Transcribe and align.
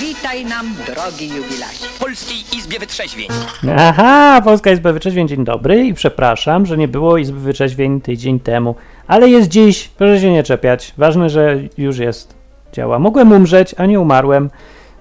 Witaj 0.00 0.44
nam, 0.44 0.66
drogi 0.86 1.28
jubilacie. 1.28 1.86
Polskiej 2.00 2.58
Izbie 2.58 2.78
Wytrzeźwień. 2.78 3.28
Aha, 3.76 4.42
Polska 4.44 4.70
Izba 4.70 4.92
Wyczeźwień, 4.92 5.28
dzień 5.28 5.44
dobry 5.44 5.86
i 5.86 5.94
przepraszam, 5.94 6.66
że 6.66 6.76
nie 6.76 6.88
było 6.88 7.18
Izby 7.18 7.40
Wyczeźwień 7.40 8.00
tydzień 8.00 8.40
temu, 8.40 8.74
ale 9.06 9.28
jest 9.28 9.48
dziś, 9.48 9.88
proszę 9.88 10.20
się 10.20 10.32
nie 10.32 10.42
czepiać, 10.42 10.94
ważne, 10.98 11.30
że 11.30 11.58
już 11.78 11.98
jest, 11.98 12.34
działa. 12.72 12.98
Mogłem 12.98 13.32
umrzeć, 13.32 13.74
a 13.78 13.86
nie 13.86 14.00
umarłem, 14.00 14.50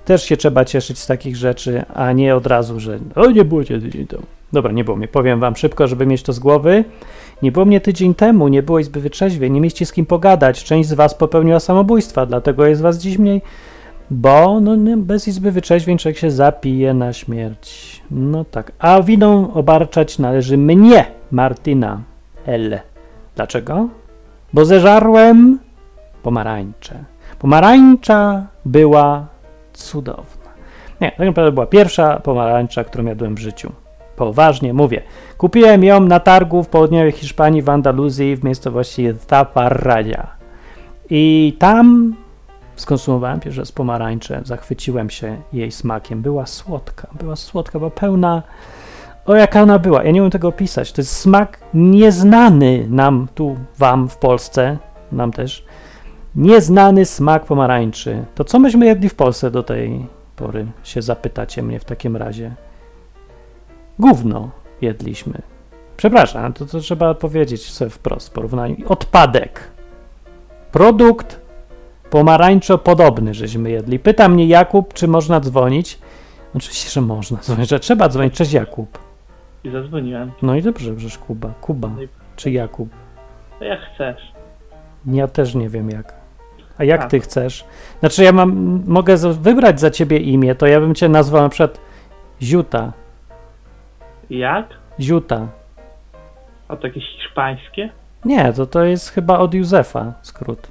też 0.06 0.24
się 0.24 0.38
trzeba 0.38 0.66
cieszyć 0.66 1.00
z 1.00 1.08
takich 1.08 1.36
rzeczy, 1.36 1.86
a 1.94 2.12
nie 2.12 2.36
od 2.36 2.48
razu, 2.48 2.80
że 2.80 3.00
o, 3.16 3.32
nie 3.32 3.46
było 3.46 3.64
cię 3.64 3.82
tydzień 3.82 4.08
temu. 4.08 4.24
Dobra, 4.54 4.72
nie 4.72 4.84
było 4.84 4.98
mnie, 4.98 5.08
powiem 5.08 5.40
wam 5.40 5.56
szybko, 5.56 5.88
żeby 5.88 6.06
mieć 6.06 6.24
to 6.24 6.34
z 6.34 6.40
głowy. 6.40 6.84
Nie 7.42 7.52
było 7.52 7.66
mnie 7.66 7.82
tydzień 7.82 8.16
temu, 8.16 8.48
nie 8.48 8.64
było 8.64 8.80
Izby 8.80 9.00
Wyczeźwień, 9.00 9.54
nie 9.54 9.62
mieliście 9.62 9.86
z 9.86 9.94
kim 9.94 10.06
pogadać, 10.06 10.64
część 10.64 10.90
z 10.90 10.94
was 10.94 11.16
popełniła 11.16 11.60
samobójstwa, 11.60 12.26
dlatego 12.26 12.66
jest 12.66 12.82
was 12.82 12.98
dziś 12.98 13.18
mniej, 13.18 13.42
bo 14.12 14.60
no, 14.60 14.76
nie, 14.76 14.98
bez 14.98 15.28
Izby 15.28 15.52
Wyczeźwień 15.52 15.98
człowiek 15.98 16.18
się 16.18 16.32
zapije 16.32 16.94
na 16.94 17.14
śmierć. 17.14 18.02
No 18.12 18.46
tak. 18.46 18.72
A 18.80 19.02
winą 19.02 19.54
obarczać 19.54 20.20
należy 20.20 20.58
mnie, 20.58 21.06
Martyna 21.32 22.02
L. 22.46 22.80
Dlaczego? 23.36 23.88
Bo 24.54 24.66
zeżarłem 24.66 25.60
pomarańcze. 26.24 27.04
Pomarańcza 27.40 28.48
była 28.66 29.28
cudowna. 29.74 30.52
Nie, 31.02 31.12
tak 31.12 31.28
naprawdę 31.28 31.52
była 31.52 31.66
pierwsza 31.66 32.20
pomarańcza, 32.20 32.84
którą 32.84 33.06
jadłem 33.06 33.36
w 33.36 33.40
życiu. 33.40 33.72
Poważnie 34.16 34.74
mówię. 34.74 35.02
Kupiłem 35.38 35.84
ją 35.84 36.00
na 36.00 36.20
targu 36.20 36.64
w 36.64 36.68
południowej 36.68 37.12
Hiszpanii, 37.12 37.62
w 37.62 37.70
Andaluzji, 37.70 38.36
w 38.36 38.44
miejscowości 38.44 39.08
Taparraya. 39.28 40.28
I 41.10 41.56
tam 41.60 42.16
skonsumowałem 42.78 43.40
pierwszy 43.40 43.62
raz 43.62 43.72
pomarańczę, 43.72 44.42
zachwyciłem 44.46 45.10
się 45.10 45.42
jej 45.54 45.72
smakiem. 45.72 46.22
Była 46.22 46.46
słodka, 46.46 47.08
była 47.20 47.36
słodka, 47.36 47.80
była 47.80 47.92
pełna. 47.92 48.44
O, 49.26 49.36
jaka 49.36 49.62
ona 49.62 49.80
była. 49.80 50.04
Ja 50.04 50.12
nie 50.12 50.22
umiem 50.22 50.32
tego 50.32 50.48
opisać. 50.48 50.92
To 50.92 51.02
jest 51.02 51.18
smak 51.18 51.60
nieznany 51.74 52.88
nam 52.90 53.28
tu, 53.36 53.58
wam 53.78 54.10
w 54.10 54.18
Polsce, 54.18 54.78
nam 55.12 55.32
też. 55.32 55.66
Nieznany 56.36 57.06
smak 57.06 57.46
pomarańczy. 57.46 58.26
To 58.36 58.44
co 58.44 58.60
myśmy 58.60 58.86
jedli 58.86 59.10
w 59.10 59.16
Polsce 59.16 59.52
do 59.52 59.64
tej 59.64 60.06
pory? 60.36 60.66
Się 60.84 61.02
zapytacie 61.02 61.64
mnie 61.64 61.80
w 61.80 61.86
takim 61.86 62.18
razie. 62.18 62.56
Gówno 64.00 64.50
jedliśmy. 64.82 65.42
Przepraszam, 65.98 66.54
to, 66.54 66.66
to 66.66 66.80
trzeba 66.80 67.14
powiedzieć 67.14 67.72
sobie 67.72 67.90
wprost 67.90 68.28
w 68.28 68.32
porównaniu. 68.32 68.76
Odpadek. 68.88 69.64
Produkt 70.72 71.47
pomarańczo 72.10 72.78
podobny, 72.78 73.34
żeśmy 73.34 73.70
jedli. 73.70 74.00
Pyta 74.00 74.30
mnie 74.30 74.48
Jakub, 74.48 74.94
czy 74.94 75.08
można 75.08 75.40
dzwonić. 75.40 76.00
Oczywiście, 76.56 76.90
że 76.90 77.02
można 77.02 77.38
dzwonić, 77.40 77.70
że 77.70 77.80
trzeba 77.80 78.10
dzwonić. 78.10 78.34
Cześć 78.34 78.54
Jakub. 78.54 79.00
I 79.64 79.70
zadzwoniłem. 79.70 80.32
No 80.42 80.56
i 80.56 80.62
dobrze, 80.62 80.94
przecież 80.96 81.18
Kuba. 81.18 81.50
Kuba. 81.62 81.90
czy 82.36 82.52
Jakub. 82.52 82.90
To 83.60 83.66
jak 83.66 83.80
chcesz. 83.96 84.32
Ja 85.06 85.28
też 85.28 85.56
nie 85.56 85.70
wiem 85.70 85.90
jak. 85.90 86.14
A 86.78 86.84
jak 86.84 87.02
Tak. 87.02 87.10
ty 87.12 87.20
chcesz? 87.20 87.66
Znaczy 88.00 88.24
ja 88.24 88.32
mam, 88.32 88.82
mogę 88.88 89.18
wybrać 89.18 89.80
za 89.80 89.92
ciebie 89.92 90.18
imię, 90.18 90.56
to 90.56 90.68
ja 90.68 90.80
bym 90.80 90.96
cię 90.96 91.10
nazwał 91.10 91.42
na 91.42 91.50
przykład 91.50 91.80
Ziuta. 92.42 92.94
Jak? 94.30 94.68
Ziuta. 95.00 95.48
A 96.68 96.76
to 96.76 96.88
jakieś 96.88 97.04
hiszpańskie? 97.18 97.90
Nie, 98.26 98.54
to 98.54 98.66
to 98.66 98.84
jest 98.84 99.10
chyba 99.10 99.38
od 99.40 99.54
Józefa 99.54 100.14
skrót. 100.22 100.68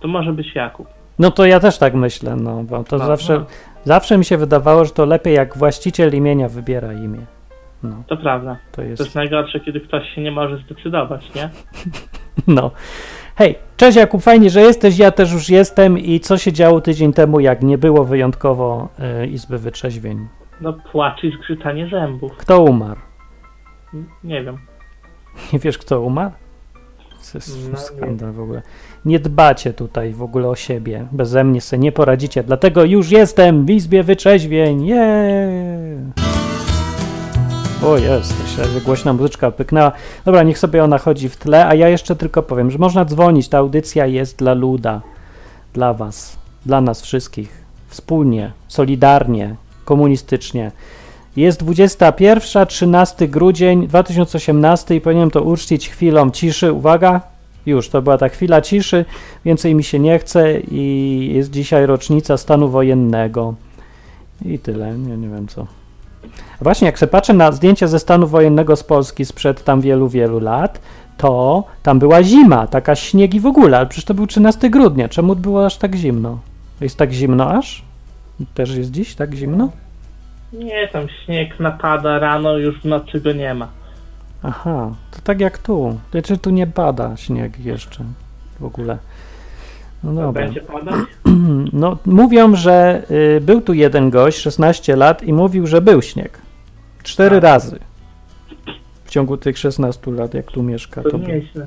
To 0.00 0.08
może 0.08 0.32
być 0.32 0.54
Jakub. 0.54 0.86
No 1.18 1.30
to 1.30 1.46
ja 1.46 1.60
też 1.60 1.78
tak 1.78 1.94
myślę, 1.94 2.36
no, 2.36 2.62
bo 2.64 2.84
to 2.84 2.98
No, 2.98 3.06
zawsze, 3.06 3.34
no. 3.38 3.46
zawsze 3.84 4.18
mi 4.18 4.24
się 4.24 4.36
wydawało, 4.36 4.84
że 4.84 4.90
to 4.90 5.04
lepiej 5.06 5.34
jak 5.34 5.56
właściciel 5.56 6.14
imienia 6.14 6.48
wybiera 6.48 6.92
imię. 6.92 7.18
No, 7.82 8.02
To 8.06 8.16
prawda. 8.16 8.56
to 8.72 8.76
To 8.76 8.82
jest, 8.82 9.02
jest 9.02 9.14
najgorsze, 9.14 9.60
kiedy 9.60 9.80
ktoś 9.80 10.08
się 10.14 10.20
nie 10.20 10.30
może 10.30 10.56
zdecydować, 10.58 11.34
nie? 11.34 11.50
no. 12.56 12.70
Hej, 13.36 13.58
cześć 13.76 13.96
Jakub, 13.96 14.22
fajnie, 14.22 14.50
że 14.50 14.60
jesteś, 14.60 14.98
ja 14.98 15.10
też 15.10 15.32
już 15.32 15.48
jestem 15.48 15.98
i 15.98 16.20
co 16.20 16.38
się 16.38 16.52
działo 16.52 16.80
tydzień 16.80 17.12
temu, 17.12 17.40
jak 17.40 17.62
nie 17.62 17.78
było 17.78 18.04
wyjątkowo 18.04 18.88
e, 18.98 19.26
Izby 19.26 19.58
Wytrzeźwień? 19.58 20.28
No 20.60 20.72
płacz 20.72 21.24
i 21.24 21.30
zgrzytanie 21.32 21.88
zębów. 21.90 22.36
Kto 22.36 22.62
umarł? 22.62 23.00
Nie 24.24 24.44
wiem. 24.44 24.58
Nie 25.52 25.58
wiesz, 25.58 25.78
kto 25.78 26.00
umarł? 26.00 26.32
To 27.32 27.38
jest 27.38 27.70
No, 27.72 27.78
skandal 27.78 28.32
w 28.32 28.40
ogóle. 28.40 28.62
Nie 29.04 29.20
dbacie 29.20 29.72
tutaj 29.72 30.12
w 30.12 30.22
ogóle 30.22 30.48
o 30.48 30.56
siebie. 30.56 31.06
Beze 31.12 31.44
mnie 31.44 31.60
sobie 31.60 31.82
nie 31.82 31.92
poradzicie. 31.92 32.42
Dlatego 32.42 32.84
już 32.84 33.10
jestem 33.10 33.66
w 33.66 33.70
Izbie 33.70 34.02
Wyczeźwień. 34.02 34.86
Yeah! 34.86 36.30
O 37.84 37.98
jest, 37.98 38.34
głośna 38.84 39.12
muzyczka 39.12 39.50
pyknęła. 39.50 39.92
Dobra, 40.24 40.42
niech 40.42 40.58
sobie 40.58 40.84
ona 40.84 40.98
chodzi 40.98 41.28
w 41.28 41.36
tle, 41.36 41.66
a 41.66 41.74
ja 41.74 41.88
jeszcze 41.88 42.16
tylko 42.16 42.42
powiem, 42.42 42.70
że 42.70 42.78
można 42.78 43.04
dzwonić. 43.04 43.48
Ta 43.48 43.58
audycja 43.58 44.06
jest 44.06 44.38
dla 44.38 44.54
luda, 44.54 45.00
dla 45.74 45.94
was, 45.94 46.36
dla 46.66 46.80
nas 46.80 47.02
wszystkich. 47.02 47.64
Wspólnie, 47.88 48.52
solidarnie, 48.68 49.54
komunistycznie. 49.84 50.72
Jest 51.36 51.64
21, 51.64 52.66
13 52.66 53.28
grudzień 53.28 53.88
2018 53.88 54.94
i 54.94 55.00
powinienem 55.00 55.30
to 55.30 55.42
uczcić 55.42 55.88
chwilą 55.88 56.30
ciszy. 56.30 56.72
Uwaga, 56.72 57.20
już 57.66 57.88
to 57.88 58.02
była 58.02 58.18
ta 58.18 58.28
chwila 58.28 58.60
ciszy, 58.60 59.04
więcej 59.44 59.74
mi 59.74 59.84
się 59.84 59.98
nie 59.98 60.18
chce 60.18 60.60
i 60.60 61.32
jest 61.34 61.50
dzisiaj 61.50 61.86
rocznica 61.86 62.36
stanu 62.36 62.68
wojennego. 62.68 63.54
I 64.44 64.58
tyle, 64.58 64.98
nie, 64.98 65.16
nie 65.16 65.28
wiem 65.28 65.48
co. 65.48 65.66
Właśnie, 66.60 66.86
jak 66.86 66.98
sobie 66.98 67.10
patrzę 67.10 67.32
na 67.32 67.52
zdjęcia 67.52 67.86
ze 67.86 67.98
stanu 67.98 68.26
wojennego 68.26 68.76
z 68.76 68.84
Polski 68.84 69.24
sprzed 69.24 69.64
tam 69.64 69.80
wielu, 69.80 70.08
wielu 70.08 70.40
lat, 70.40 70.80
to 71.16 71.64
tam 71.82 71.98
była 71.98 72.22
zima, 72.22 72.66
taka 72.66 72.94
śniegi 72.94 73.40
w 73.40 73.46
ogóle, 73.46 73.76
ale 73.76 73.86
przecież 73.86 74.04
to 74.04 74.14
był 74.14 74.26
13 74.26 74.70
grudnia. 74.70 75.08
Czemu 75.08 75.36
było 75.36 75.66
aż 75.66 75.76
tak 75.76 75.94
zimno? 75.94 76.38
Jest 76.80 76.98
tak 76.98 77.12
zimno 77.12 77.50
aż? 77.50 77.82
Też 78.54 78.76
jest 78.76 78.90
dziś 78.90 79.14
tak 79.14 79.34
zimno? 79.34 79.70
Nie, 80.52 80.88
tam 80.88 81.06
śnieg 81.24 81.60
napada 81.60 82.18
rano, 82.18 82.56
już 82.56 82.80
w 82.80 82.84
nocy 82.84 83.20
go 83.20 83.32
nie 83.32 83.54
ma. 83.54 83.68
Aha, 84.42 84.94
to 85.10 85.18
tak 85.24 85.40
jak 85.40 85.58
tu. 85.58 85.98
Znaczy 86.10 86.38
tu 86.38 86.50
nie 86.50 86.66
pada 86.66 87.16
śnieg 87.16 87.60
jeszcze 87.60 88.04
w 88.60 88.64
ogóle. 88.64 88.98
No 90.04 90.10
To 90.14 90.20
dobra. 90.20 90.42
będzie 90.42 90.60
padać? 90.60 90.94
No, 91.72 91.96
mówią, 92.06 92.56
że 92.56 93.02
y, 93.10 93.40
był 93.40 93.60
tu 93.60 93.72
jeden 93.72 94.10
gość, 94.10 94.38
16 94.38 94.96
lat, 94.96 95.22
i 95.22 95.32
mówił, 95.32 95.66
że 95.66 95.80
był 95.80 96.02
śnieg. 96.02 96.38
Cztery 97.02 97.36
A. 97.36 97.40
razy. 97.40 97.78
W 99.04 99.10
ciągu 99.10 99.36
tych 99.36 99.58
16 99.58 100.10
lat, 100.10 100.34
jak 100.34 100.46
tu 100.46 100.62
mieszka. 100.62 101.02
To 101.02 101.18
nieźle. 101.18 101.66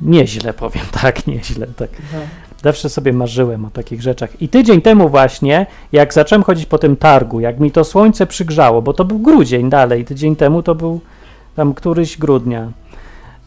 Nieźle 0.00 0.52
powiem, 0.52 0.84
tak, 1.02 1.26
nieźle. 1.26 1.66
Tak. 1.66 1.90
No. 2.12 2.18
Zawsze 2.62 2.88
sobie 2.88 3.12
marzyłem 3.12 3.64
o 3.64 3.70
takich 3.70 4.02
rzeczach. 4.02 4.42
I 4.42 4.48
tydzień 4.48 4.82
temu 4.82 5.08
właśnie, 5.08 5.66
jak 5.92 6.14
zacząłem 6.14 6.42
chodzić 6.42 6.66
po 6.66 6.78
tym 6.78 6.96
targu, 6.96 7.40
jak 7.40 7.60
mi 7.60 7.70
to 7.70 7.84
słońce 7.84 8.26
przygrzało, 8.26 8.82
bo 8.82 8.92
to 8.92 9.04
był 9.04 9.18
grudzień 9.18 9.70
dalej, 9.70 10.04
tydzień 10.04 10.36
temu 10.36 10.62
to 10.62 10.74
był 10.74 11.00
tam 11.56 11.74
któryś 11.74 12.18
grudnia. 12.18 12.68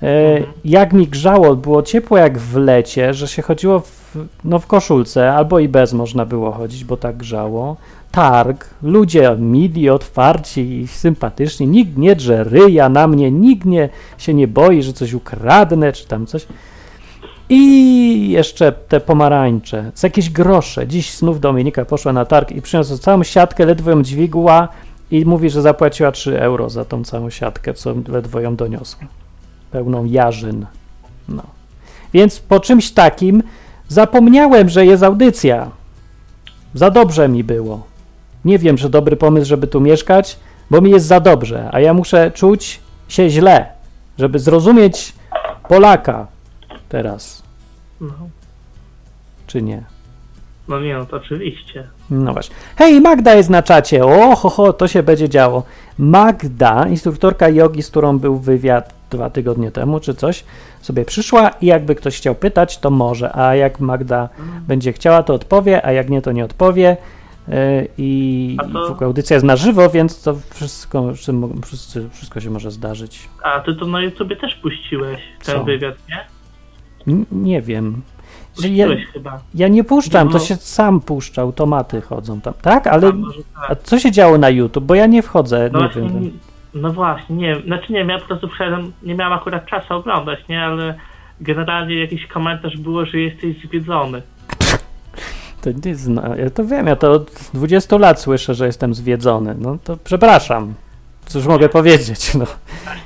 E, 0.03 0.37
Mhm. 0.37 0.53
jak 0.65 0.93
mi 0.93 1.07
grzało, 1.07 1.55
było 1.55 1.83
ciepło 1.83 2.17
jak 2.17 2.37
w 2.39 2.55
lecie, 2.55 3.13
że 3.13 3.27
się 3.27 3.41
chodziło 3.41 3.79
w, 3.79 4.17
no 4.43 4.59
w 4.59 4.67
koszulce, 4.67 5.33
albo 5.33 5.59
i 5.59 5.69
bez 5.69 5.93
można 5.93 6.25
było 6.25 6.51
chodzić, 6.51 6.85
bo 6.85 6.97
tak 6.97 7.17
grzało. 7.17 7.77
Targ, 8.11 8.69
ludzie 8.83 9.35
mili, 9.39 9.89
otwarci 9.89 10.79
i 10.81 10.87
sympatyczni, 10.87 11.67
nikt 11.67 11.97
nie 11.97 12.15
drze 12.15 12.43
ryja 12.43 12.89
na 12.89 13.07
mnie, 13.07 13.31
nikt 13.31 13.65
nie, 13.65 13.89
się 14.17 14.33
nie 14.33 14.47
boi, 14.47 14.83
że 14.83 14.93
coś 14.93 15.13
ukradnę, 15.13 15.93
czy 15.93 16.07
tam 16.07 16.25
coś. 16.25 16.47
I 17.49 18.29
jeszcze 18.31 18.71
te 18.71 18.99
pomarańcze, 18.99 19.91
z 19.95 20.03
jakieś 20.03 20.29
grosze. 20.29 20.87
Dziś 20.87 21.13
znów 21.13 21.39
Dominika 21.39 21.85
poszła 21.85 22.13
na 22.13 22.25
targ 22.25 22.51
i 22.51 22.61
przyniosła 22.61 22.97
całą 22.97 23.23
siatkę, 23.23 23.65
ledwo 23.65 23.91
ją 23.91 24.03
dźwigła 24.03 24.67
i 25.11 25.25
mówi, 25.25 25.49
że 25.49 25.61
zapłaciła 25.61 26.11
3 26.11 26.41
euro 26.41 26.69
za 26.69 26.85
tą 26.85 27.03
całą 27.03 27.29
siatkę, 27.29 27.73
co 27.73 27.93
ledwo 28.07 28.39
ją 28.39 28.55
doniosła. 28.55 29.07
Pełną 29.71 30.05
jarzyn. 30.05 30.65
No. 31.29 31.43
Więc 32.13 32.39
po 32.39 32.59
czymś 32.59 32.91
takim 32.91 33.43
zapomniałem, 33.87 34.69
że 34.69 34.85
jest 34.85 35.03
audycja. 35.03 35.71
Za 36.73 36.91
dobrze 36.91 37.29
mi 37.29 37.43
było. 37.43 37.83
Nie 38.45 38.59
wiem, 38.59 38.77
że 38.77 38.89
dobry 38.89 39.15
pomysł, 39.15 39.47
żeby 39.47 39.67
tu 39.67 39.81
mieszkać, 39.81 40.39
bo 40.71 40.81
mi 40.81 40.91
jest 40.91 41.05
za 41.05 41.19
dobrze, 41.19 41.69
a 41.71 41.79
ja 41.79 41.93
muszę 41.93 42.31
czuć 42.31 42.79
się 43.07 43.29
źle, 43.29 43.65
żeby 44.17 44.39
zrozumieć 44.39 45.13
Polaka 45.69 46.27
teraz, 46.89 47.43
No. 48.01 48.13
czy 49.47 49.61
nie. 49.61 49.83
No 50.67 50.79
nie, 50.79 50.93
no 50.97 51.05
to 51.05 51.17
oczywiście. 51.17 51.87
No 52.09 52.33
właśnie. 52.33 52.55
Hej, 52.75 53.01
Magda 53.01 53.35
jest 53.35 53.49
na 53.49 53.63
czacie. 53.63 54.05
O, 54.05 54.35
ho, 54.35 54.49
ho, 54.49 54.73
to 54.73 54.87
się 54.87 55.03
będzie 55.03 55.29
działo. 55.29 55.63
Magda, 55.99 56.87
instruktorka 56.87 57.49
jogi, 57.49 57.83
z 57.83 57.89
którą 57.89 58.19
był 58.19 58.37
wywiad 58.39 58.93
dwa 59.09 59.29
tygodnie 59.29 59.71
temu, 59.71 59.99
czy 59.99 60.13
coś, 60.15 60.43
sobie 60.81 61.05
przyszła 61.05 61.49
i 61.49 61.65
jakby 61.65 61.95
ktoś 61.95 62.17
chciał 62.17 62.35
pytać, 62.35 62.77
to 62.77 62.89
może. 62.89 63.35
A 63.35 63.55
jak 63.55 63.79
Magda 63.79 64.29
będzie 64.67 64.93
chciała, 64.93 65.23
to 65.23 65.33
odpowie, 65.33 65.85
a 65.85 65.91
jak 65.91 66.09
nie, 66.09 66.21
to 66.21 66.31
nie 66.31 66.45
odpowie. 66.45 66.97
e, 67.49 67.85
i 67.97 68.57
to- 68.73 68.87
w 68.87 68.91
ogóle 68.91 69.07
audycja 69.07 69.33
jest 69.33 69.45
na 69.45 69.55
żywo, 69.55 69.89
więc 69.89 70.21
to 70.23 70.35
wszystko, 70.53 71.13
wszystko, 71.13 71.99
wszystko 72.13 72.39
się 72.39 72.49
może 72.49 72.71
zdarzyć. 72.71 73.29
A 73.43 73.59
ty 73.59 73.75
to 73.75 73.85
na 73.85 74.01
YouTubie 74.01 74.35
też 74.35 74.55
puściłeś 74.55 75.19
ten 75.45 75.55
Co? 75.55 75.63
wywiad, 75.63 75.95
nie? 76.09 76.25
N- 77.13 77.25
nie 77.31 77.61
wiem. 77.61 78.01
Ja, 78.69 78.87
chyba. 79.13 79.39
ja 79.55 79.67
nie 79.67 79.83
puszczam, 79.83 80.27
to 80.27 80.33
No. 80.33 80.39
się 80.39 80.55
sam 80.55 80.99
puszcza, 81.01 81.41
automaty 81.41 82.01
chodzą 82.01 82.41
tam. 82.41 82.53
Tak? 82.61 82.87
Ale 82.87 83.07
A, 83.07 83.11
może 83.11 83.39
tak. 83.55 83.71
a 83.71 83.75
co 83.75 83.99
się 83.99 84.11
działo 84.11 84.37
na 84.37 84.49
YouTube? 84.49 84.83
Bo 84.83 84.95
ja 84.95 85.05
nie 85.05 85.21
wchodzę, 85.21 85.69
No 85.73 85.79
nie 85.79 85.85
właśnie, 85.85 86.01
wiem. 86.01 86.39
no 86.73 86.93
właśnie, 86.93 87.35
nie 87.35 87.55
znaczy 87.65 87.93
nie, 87.93 87.99
ja 87.99 88.19
po 88.19 88.25
prostu 88.25 88.47
wszedłem, 88.47 88.91
nie 89.03 89.15
miałem 89.15 89.33
akurat 89.33 89.65
czasu 89.65 89.93
oglądać, 89.93 90.39
nie, 90.49 90.63
ale 90.63 90.95
generalnie 91.41 91.95
jakiś 91.99 92.27
komentarz 92.27 92.77
było, 92.77 93.05
że 93.05 93.17
jesteś 93.19 93.57
zwiedzony. 93.65 94.21
To 95.61 95.69
nie 95.85 95.95
zna, 95.95 96.35
ja 96.35 96.49
to 96.49 96.65
wiem, 96.65 96.87
ja 96.87 96.95
to 96.95 97.11
od 97.11 97.31
20 97.53 97.97
lat 97.97 98.21
słyszę, 98.21 98.53
że 98.55 98.65
jestem 98.65 98.93
zwiedzony. 98.93 99.55
No 99.59 99.77
to 99.83 99.97
przepraszam. 100.03 100.73
Cóż 101.25 101.45
mogę 101.47 101.69
powiedzieć, 101.69 102.35
no. 102.35 102.45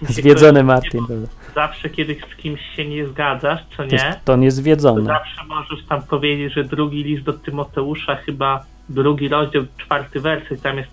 Zwiedzony 0.09 0.63
Martin, 0.63 1.06
prawda? 1.07 1.27
Zawsze 1.56 1.89
kiedy 1.89 2.15
z 2.33 2.36
kimś 2.36 2.62
się 2.75 2.86
nie 2.86 3.07
zgadzasz, 3.07 3.59
co 3.69 3.77
To 3.77 3.83
nie, 3.86 3.92
jest, 3.92 4.25
to 4.25 4.36
nie 4.36 4.51
to 4.95 5.03
zawsze 5.03 5.45
możesz 5.48 5.86
tam 5.89 6.01
powiedzieć, 6.03 6.53
że 6.53 6.63
drugi 6.63 7.03
list 7.03 7.24
do 7.24 7.33
Tymoteusza, 7.33 8.15
chyba 8.15 8.63
drugi 8.89 9.27
rozdział, 9.27 9.63
czwarty 9.77 10.19
werset, 10.19 10.62
tam 10.62 10.77
jest 10.77 10.89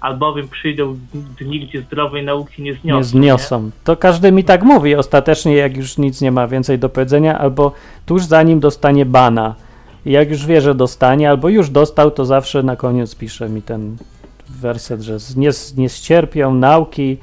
albowiem 0.00 0.48
przyjdą 0.48 0.98
dni, 1.40 1.60
gdzie 1.60 1.82
zdrowej 1.82 2.24
nauki 2.24 2.62
nie 2.62 2.74
zniosą. 2.74 2.98
Nie 2.98 3.04
zniosą. 3.04 3.70
To 3.84 3.96
każdy 3.96 4.32
mi 4.32 4.44
tak 4.44 4.62
mówi 4.62 4.94
ostatecznie, 4.94 5.54
jak 5.54 5.76
już 5.76 5.98
nic 5.98 6.20
nie 6.20 6.32
ma 6.32 6.46
więcej 6.46 6.78
do 6.78 6.88
powiedzenia, 6.88 7.38
albo 7.38 7.72
tuż 8.06 8.24
zanim 8.24 8.60
dostanie 8.60 9.06
bana. 9.06 9.54
I 10.06 10.12
jak 10.12 10.30
już 10.30 10.46
wie, 10.46 10.60
że 10.60 10.74
dostanie, 10.74 11.30
albo 11.30 11.48
już 11.48 11.70
dostał, 11.70 12.10
to 12.10 12.24
zawsze 12.24 12.62
na 12.62 12.76
koniec 12.76 13.14
pisze 13.14 13.48
mi 13.48 13.62
ten 13.62 13.96
werset, 14.48 15.00
że 15.00 15.16
nie, 15.36 15.50
nie 15.76 15.88
ścierpią 15.88 16.54
nauki, 16.54 17.18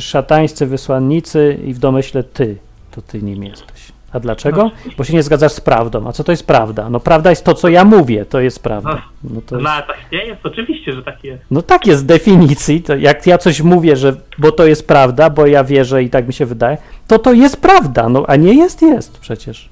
szatańscy 0.00 0.66
wysłannicy 0.66 1.58
i 1.64 1.74
w 1.74 1.78
domyśle 1.78 2.22
ty, 2.22 2.56
to 2.90 3.02
ty 3.02 3.22
nim 3.22 3.44
jesteś. 3.44 3.92
A 4.12 4.20
dlaczego? 4.20 4.70
Bo 4.98 5.04
się 5.04 5.12
nie 5.14 5.22
zgadzasz 5.22 5.52
z 5.52 5.60
prawdą. 5.60 6.08
A 6.08 6.12
co 6.12 6.24
to 6.24 6.32
jest 6.32 6.46
prawda? 6.46 6.90
No 6.90 7.00
prawda 7.00 7.30
jest 7.30 7.44
to, 7.44 7.54
co 7.54 7.68
ja 7.68 7.84
mówię, 7.84 8.24
to 8.24 8.40
jest 8.40 8.62
prawda. 8.62 9.02
No 9.24 9.40
to 9.46 9.56
No 9.56 9.60
jest... 9.60 9.70
ale 9.70 9.82
tak 9.82 9.96
nie 10.12 10.24
jest, 10.24 10.46
oczywiście, 10.46 10.92
że 10.92 11.02
tak 11.02 11.24
jest. 11.24 11.42
No 11.50 11.62
tak 11.62 11.86
jest 11.86 12.00
z 12.00 12.04
definicji. 12.04 12.82
To 12.82 12.96
jak 12.96 13.26
ja 13.26 13.38
coś 13.38 13.60
mówię, 13.60 13.96
że 13.96 14.16
bo 14.38 14.52
to 14.52 14.66
jest 14.66 14.88
prawda, 14.88 15.30
bo 15.30 15.46
ja 15.46 15.64
wierzę 15.64 16.02
i 16.02 16.10
tak 16.10 16.26
mi 16.26 16.32
się 16.32 16.46
wydaje, 16.46 16.78
to 17.06 17.18
to 17.18 17.32
jest 17.32 17.60
prawda, 17.60 18.08
no 18.08 18.24
a 18.28 18.36
nie 18.36 18.54
jest, 18.54 18.82
jest 18.82 19.18
przecież. 19.18 19.68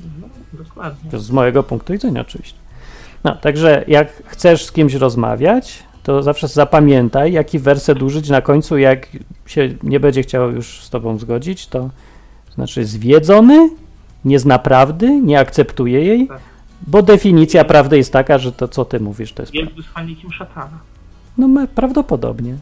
Dokładnie. 0.53 1.11
To 1.11 1.19
z 1.19 1.31
mojego 1.31 1.63
punktu 1.63 1.93
widzenia 1.93 2.21
oczywiście. 2.21 2.59
No, 3.25 3.37
także 3.37 3.85
jak 3.89 4.23
chcesz 4.27 4.65
z 4.65 4.73
kimś 4.73 4.95
rozmawiać, 4.95 5.83
to 6.05 6.23
zawsze 6.23 6.49
zapamiętaj, 6.49 7.33
jaki 7.33 7.59
werset 7.59 8.03
użyć 8.03 8.29
na 8.31 8.41
końcu, 8.43 8.79
jak 8.79 9.09
się 9.47 9.75
nie 9.83 10.01
będzie 10.01 10.23
chciał 10.23 10.51
już 10.51 10.85
z 10.85 10.91
tobą 10.91 11.19
zgodzić, 11.19 11.67
to 11.67 11.91
znaczy 12.55 12.85
zwiedzony, 12.85 13.71
nie 14.25 14.39
zna 14.39 14.59
prawdy, 14.59 15.21
nie 15.21 15.39
akceptuje 15.39 16.05
jej, 16.05 16.29
Tak. 16.29 16.41
bo 16.87 17.03
definicja 17.03 17.65
prawdy 17.65 17.97
jest 17.97 18.13
taka, 18.13 18.39
że 18.39 18.53
to, 18.53 18.69
co 18.69 18.85
ty 18.85 19.01
mówisz, 19.01 19.33
to 19.33 19.43
jest. 19.43 19.55
Jest 19.55 19.73
wysłannikiem 19.73 20.33
szatana. 20.33 20.79
No 21.39 21.67
prawdopodobnie. 21.75 22.57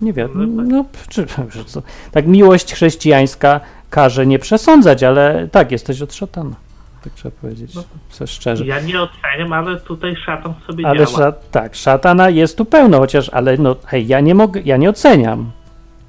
Nie 0.00 0.12
wiem. 0.12 0.30
No 0.34 0.62
tak. 0.62 0.72
No, 0.72 0.84
czy, 1.08 1.26
że 1.56 1.64
co? 1.64 1.82
Tak, 2.12 2.26
miłość 2.26 2.74
chrześcijańska 2.74 3.60
każe 3.90 4.26
nie 4.26 4.38
przesądzać, 4.38 5.02
ale 5.02 5.48
tak, 5.52 5.72
jesteś 5.72 6.02
od 6.02 6.14
szatana. 6.14 6.56
Tak 7.04 7.12
trzeba 7.12 7.34
powiedzieć. 7.40 7.74
No. 7.74 7.82
Co 8.10 8.26
szczerze. 8.26 8.66
Ja 8.66 8.80
nie 8.80 8.94
oceniam, 9.02 9.52
ale 9.52 9.80
tutaj 9.80 10.16
szatan 10.16 10.54
sobie 10.66 10.86
Ale 10.86 10.96
działa. 11.06 11.18
szat, 11.18 11.50
tak, 11.50 11.74
szatana 11.74 12.30
jest 12.30 12.58
tu 12.58 12.64
pełno, 12.64 12.98
chociaż, 12.98 13.28
ale 13.28 13.56
no, 13.56 13.76
hej, 13.86 14.06
ja 14.06 14.20
nie 14.20 14.34
mogę, 14.34 14.60
ja 14.64 14.76
nie 14.76 14.90
oceniam 14.90 15.50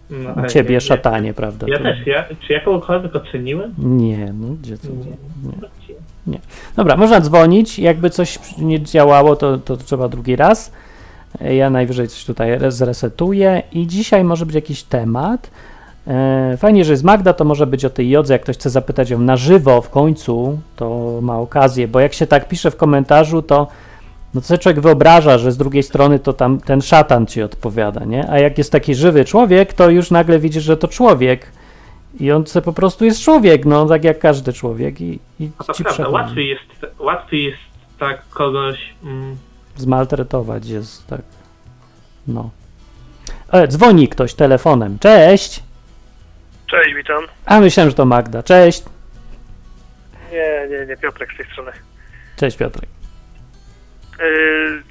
No, 0.09 0.47
ciebie, 0.47 0.73
ja- 0.73 0.79
szatanie, 0.79 1.33
prawda? 1.33 1.65
Ja 1.69 1.79
też, 1.79 2.07
ja, 2.07 2.25
czy 2.47 2.53
ja 2.53 2.59
kogokolwiek 2.59 3.15
oceniłem? 3.15 3.73
Nie, 3.77 4.33
no, 4.33 4.47
gdzie 4.61 4.77
to? 4.77 4.87
Nie. 4.87 5.51
Nie. 6.27 6.39
Dobra, 6.75 6.97
można 6.97 7.21
dzwonić. 7.21 7.79
Jakby 7.79 8.09
coś 8.09 8.39
nie 8.57 8.81
działało, 8.83 9.35
to, 9.35 9.57
to 9.57 9.77
trzeba 9.77 10.09
drugi 10.09 10.35
raz. 10.35 10.71
Ja 11.41 11.69
najwyżej 11.69 12.07
coś 12.07 12.25
tutaj 12.25 12.51
re- 12.51 12.71
zresetuję. 12.71 13.63
I 13.71 13.87
dzisiaj 13.87 14.23
może 14.23 14.45
być 14.45 14.55
jakiś 14.55 14.83
temat. 14.83 15.51
E, 16.07 16.57
Fajnie, 16.57 16.85
że 16.85 16.93
jest 16.93 17.03
Magda, 17.03 17.33
to 17.33 17.45
może 17.45 17.67
być 17.67 17.85
o 17.85 17.89
tej 17.89 18.09
jodze. 18.09 18.33
Jak 18.33 18.41
ktoś 18.41 18.57
chce 18.57 18.69
zapytać 18.69 19.09
ją 19.09 19.19
na 19.19 19.37
żywo 19.37 19.81
w 19.81 19.89
końcu, 19.89 20.59
to 20.75 21.19
ma 21.21 21.37
okazję, 21.37 21.87
bo 21.87 21.99
jak 21.99 22.13
się 22.13 22.27
tak 22.27 22.47
pisze 22.47 22.71
w 22.71 22.75
komentarzu, 22.75 23.41
to 23.41 23.67
no 24.33 24.41
to 24.41 24.47
sobie 24.47 24.57
człowiek 24.57 24.81
wyobraża, 24.81 25.37
że 25.37 25.51
z 25.51 25.57
drugiej 25.57 25.83
strony 25.83 26.19
to 26.19 26.33
tam 26.33 26.59
ten 26.59 26.81
szatan 26.81 27.25
ci 27.25 27.41
odpowiada, 27.41 28.05
nie? 28.05 28.29
A 28.29 28.39
jak 28.39 28.57
jest 28.57 28.71
taki 28.71 28.95
żywy 28.95 29.25
człowiek, 29.25 29.73
to 29.73 29.89
już 29.89 30.11
nagle 30.11 30.39
widzisz, 30.39 30.63
że 30.63 30.77
to 30.77 30.87
człowiek. 30.87 31.51
I 32.19 32.31
on 32.31 32.47
se 32.47 32.61
po 32.61 32.73
prostu 32.73 33.05
jest 33.05 33.21
człowiek, 33.21 33.65
no 33.65 33.85
tak 33.85 34.03
jak 34.03 34.19
każdy 34.19 34.53
człowiek 34.53 35.01
i, 35.01 35.19
i 35.39 35.49
to 35.67 35.73
ci 35.73 35.83
prawda, 35.83 36.09
łatwiej 36.09 36.49
jest, 36.49 36.95
łatwiej 36.99 37.43
jest 37.43 37.57
tak 37.99 38.29
kogoś... 38.29 38.77
Mm, 39.03 39.37
Zmaltretować 39.77 40.67
jest 40.67 41.07
tak. 41.07 41.21
No. 42.27 42.49
E, 43.51 43.67
dzwoni 43.67 44.07
ktoś 44.07 44.33
telefonem. 44.33 44.99
Cześć! 44.99 45.63
Cześć, 46.67 46.93
witam. 46.95 47.23
A 47.45 47.59
myślałem, 47.59 47.89
że 47.89 47.95
to 47.95 48.05
Magda. 48.05 48.43
Cześć! 48.43 48.83
Nie, 50.31 50.67
nie, 50.69 50.85
nie, 50.85 50.97
Piotrek 50.97 51.33
z 51.33 51.37
tej 51.37 51.45
strony. 51.51 51.71
Cześć 52.35 52.57
Piotrek. 52.57 52.89
Yy, 54.19 54.83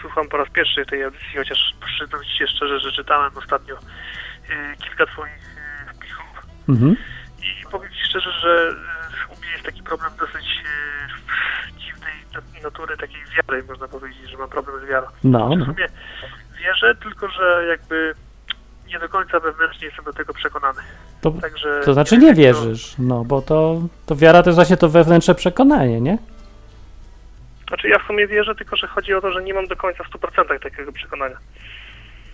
słucham 0.00 0.28
po 0.28 0.36
raz 0.36 0.48
pierwszy 0.50 0.86
tej 0.86 1.04
audycji, 1.04 1.36
chociaż 1.36 1.74
przyznam 1.86 2.24
ci 2.24 2.38
się 2.38 2.46
szczerze, 2.46 2.80
że 2.80 2.92
czytałem 2.92 3.30
ostatnio 3.36 3.74
yy, 3.74 4.54
kilka 4.76 5.06
twoich 5.06 5.32
yy, 5.86 5.94
wpisów 5.94 6.46
Mhm. 6.68 6.96
i 7.38 7.66
powiem 7.70 7.90
ci 7.92 8.04
szczerze, 8.08 8.32
że 8.32 8.72
u 9.36 9.40
mnie 9.40 9.50
jest 9.52 9.64
taki 9.64 9.82
problem 9.82 10.10
dosyć 10.20 10.46
dziwnej 11.78 12.12
nat- 12.34 12.62
natury, 12.62 12.96
takiej 12.96 13.20
wiary, 13.36 13.62
można 13.68 13.88
powiedzieć, 13.88 14.30
że 14.30 14.38
mam 14.38 14.48
problem 14.48 14.86
z 14.86 14.88
wiarą. 14.88 15.06
No, 15.24 15.48
W 15.48 15.58
no. 15.58 15.64
sumie 15.64 15.86
wierzę, 16.64 16.94
tylko 16.94 17.28
że 17.28 17.66
jakby 17.68 18.14
nie 18.92 18.98
do 18.98 19.08
końca 19.08 19.40
wewnętrznie 19.40 19.86
jestem 19.86 20.04
do 20.04 20.12
tego 20.12 20.34
przekonany. 20.34 20.78
To, 21.20 21.30
Także 21.30 21.80
to 21.84 21.94
znaczy 21.94 22.18
nie 22.18 22.26
jak 22.26 22.36
to- 22.36 22.42
wierzysz. 22.42 22.94
No, 22.98 23.24
bo 23.24 23.42
to, 23.42 23.80
to 24.06 24.16
wiara 24.16 24.42
to 24.42 24.50
jest 24.50 24.54
właśnie 24.56 24.76
to 24.76 24.88
wewnętrzne 24.88 25.34
przekonanie, 25.34 26.00
nie? 26.00 26.18
Znaczy 27.68 27.88
ja 27.88 27.98
w 27.98 28.06
sumie 28.06 28.26
wierzę, 28.26 28.54
tylko 28.54 28.76
że 28.76 28.86
chodzi 28.86 29.14
o 29.14 29.20
to, 29.20 29.32
że 29.32 29.42
nie 29.42 29.54
mam 29.54 29.66
do 29.66 29.76
końca 29.76 30.04
w 30.04 30.10
100% 30.10 30.62
takiego 30.62 30.92
przekonania. 30.92 31.36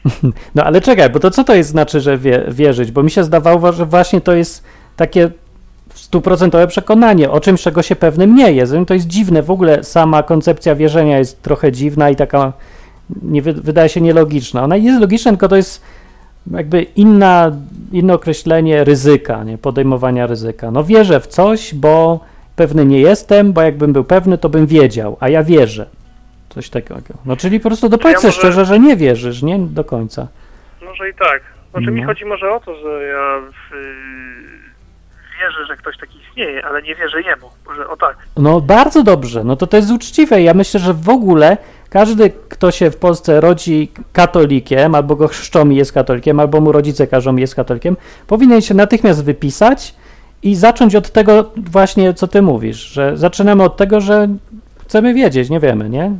No 0.54 0.64
ale 0.64 0.80
czekaj, 0.80 1.10
bo 1.10 1.20
to 1.20 1.30
co 1.30 1.44
to 1.44 1.54
jest 1.54 1.70
znaczy, 1.70 2.00
że 2.00 2.18
wie, 2.18 2.44
wierzyć? 2.48 2.92
Bo 2.92 3.02
mi 3.02 3.10
się 3.10 3.24
zdawało, 3.24 3.72
że 3.72 3.86
właśnie 3.86 4.20
to 4.20 4.32
jest 4.34 4.64
takie 4.96 5.30
stuprocentowe 5.94 6.66
przekonanie 6.66 7.30
o 7.30 7.40
czymś, 7.40 7.62
czego 7.62 7.82
się 7.82 7.96
pewnym 7.96 8.34
nie 8.34 8.52
jest. 8.52 8.74
To 8.86 8.94
jest 8.94 9.06
dziwne. 9.06 9.42
W 9.42 9.50
ogóle 9.50 9.84
sama 9.84 10.22
koncepcja 10.22 10.74
wierzenia 10.74 11.18
jest 11.18 11.42
trochę 11.42 11.72
dziwna 11.72 12.10
i 12.10 12.16
taka 12.16 12.52
nie, 13.22 13.42
wy- 13.42 13.52
wydaje 13.52 13.88
się 13.88 14.00
nielogiczna. 14.00 14.62
Ona 14.64 14.76
jest 14.76 15.00
logiczna, 15.00 15.30
tylko 15.30 15.48
to 15.48 15.56
jest 15.56 15.82
jakby 16.50 16.82
inna, 16.82 17.52
inne 17.92 18.14
określenie 18.14 18.84
ryzyka, 18.84 19.44
nie? 19.44 19.58
podejmowania 19.58 20.26
ryzyka. 20.26 20.70
No 20.70 20.84
wierzę 20.84 21.20
w 21.20 21.26
coś, 21.26 21.74
bo 21.74 22.20
pewny 22.56 22.86
nie 22.86 23.00
jestem, 23.00 23.52
bo 23.52 23.62
jakbym 23.62 23.92
był 23.92 24.04
pewny, 24.04 24.38
to 24.38 24.48
bym 24.48 24.66
wiedział, 24.66 25.16
a 25.20 25.28
ja 25.28 25.42
wierzę. 25.44 25.86
Coś 26.48 26.70
takiego. 26.70 27.00
No 27.24 27.36
czyli 27.36 27.60
po 27.60 27.68
prostu 27.68 27.88
dopowiedz 27.88 28.22
ja 28.22 28.28
może- 28.28 28.38
szczerze, 28.38 28.64
że 28.64 28.78
nie 28.80 28.96
wierzysz, 28.96 29.42
nie 29.42 29.58
do 29.58 29.84
końca. 29.84 30.28
Może 30.84 31.08
i 31.10 31.14
tak. 31.14 31.42
Znaczy 31.70 31.90
mi 31.90 32.00
No. 32.00 32.06
chodzi 32.06 32.24
może 32.24 32.52
o 32.54 32.60
to, 32.60 32.74
że 32.74 33.02
ja 33.02 33.38
y, 33.38 33.84
wierzę, 35.40 35.66
że 35.68 35.76
ktoś 35.76 35.98
taki 35.98 36.18
istnieje, 36.28 36.64
ale 36.66 36.82
nie 36.82 36.94
wierzę 36.94 37.22
jemu. 37.22 37.50
Może 37.66 37.88
o 37.88 37.96
tak. 37.96 38.16
No 38.36 38.60
bardzo 38.60 39.02
dobrze, 39.02 39.44
no 39.44 39.56
to 39.56 39.66
to 39.66 39.76
jest 39.76 39.90
uczciwe. 39.90 40.42
Ja 40.42 40.54
myślę, 40.54 40.80
że 40.80 40.94
w 40.94 41.08
ogóle 41.08 41.56
każdy, 41.96 42.30
kto 42.48 42.70
się 42.70 42.90
w 42.90 42.96
Polsce 42.96 43.40
rodzi 43.40 43.92
katolikiem, 44.12 44.94
albo 44.94 45.16
go 45.16 45.28
chrzczą 45.28 45.70
i 45.70 45.76
jest 45.76 45.92
katolikiem, 45.92 46.40
albo 46.40 46.60
mu 46.60 46.72
rodzice 46.72 47.06
każą 47.06 47.36
i 47.36 47.40
jest 47.40 47.54
katolikiem, 47.54 47.96
powinien 48.26 48.60
się 48.60 48.74
natychmiast 48.74 49.24
wypisać 49.24 49.94
i 50.42 50.54
zacząć 50.54 50.96
od 50.96 51.10
tego 51.10 51.50
właśnie, 51.56 52.14
co 52.14 52.28
ty 52.28 52.42
mówisz, 52.42 52.76
że 52.76 53.16
zaczynamy 53.16 53.62
od 53.62 53.76
tego, 53.76 54.00
że 54.00 54.28
chcemy 54.82 55.14
wiedzieć, 55.14 55.50
nie 55.50 55.60
wiemy, 55.60 55.88
nie? 55.90 56.12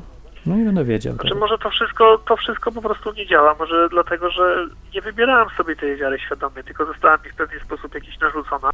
No 0.47 0.57
i 0.57 0.65
będę 0.65 0.85
wiedział. 0.85 1.15
Znaczy 1.15 1.29
tego. 1.29 1.41
może 1.41 1.59
to 1.59 1.71
wszystko, 1.71 2.19
to 2.29 2.37
wszystko 2.37 2.73
po 2.73 2.83
prostu 2.83 3.13
nie 3.13 3.27
działa. 3.27 3.55
Może 3.59 3.89
dlatego, 3.89 4.31
że 4.31 4.67
nie 4.95 5.01
wybierałem 5.01 5.49
sobie 5.57 5.77
tej 5.77 5.97
wiary 5.97 6.19
świadomie, 6.19 6.63
tylko 6.65 6.87
została 6.87 7.17
mi 7.17 7.31
w 7.31 7.35
pewien 7.35 7.61
sposób 7.61 7.95
jakiś 7.95 8.21
narzucona. 8.21 8.71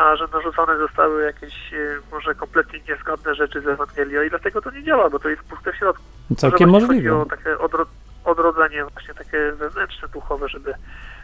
A 0.00 0.16
że 0.16 0.26
narzucone 0.32 0.78
zostały 0.78 1.22
jakieś 1.24 1.72
y, 1.72 2.00
może 2.12 2.34
kompletnie 2.34 2.80
niezgodne 2.88 3.34
rzeczy 3.34 3.60
z 3.60 3.66
Ewangelią 3.66 4.22
i 4.22 4.30
dlatego 4.30 4.62
to 4.62 4.70
nie 4.70 4.82
działa, 4.82 5.10
bo 5.10 5.18
to 5.18 5.28
jest 5.28 5.42
puste 5.42 5.72
w 5.72 5.76
środku. 5.76 6.02
Całkiem 6.36 6.70
Może 6.70 6.86
możliwe. 6.86 7.10
Chodzi 7.10 7.22
o 7.22 7.36
takie 7.36 7.58
odro 7.58 7.86
odrodzenie 8.24 8.84
właśnie 8.84 9.14
takie 9.14 9.52
wewnętrzne, 9.52 10.08
duchowe, 10.08 10.48
żeby 10.48 10.74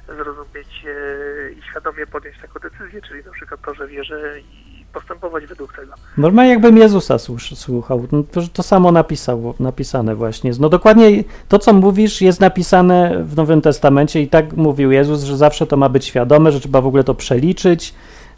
zrozumieć 0.09 0.85
e, 0.87 1.51
i 1.53 1.63
świadomie 1.71 2.07
podjąć 2.07 2.39
taką 2.41 2.61
decyzję, 2.61 3.03
czyli 3.09 3.25
na 3.25 3.33
przykład 3.33 3.61
to, 3.67 3.75
że 3.75 3.87
wierzę 3.87 4.41
i 4.41 4.85
postępować 4.93 5.47
według 5.47 5.73
tego. 5.77 5.93
Normalnie 6.19 6.51
jakbym 6.51 6.77
Jezusa 6.79 7.19
słuch- 7.19 7.55
słuchał. 7.55 8.07
No, 8.13 8.23
to, 8.33 8.41
to 8.53 8.63
samo 8.63 8.93
napisał, 8.93 9.55
napisane 9.61 10.15
właśnie. 10.15 10.51
No 10.61 10.69
dokładnie 10.69 11.25
to, 11.49 11.59
co 11.59 11.73
mówisz, 11.73 12.21
jest 12.23 12.41
napisane 12.41 13.25
w 13.25 13.37
Nowym 13.37 13.63
Testamencie 13.63 14.21
i 14.21 14.29
tak 14.29 14.53
mówił 14.53 14.91
Jezus, 14.93 15.23
że 15.23 15.37
zawsze 15.37 15.67
to 15.67 15.77
ma 15.77 15.89
być 15.89 16.05
świadome, 16.05 16.53
że 16.53 16.61
trzeba 16.61 16.81
w 16.81 16.87
ogóle 16.87 17.05
to 17.05 17.15
przeliczyć, 17.15 17.95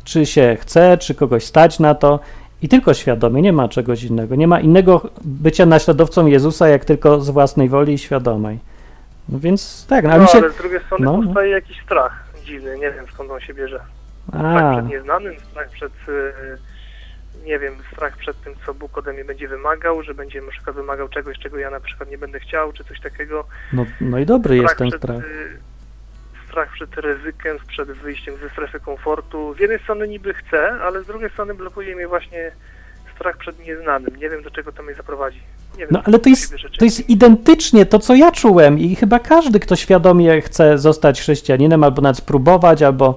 czy 0.08 0.26
się 0.26 0.56
chce, 0.60 0.98
czy 0.98 1.14
kogoś 1.14 1.44
stać 1.44 1.78
na 1.78 1.94
to. 1.94 2.20
I 2.62 2.68
tylko 2.68 2.94
świadomie, 2.94 3.42
nie 3.42 3.52
ma 3.52 3.68
czegoś 3.68 4.02
innego. 4.02 4.34
Nie 4.34 4.48
ma 4.48 4.60
innego 4.60 5.10
bycia 5.24 5.66
naśladowcą 5.66 6.26
Jezusa, 6.26 6.68
jak 6.68 6.84
tylko 6.84 7.20
z 7.20 7.30
własnej 7.30 7.68
woli 7.68 7.92
i 7.94 7.98
świadomej. 7.98 8.58
No 9.28 9.38
więc 9.38 9.86
tak, 9.86 10.04
no, 10.04 10.18
No, 10.18 10.26
się... 10.26 10.38
ale 10.38 10.50
z 10.50 10.56
drugiej 10.56 10.80
strony 10.80 11.04
no, 11.04 11.16
no. 11.16 11.22
powstaje 11.22 11.50
jakiś 11.50 11.82
strach 11.82 12.24
dziwny, 12.44 12.78
nie 12.78 12.90
wiem 12.90 13.04
skąd 13.14 13.30
on 13.30 13.40
się 13.40 13.54
bierze. 13.54 13.80
Strach 14.28 14.62
A, 14.64 14.72
przed 14.72 14.88
nieznanym, 14.88 15.34
strach 15.50 15.68
przed, 15.70 15.92
e, 16.08 17.46
nie 17.46 17.58
wiem, 17.58 17.74
strach 17.92 18.16
przed 18.16 18.42
tym, 18.44 18.54
co 18.66 18.74
Bóg 18.74 18.98
ode 18.98 19.12
mnie 19.12 19.24
będzie 19.24 19.48
wymagał, 19.48 20.02
że 20.02 20.14
będzie 20.14 20.40
na 20.42 20.50
przykład 20.50 20.76
wymagał 20.76 21.08
czegoś, 21.08 21.38
czego 21.38 21.58
ja 21.58 21.70
na 21.70 21.80
przykład 21.80 22.10
nie 22.10 22.18
będę 22.18 22.40
chciał, 22.40 22.72
czy 22.72 22.84
coś 22.84 23.00
takiego. 23.00 23.44
no, 23.72 23.86
no 24.00 24.18
i 24.18 24.26
dobry 24.26 24.56
jest 24.56 24.76
ten 24.76 24.90
strach. 24.90 25.18
e, 25.18 25.22
strach 26.58 26.72
przed 26.72 27.04
ryzykiem, 27.04 27.56
przed 27.68 27.88
wyjściem 27.88 28.34
ze 28.42 28.50
strefy 28.50 28.80
komfortu. 28.80 29.54
Z 29.54 29.60
jednej 29.60 29.78
strony 29.78 30.08
niby 30.08 30.34
chcę, 30.34 30.72
ale 30.82 31.02
z 31.02 31.06
drugiej 31.06 31.30
strony 31.30 31.54
blokuje 31.54 31.96
mnie 31.96 32.08
właśnie 32.08 32.52
strach 33.14 33.36
przed 33.36 33.66
nieznanym. 33.66 34.16
Nie 34.16 34.30
wiem, 34.30 34.42
do 34.42 34.50
czego 34.50 34.72
to 34.72 34.82
mnie 34.82 34.94
zaprowadzi. 34.94 35.40
Nie 35.72 35.78
wiem, 35.78 35.88
No 35.90 36.02
ale 36.04 36.18
to 36.18 36.28
jest, 36.28 36.54
to 36.78 36.84
jest 36.84 37.10
identycznie 37.10 37.86
to, 37.86 37.98
co 37.98 38.14
ja 38.14 38.32
czułem 38.32 38.78
i 38.78 38.96
chyba 38.96 39.18
każdy, 39.18 39.60
kto 39.60 39.76
świadomie 39.76 40.40
chce 40.40 40.78
zostać 40.78 41.20
chrześcijaninem, 41.20 41.84
albo 41.84 42.02
nawet 42.02 42.16
spróbować, 42.16 42.82
albo, 42.82 43.14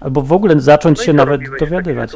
albo 0.00 0.22
w 0.22 0.32
ogóle 0.32 0.60
zacząć 0.60 0.98
No 0.98 1.04
się 1.04 1.12
nawet 1.12 1.40
dowiadywać. 1.60 2.10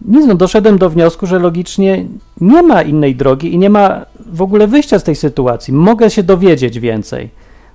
Nic, 0.00 0.26
no 0.26 0.34
doszedłem 0.34 0.78
do 0.78 0.90
wniosku, 0.90 1.26
że 1.26 1.38
logicznie 1.38 2.04
nie 2.40 2.62
ma 2.62 2.82
innej 2.82 3.16
drogi 3.16 3.54
i 3.54 3.58
nie 3.58 3.70
ma 3.70 4.06
w 4.26 4.42
ogóle 4.42 4.66
wyjścia 4.66 4.98
z 4.98 5.04
tej 5.04 5.14
sytuacji. 5.14 5.74
Mogę 5.74 6.10
się 6.10 6.22
dowiedzieć 6.22 6.80
więcej. 6.80 7.30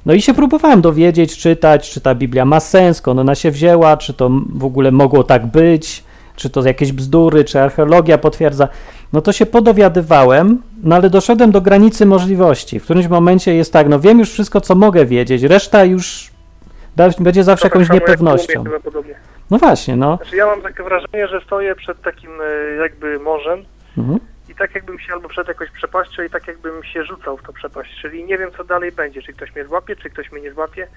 No 0.06 0.14
i 0.14 0.22
się 0.22 0.34
próbowałem 0.34 0.82
dowiedzieć, 0.82 1.38
czytać, 1.38 1.90
czy 1.90 2.02
ta 2.02 2.16
Biblia 2.16 2.46
ma 2.46 2.60
sens, 2.60 2.98
skąd 2.98 3.20
ona 3.20 3.36
się 3.36 3.52
wzięła, 3.52 3.98
czy 3.98 4.14
to 4.14 4.30
w 4.56 4.66
ogóle 4.66 4.92
mogło 4.92 5.24
tak 5.24 5.46
być, 5.46 6.04
czy 6.36 6.50
to 6.50 6.64
jakieś 6.68 6.92
bzdury, 6.92 7.44
czy 7.46 7.60
archeologia 7.62 8.18
potwierdza. 8.18 8.68
No 9.14 9.22
to 9.22 9.32
się 9.32 9.46
podowiadywałem, 9.46 10.62
no 10.84 10.96
ale 10.96 11.10
doszedłem 11.10 11.52
do 11.52 11.62
granicy 11.62 12.06
możliwości. 12.06 12.80
W 12.80 12.84
którymś 12.84 13.08
momencie 13.08 13.56
jest 13.56 13.74
tak, 13.74 13.88
no 13.90 14.00
wiem 14.00 14.20
już 14.20 14.32
wszystko, 14.32 14.62
co 14.62 14.76
mogę 14.76 15.06
wiedzieć, 15.06 15.44
reszta 15.44 15.84
już 15.86 16.32
da- 16.96 17.10
będzie 17.20 17.44
zawsze 17.44 17.70
To 17.70 17.80
jakąś 17.80 17.90
niepewnością. 17.90 18.64
No 19.52 19.58
właśnie, 19.58 19.96
no. 19.96 20.16
Znaczy 20.18 20.36
ja 20.36 20.46
mam 20.46 20.62
takie 20.62 20.84
wrażenie, 20.84 21.28
że 21.28 21.42
stoję 21.46 21.76
przed 21.76 22.02
takim 22.02 22.30
e, 22.42 22.76
jakby 22.76 23.20
morzem 23.20 23.60
Mhm. 23.98 24.20
Tak 24.60 24.76
jakbym 24.76 25.00
się 25.00 25.14
albo 25.14 25.30
przed 25.30 25.48
jakąś 25.48 25.72
przepaścią 25.72 26.24
i 26.24 26.30
tak 26.30 26.48
jakbym 26.48 26.84
się 26.84 27.04
rzucał 27.04 27.38
w 27.38 27.44
tą 27.44 27.54
przepaść, 27.54 28.02
czyli 28.02 28.24
nie 28.24 28.38
wiem 28.38 28.52
co 28.58 28.64
dalej 28.64 28.92
będzie, 28.92 29.22
czy 29.22 29.34
ktoś 29.34 29.56
mnie 29.56 29.66
złapie, 29.66 29.96
czy 29.96 30.10
ktoś 30.10 30.32
mnie 30.32 30.42
nie 30.42 30.54
złapie 30.54 30.88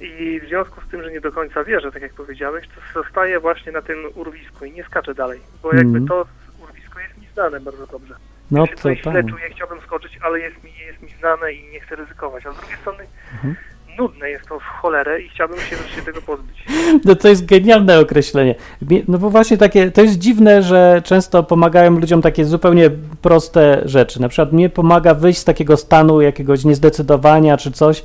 i 0.00 0.40
w 0.44 0.48
związku 0.48 0.80
z 0.80 0.88
tym, 0.90 1.02
że 1.02 1.10
nie 1.12 1.20
do 1.20 1.32
końca 1.32 1.64
wierzę, 1.64 1.92
tak 1.92 2.02
jak 2.02 2.12
powiedziałeś, 2.14 2.68
to 2.68 3.02
zostaję 3.02 3.40
właśnie 3.40 3.72
na 3.72 3.82
tym 3.82 3.98
urwisku 4.14 4.64
i 4.64 4.72
nie 4.72 4.84
skaczę 4.84 5.14
dalej, 5.14 5.40
bo 5.62 5.68
jakby 5.74 5.98
Mhm. 5.98 6.06
to 6.08 6.26
urwisko 6.64 7.00
jest 7.00 7.18
mi 7.18 7.26
znane 7.34 7.60
bardzo 7.60 7.86
dobrze. 7.86 8.14
No 8.50 8.60
ja 8.60 8.66
się 8.66 8.76
to 8.76 8.94
źle 8.94 9.12
tak. 9.12 9.26
czuję, 9.30 9.50
chciałbym 9.50 9.80
skoczyć, 9.80 10.18
ale 10.22 10.40
jest 10.40 10.64
mi, 10.64 10.78
jest 10.78 11.02
mi 11.02 11.10
znane 11.18 11.52
i 11.52 11.70
nie 11.72 11.80
chcę 11.80 11.96
ryzykować, 11.96 12.46
a 12.46 12.52
z 12.52 12.56
drugiej 12.56 12.76
strony 12.76 13.04
Mhm. 13.32 13.56
Nudne 13.98 14.30
jest 14.30 14.48
to 14.48 14.58
w 14.58 14.62
cholerę 14.62 15.20
i 15.20 15.28
chciałbym 15.28 15.58
się 15.58 15.76
wreszcie 15.76 16.02
tego 16.02 16.22
pozbyć. 16.22 16.64
No 17.04 17.14
to 17.14 17.28
jest 17.28 17.46
genialne 17.46 18.00
określenie. 18.00 18.54
No 19.08 19.18
bo 19.18 19.30
właśnie 19.30 19.58
takie, 19.58 19.90
to 19.90 20.02
jest 20.02 20.18
dziwne, 20.18 20.62
że 20.62 21.02
często 21.04 21.42
pomagają 21.42 21.90
ludziom 21.90 22.22
takie 22.22 22.44
zupełnie 22.44 22.90
proste 23.22 23.82
rzeczy. 23.84 24.20
Na 24.20 24.28
przykład 24.28 24.52
mnie 24.52 24.68
pomaga 24.68 25.14
wyjść 25.14 25.38
z 25.40 25.44
takiego 25.44 25.76
stanu 25.76 26.20
jakiegoś 26.20 26.64
niezdecydowania 26.64 27.56
czy 27.56 27.72
coś, 27.72 28.02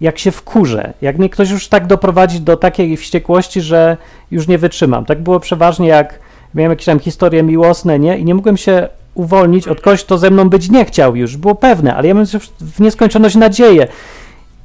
jak 0.00 0.18
się 0.18 0.30
wkurzę. 0.30 0.92
Jak 1.02 1.18
mnie 1.18 1.30
ktoś 1.30 1.50
już 1.50 1.68
tak 1.68 1.86
doprowadzi 1.86 2.40
do 2.40 2.56
takiej 2.56 2.96
wściekłości, 2.96 3.60
że 3.60 3.96
już 4.30 4.48
nie 4.48 4.58
wytrzymam. 4.58 5.04
Tak 5.04 5.22
było 5.22 5.40
przeważnie 5.40 5.88
jak 5.88 6.18
miałem 6.54 6.70
jakieś 6.72 6.86
tam 6.86 7.00
historie 7.00 7.42
miłosne, 7.42 7.98
nie? 7.98 8.18
I 8.18 8.24
nie 8.24 8.34
mogłem 8.34 8.56
się 8.56 8.88
uwolnić 9.14 9.68
od 9.68 9.80
kogoś, 9.80 10.04
kto 10.04 10.18
ze 10.18 10.30
mną 10.30 10.48
być 10.48 10.70
nie 10.70 10.84
chciał 10.84 11.16
już. 11.16 11.36
Było 11.36 11.54
pewne, 11.54 11.94
ale 11.94 12.08
ja 12.08 12.14
miałem 12.14 12.26
w 12.60 12.80
nieskończoność 12.80 13.34
nadzieję. 13.34 13.88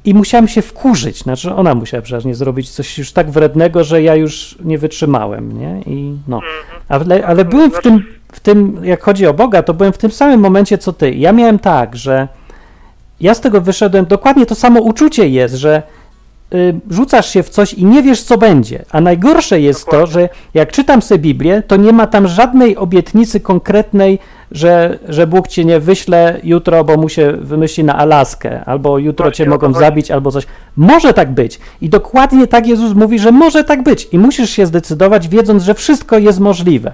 I 0.04 0.14
musiałem 0.14 0.48
się 0.48 0.62
wkurzyć, 0.62 1.18
znaczy 1.18 1.54
ona 1.54 1.74
musiała 1.74 2.02
przeważnie 2.02 2.34
zrobić 2.34 2.70
coś 2.70 2.98
już 2.98 3.12
tak 3.12 3.30
wrednego, 3.30 3.84
że 3.84 4.02
ja 4.02 4.14
już 4.14 4.58
nie 4.64 4.78
wytrzymałem, 4.78 5.58
nie? 5.58 5.82
I 5.86 6.16
no. 6.28 6.40
Ale, 6.88 7.26
ale 7.26 7.44
byłem 7.44 7.70
w 7.70 7.80
tym, 7.82 8.04
w 8.32 8.40
tym, 8.40 8.80
jak 8.82 9.02
chodzi 9.02 9.26
o 9.26 9.34
Boga, 9.34 9.62
to 9.62 9.74
byłem 9.74 9.92
w 9.92 9.98
tym 9.98 10.10
samym 10.10 10.40
momencie 10.40 10.78
co 10.78 10.92
ty. 10.92 11.10
Ja 11.10 11.32
miałem 11.32 11.58
tak, 11.58 11.96
że 11.96 12.28
ja 13.20 13.34
z 13.34 13.40
tego 13.40 13.60
wyszedłem, 13.60 14.06
dokładnie 14.06 14.46
to 14.46 14.54
samo 14.54 14.80
uczucie 14.80 15.28
jest, 15.28 15.54
że 15.54 15.82
y, 16.54 16.80
rzucasz 16.90 17.30
się 17.30 17.42
w 17.42 17.48
coś 17.48 17.74
i 17.74 17.84
nie 17.84 18.02
wiesz, 18.02 18.22
co 18.22 18.38
będzie. 18.38 18.84
A 18.90 19.00
najgorsze 19.00 19.60
jest 19.60 19.84
to, 19.84 19.90
Dokładnie. 19.90 20.12
że 20.12 20.28
jak 20.54 20.72
czytam 20.72 21.02
sobie 21.02 21.18
Biblię, 21.18 21.62
to 21.66 21.76
nie 21.76 21.92
ma 21.92 22.06
tam 22.06 22.28
żadnej 22.28 22.76
obietnicy 22.76 23.40
konkretnej, 23.40 24.18
że, 24.52 24.98
że 25.08 25.26
Bóg 25.26 25.48
cię 25.48 25.64
nie 25.64 25.80
wyśle 25.80 26.40
jutro, 26.42 26.84
bo 26.84 26.96
mu 26.96 27.08
się 27.08 27.32
wymyśli 27.32 27.84
na 27.84 27.96
Alaskę, 27.96 28.64
albo 28.64 28.98
jutro 28.98 29.24
Właśnie, 29.24 29.44
cię 29.44 29.50
mogą 29.50 29.72
zabić, 29.72 30.10
albo 30.10 30.30
coś. 30.30 30.46
Może 30.76 31.14
tak 31.14 31.30
być. 31.30 31.60
I 31.80 31.88
dokładnie 31.88 32.46
tak 32.46 32.66
Jezus 32.66 32.94
mówi, 32.94 33.18
że 33.18 33.32
może 33.32 33.64
tak 33.64 33.82
być. 33.82 34.08
I 34.12 34.18
musisz 34.18 34.50
się 34.50 34.66
zdecydować, 34.66 35.28
wiedząc, 35.28 35.62
że 35.62 35.74
wszystko 35.74 36.18
jest 36.18 36.40
możliwe. 36.40 36.92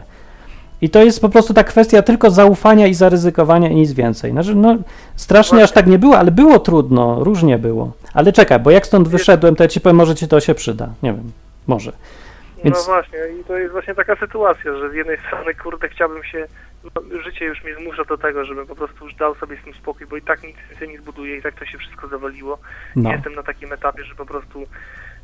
I 0.80 0.90
to 0.90 1.04
jest 1.04 1.20
po 1.20 1.28
prostu 1.28 1.54
ta 1.54 1.64
kwestia 1.64 2.02
tylko 2.02 2.30
zaufania 2.30 2.86
i 2.86 2.94
zaryzykowania 2.94 3.68
i 3.68 3.74
nic 3.74 3.92
więcej. 3.92 4.30
Znaczy, 4.30 4.54
no, 4.54 4.76
strasznie 5.16 5.62
aż 5.62 5.72
tak 5.72 5.86
nie 5.86 5.98
było, 5.98 6.18
ale 6.18 6.30
było 6.30 6.58
trudno, 6.58 7.24
różnie 7.24 7.58
było. 7.58 7.92
Ale 8.14 8.32
czekaj, 8.32 8.60
bo 8.60 8.70
jak 8.70 8.86
stąd 8.86 9.08
wyszedłem, 9.08 9.56
to 9.56 9.64
ja 9.64 9.68
ci 9.68 9.80
powiem, 9.80 9.96
może 9.96 10.14
ci 10.14 10.28
to 10.28 10.40
się 10.40 10.54
przyda. 10.54 10.88
Nie 11.02 11.12
wiem, 11.12 11.32
może. 11.66 11.92
Więc- 12.64 12.76
No 12.76 12.94
właśnie, 12.94 13.18
i 13.40 13.44
to 13.44 13.56
jest 13.56 13.72
właśnie 13.72 13.94
taka 13.94 14.16
sytuacja, 14.16 14.78
że 14.78 14.90
z 14.90 14.94
jednej 14.94 15.18
strony, 15.26 15.54
kurde, 15.54 15.88
chciałbym 15.88 16.24
się, 16.24 16.46
no, 16.84 17.22
życie 17.22 17.44
już 17.44 17.64
mnie 17.64 17.74
zmusza 17.74 18.04
do 18.04 18.18
tego, 18.18 18.44
żebym 18.44 18.66
po 18.66 18.76
prostu 18.76 19.04
już 19.04 19.14
dał 19.14 19.34
sobie 19.34 19.56
z 19.60 19.64
tym 19.64 19.74
spokój, 19.74 20.06
bo 20.06 20.16
i 20.16 20.22
tak 20.22 20.42
nic 20.42 20.56
się 20.78 20.86
nie 20.86 20.98
zbuduje, 20.98 21.36
i 21.36 21.42
tak 21.42 21.54
to 21.58 21.64
się 21.66 21.78
wszystko 21.78 22.08
zawaliło. 22.08 22.58
No. 22.96 23.12
Jestem 23.12 23.34
na 23.34 23.42
takim 23.42 23.72
etapie, 23.72 24.04
że 24.04 24.14
po 24.14 24.26
prostu 24.26 24.66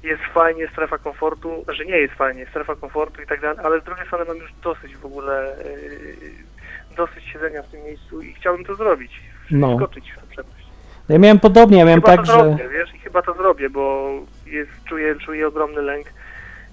jest 0.02 0.22
fajnie, 0.34 0.68
strefa 0.68 0.98
komfortu, 0.98 1.64
że 1.68 1.84
nie 1.84 1.98
jest 1.98 2.14
fajnie, 2.14 2.46
strefa 2.46 2.76
komfortu 2.76 3.22
i 3.22 3.26
tak 3.26 3.40
dalej, 3.40 3.58
ale 3.64 3.80
z 3.80 3.84
drugiej 3.84 4.06
strony 4.06 4.24
mam 4.24 4.36
już 4.36 4.52
dosyć 4.62 4.96
w 4.96 5.06
ogóle, 5.06 5.56
yy, 5.64 6.96
dosyć 6.96 7.24
siedzenia 7.24 7.62
w 7.62 7.68
tym 7.70 7.84
miejscu 7.84 8.22
i 8.22 8.34
chciałbym 8.34 8.64
to 8.64 8.74
zrobić, 8.74 9.20
No. 9.50 9.76
skoczyć 9.76 10.12
w 10.12 10.16
tę 10.16 10.26
przepaść. 10.30 10.66
Ja 11.08 11.18
miałem 11.18 11.40
podobnie, 11.40 11.78
ja 11.78 11.84
miałem 11.84 12.00
Chyba 12.00 12.16
tak, 12.16 12.26
to 12.26 12.32
że... 12.32 12.32
zrobię, 12.32 12.68
wiesz, 12.68 12.94
i 12.94 12.98
chyba 12.98 13.22
to 13.22 13.34
zrobię, 13.34 13.70
bo 13.70 14.10
jest, 14.46 14.70
czuję, 14.88 15.14
czuję 15.14 15.46
ogromny 15.48 15.82
lęk, 15.82 16.06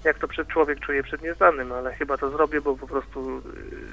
jak 0.04 0.18
to 0.18 0.28
przed 0.28 0.48
człowiek 0.48 0.80
czuje 0.80 1.02
przed 1.02 1.22
nieznanym, 1.22 1.72
ale 1.72 1.94
chyba 1.94 2.16
to 2.16 2.30
zrobię, 2.30 2.60
bo 2.60 2.76
po 2.76 2.86
prostu 2.86 3.38
y, 3.38 3.40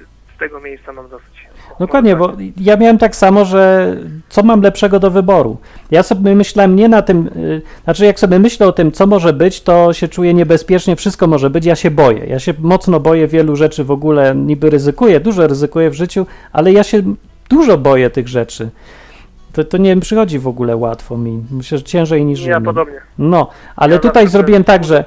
z 0.06 0.17
tego 0.40 0.60
miejsca 0.60 0.94
mam 0.94 1.10
dosyć. 1.10 1.48
Dokładnie, 1.80 2.16
Może 2.16 2.34
bo 2.34 2.38
ja 2.62 2.78
miałem 2.78 2.98
tak 2.98 3.16
samo, 3.16 3.46
że 3.46 3.96
co 4.30 4.44
mam 4.44 4.62
lepszego 4.62 5.00
do 5.00 5.12
wyboru. 5.12 5.58
Ja 5.92 6.04
sobie 6.04 6.36
myślałem 6.36 6.76
nie 6.76 6.90
na 6.90 7.02
tym, 7.02 7.28
y, 7.36 7.62
znaczy 7.84 8.06
jak 8.06 8.20
sobie 8.20 8.40
myślę 8.40 8.68
o 8.68 8.72
tym, 8.72 8.92
co 8.92 9.08
może 9.08 9.34
być, 9.34 9.62
to 9.62 9.94
się 9.94 10.08
czuję 10.08 10.34
niebezpiecznie, 10.34 10.96
wszystko 10.96 11.28
może 11.28 11.50
być, 11.50 11.66
ja 11.66 11.76
się 11.76 11.92
boję. 11.92 12.26
Ja 12.26 12.40
się 12.40 12.54
mocno 12.60 13.00
boję 13.00 13.28
wielu 13.28 13.56
rzeczy 13.56 13.84
w 13.84 13.92
ogóle, 13.92 14.36
niby 14.36 14.70
ryzykuję, 14.70 15.20
dużo 15.20 15.48
ryzykuję 15.48 15.90
w 15.90 15.94
życiu, 15.94 16.26
ale 16.54 16.72
ja 16.72 16.84
się 16.84 17.02
dużo 17.50 17.78
boję 17.78 18.10
tych 18.10 18.28
rzeczy. 18.28 18.70
To, 19.54 19.64
to 19.64 19.78
nie 19.78 20.00
przychodzi 20.00 20.40
w 20.40 20.48
ogóle 20.48 20.76
łatwo 20.78 21.18
mi. 21.18 21.44
Myślę, 21.52 21.78
że 21.78 21.84
ciężej 21.84 22.26
niż 22.26 22.42
Ja 22.42 22.46
innym. 22.48 22.64
podobnie. 22.64 23.00
No, 23.18 23.50
ale 23.76 23.94
Ja 23.94 24.00
tutaj 24.00 24.28
zrobiłem 24.28 24.64
tak, 24.64 24.84
że 24.84 25.06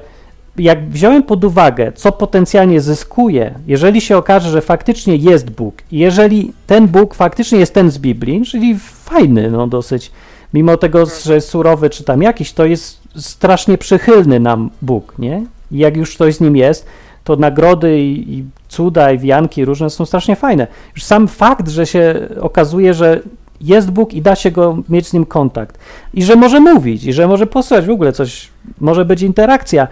jak 0.57 0.89
wziąłem 0.89 1.23
pod 1.23 1.45
uwagę, 1.45 1.93
co 1.93 2.13
potencjalnie 2.13 2.81
zyskuję, 2.81 3.55
jeżeli 3.67 4.01
się 4.01 4.17
okaże, 4.17 4.51
że 4.51 4.61
faktycznie 4.61 5.17
jest 5.17 5.51
Bóg, 5.51 5.75
jeżeli 5.93 6.53
ten 6.67 6.89
Bóg 6.89 7.15
faktycznie 7.15 7.59
jest 7.59 7.75
ten 7.75 7.91
z 7.91 7.99
Biblii, 7.99 8.45
czyli 8.45 8.79
fajny, 8.79 9.51
no 9.51 9.67
dosyć, 9.67 10.11
mimo 10.55 10.77
tego, 10.77 11.07
że 11.25 11.35
jest 11.35 11.49
surowy 11.49 11.91
czy 11.91 12.05
tam 12.05 12.23
jakiś, 12.23 12.53
to 12.53 12.65
jest 12.65 13.01
strasznie 13.17 13.79
przychylny 13.79 14.41
nam 14.41 14.71
Bóg, 14.83 15.15
nie? 15.19 15.43
I 15.73 15.79
jak 15.79 15.97
już 15.97 16.17
coś 16.17 16.35
z 16.35 16.41
nim 16.41 16.57
jest, 16.57 16.87
to 17.25 17.37
nagrody 17.37 18.01
i, 18.01 18.39
i 18.39 18.45
cuda 18.69 19.13
i 19.13 19.19
wianki 19.19 19.65
różne 19.65 19.91
są 19.91 20.07
strasznie 20.07 20.37
fajne. 20.37 20.67
Już 20.95 21.05
sam 21.05 21.29
fakt, 21.29 21.69
że 21.69 21.87
się 21.87 22.29
okazuje, 22.41 22.95
że 22.95 23.21
jest 23.61 23.91
Bóg 23.91 24.15
i 24.15 24.23
da 24.23 24.37
się 24.37 24.51
go 24.51 24.79
mieć 24.89 25.09
z 25.09 25.13
nim 25.13 25.27
kontakt. 25.27 25.79
I 26.15 26.23
że 26.25 26.37
może 26.37 26.61
mówić, 26.61 27.05
i 27.05 27.13
że 27.13 27.29
może 27.29 27.47
posłać 27.47 27.87
w 27.87 27.91
ogóle 27.91 28.13
coś, 28.13 28.49
może 28.81 29.05
być 29.05 29.23
interakcja. 29.23 29.89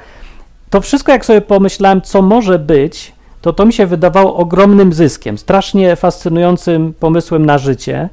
To 0.71 0.81
wszystko, 0.81 1.13
jak 1.13 1.25
sobie 1.25 1.41
pomyślałem, 1.41 2.03
co 2.03 2.23
może 2.23 2.59
być, 2.59 3.13
to 3.43 3.53
to 3.53 3.67
mi 3.67 3.73
się 3.73 3.87
wydawało 3.87 4.37
ogromnym 4.37 4.93
zyskiem, 4.93 5.39
strasznie 5.39 5.97
fascynującym 5.97 6.95
pomysłem 7.01 7.47
na 7.47 7.59
życie. 7.59 8.09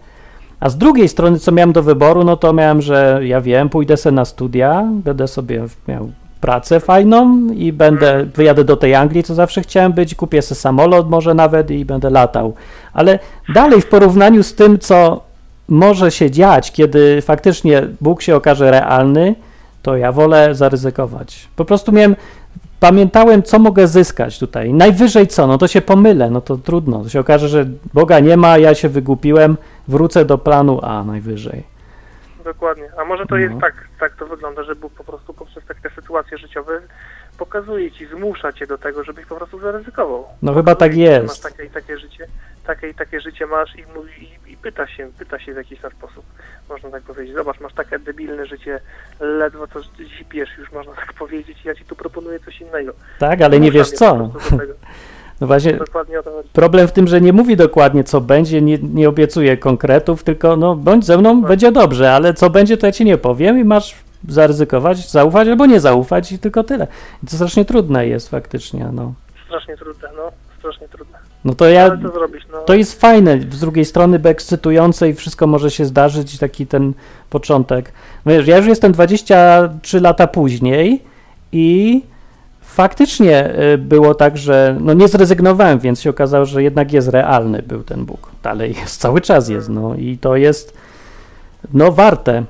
A 0.59 0.69
z 0.69 0.77
drugiej 0.77 1.09
strony, 1.09 1.39
co 1.39 1.51
miałem 1.51 1.73
do 1.73 1.83
wyboru, 1.83 2.23
no 2.23 2.37
to 2.37 2.53
miałem, 2.53 2.81
że 2.81 3.19
ja 3.23 3.41
wiem, 3.41 3.69
pójdę 3.69 3.97
sobie 3.97 4.15
na 4.15 4.25
studia, 4.25 4.87
będę 4.91 5.27
sobie 5.27 5.65
miał 5.87 6.11
pracę 6.41 6.79
fajną 6.79 7.47
i 7.53 7.73
będę, 7.73 8.25
wyjadę 8.35 8.63
do 8.63 8.77
tej 8.77 8.95
Anglii, 8.95 9.23
co 9.23 9.35
zawsze 9.35 9.61
chciałem 9.61 9.93
być, 9.93 10.15
kupię 10.15 10.41
sobie 10.41 10.59
samolot 10.59 11.09
może 11.09 11.33
nawet 11.33 11.71
i 11.71 11.85
będę 11.85 12.09
latał. 12.09 12.53
Ale 12.93 13.19
dalej 13.53 13.81
w 13.81 13.87
porównaniu 13.87 14.43
z 14.43 14.55
tym, 14.55 14.79
co 14.79 15.21
może 15.69 16.11
się 16.11 16.31
dziać, 16.31 16.71
kiedy 16.71 17.21
faktycznie 17.21 17.87
Bóg 18.01 18.21
się 18.21 18.35
okaże 18.35 18.71
realny, 18.71 19.35
to 19.81 19.97
ja 19.97 20.11
wolę 20.11 20.55
zaryzykować. 20.55 21.47
Po 21.55 21.65
prostu 21.65 21.91
miałem, 21.91 22.15
pamiętałem, 22.89 23.43
co 23.43 23.59
mogę 23.59 23.87
zyskać 23.87 24.39
tutaj. 24.39 24.73
Najwyżej 24.73 25.27
co, 25.27 25.47
no 25.47 25.57
to 25.57 25.67
się 25.67 25.81
pomylę, 25.81 26.29
no 26.29 26.41
to 26.41 26.57
trudno. 26.57 27.03
To 27.03 27.09
się 27.09 27.19
okaże, 27.19 27.47
że 27.47 27.65
Boga 27.93 28.19
nie 28.19 28.37
ma, 28.37 28.57
ja 28.57 28.75
się 28.75 28.89
wygupiłem, 28.89 29.57
wrócę 29.87 30.25
do 30.25 30.37
planu 30.37 30.79
A 30.83 31.03
najwyżej. 31.03 31.63
Dokładnie. 32.43 32.83
A 33.01 33.05
może 33.05 33.25
to 33.25 33.35
No. 33.35 33.41
jest 33.41 33.55
tak, 33.61 33.73
tak 33.99 34.15
to 34.15 34.25
wygląda, 34.27 34.63
że 34.63 34.75
Bóg 34.75 34.93
po 34.93 35.03
prostu 35.03 35.33
poprzez 35.33 35.63
takie 35.65 35.95
sytuacje 35.95 36.37
życiowe 36.37 36.81
pokazuje 37.37 37.91
ci, 37.91 38.05
zmusza 38.07 38.53
cię 38.53 38.67
do 38.67 38.77
tego, 38.77 39.03
żebyś 39.03 39.25
po 39.25 39.35
prostu 39.35 39.59
zaryzykował. 39.59 40.25
No 40.41 40.53
chyba 40.53 40.75
tak 40.75 40.95
jest. 40.97 41.27
Masz 41.27 41.39
takie 41.53 41.63
i 41.65 41.69
takie 41.69 41.97
życie, 41.97 42.27
takie 42.67 42.87
i 42.89 42.93
takie 42.93 43.21
życie 43.21 43.45
masz 43.45 43.75
i, 43.75 43.83
mówi, 43.95 44.29
pyta 44.65 44.87
się, 44.87 45.07
pyta 45.19 45.39
się 45.39 45.53
w 45.53 45.57
jakiś 45.57 45.79
tam 45.79 45.91
sposób, 45.91 46.25
można 46.69 46.89
tak 46.89 47.03
powiedzieć. 47.03 47.35
Zobacz, 47.35 47.59
masz 47.59 47.73
takie 47.73 47.99
debilne 47.99 48.45
życie, 48.45 48.79
ledwo 49.19 49.67
co 49.67 49.79
zipiesz 50.17 50.49
już, 50.57 50.71
można 50.71 50.93
tak 50.93 51.13
powiedzieć, 51.23 51.57
ja 51.65 51.75
ci 51.75 51.85
tu 51.85 51.95
proponuję 51.95 52.39
coś 52.39 52.61
innego. 52.61 52.93
Tak, 53.19 53.41
ale 53.41 53.59
nie 53.59 53.71
wiesz 53.71 53.91
co. 53.91 54.15
No 55.41 55.47
właśnie, 55.47 55.79
problem 56.53 56.87
w 56.87 56.91
tym, 56.91 57.07
że 57.07 57.21
nie 57.21 57.33
mówi 57.33 57.57
dokładnie 57.57 58.03
co 58.03 58.21
będzie, 58.21 58.61
nie, 58.61 58.77
nie 58.77 59.09
obiecuje 59.09 59.57
konkretów, 59.57 60.23
tylko 60.23 60.55
no 60.55 60.75
bądź 60.75 61.05
ze 61.05 61.17
mną, 61.17 61.41
będzie 61.41 61.71
dobrze, 61.71 62.11
ale 62.11 62.33
co 62.33 62.49
będzie, 62.49 62.77
to 62.77 62.85
ja 62.85 62.91
ci 62.91 63.05
nie 63.05 63.17
powiem 63.17 63.59
i 63.59 63.63
masz 63.63 63.95
zaryzykować, 64.27 65.09
zaufać 65.09 65.47
albo 65.47 65.65
nie 65.65 65.79
zaufać 65.79 66.31
i 66.31 66.39
tylko 66.39 66.63
tyle. 66.63 66.87
I 67.23 67.27
to 67.27 67.35
strasznie 67.35 67.65
trudne 67.65 68.07
jest 68.07 68.29
faktycznie, 68.29 68.89
no. 68.93 69.13
Strasznie 69.45 69.77
trudne, 69.77 70.09
no, 70.17 70.31
strasznie 70.65 70.87
trudne. 70.87 71.17
No 71.45 71.53
to 71.53 71.69
ja, 71.69 71.97
co 71.97 72.09
zrobić, 72.09 72.43
no. 72.51 72.57
to 72.61 72.73
jest 72.73 73.01
fajne, 73.01 73.39
z 73.51 73.59
drugiej 73.59 73.85
strony 73.85 74.19
by 74.19 74.29
ekscytujące 74.29 75.09
i 75.09 75.13
wszystko 75.13 75.47
może 75.47 75.71
się 75.71 75.85
zdarzyć 75.85 76.37
taki 76.39 76.67
ten 76.67 76.93
początek. 77.29 77.91
No 78.25 78.31
Wiesz, 78.31 78.47
ja 78.47 78.57
już 78.57 78.65
jestem 78.65 78.91
23 78.91 79.99
lata 79.99 80.27
później 80.27 81.03
i 81.51 82.01
faktycznie 82.61 83.59
y, 83.73 83.77
było 83.77 84.15
tak, 84.15 84.37
że 84.37 84.77
no 84.79 84.93
nie 84.93 85.07
zrezygnowałem, 85.07 85.79
więc 85.79 86.01
się 86.01 86.09
okazało, 86.09 86.45
że 86.45 86.63
jednak 86.63 86.93
jest 86.93 87.07
realny 87.07 87.61
był 87.61 87.83
ten 87.83 88.05
Bóg. 88.05 88.31
Dalej 88.43 88.75
jest, 88.81 89.01
cały 89.01 89.21
czas 89.21 89.49
jest, 89.49 89.69
no 89.69 89.95
i 89.95 90.17
to 90.17 90.35
jest 90.35 90.77
no 91.73 91.91
warte 91.91 92.43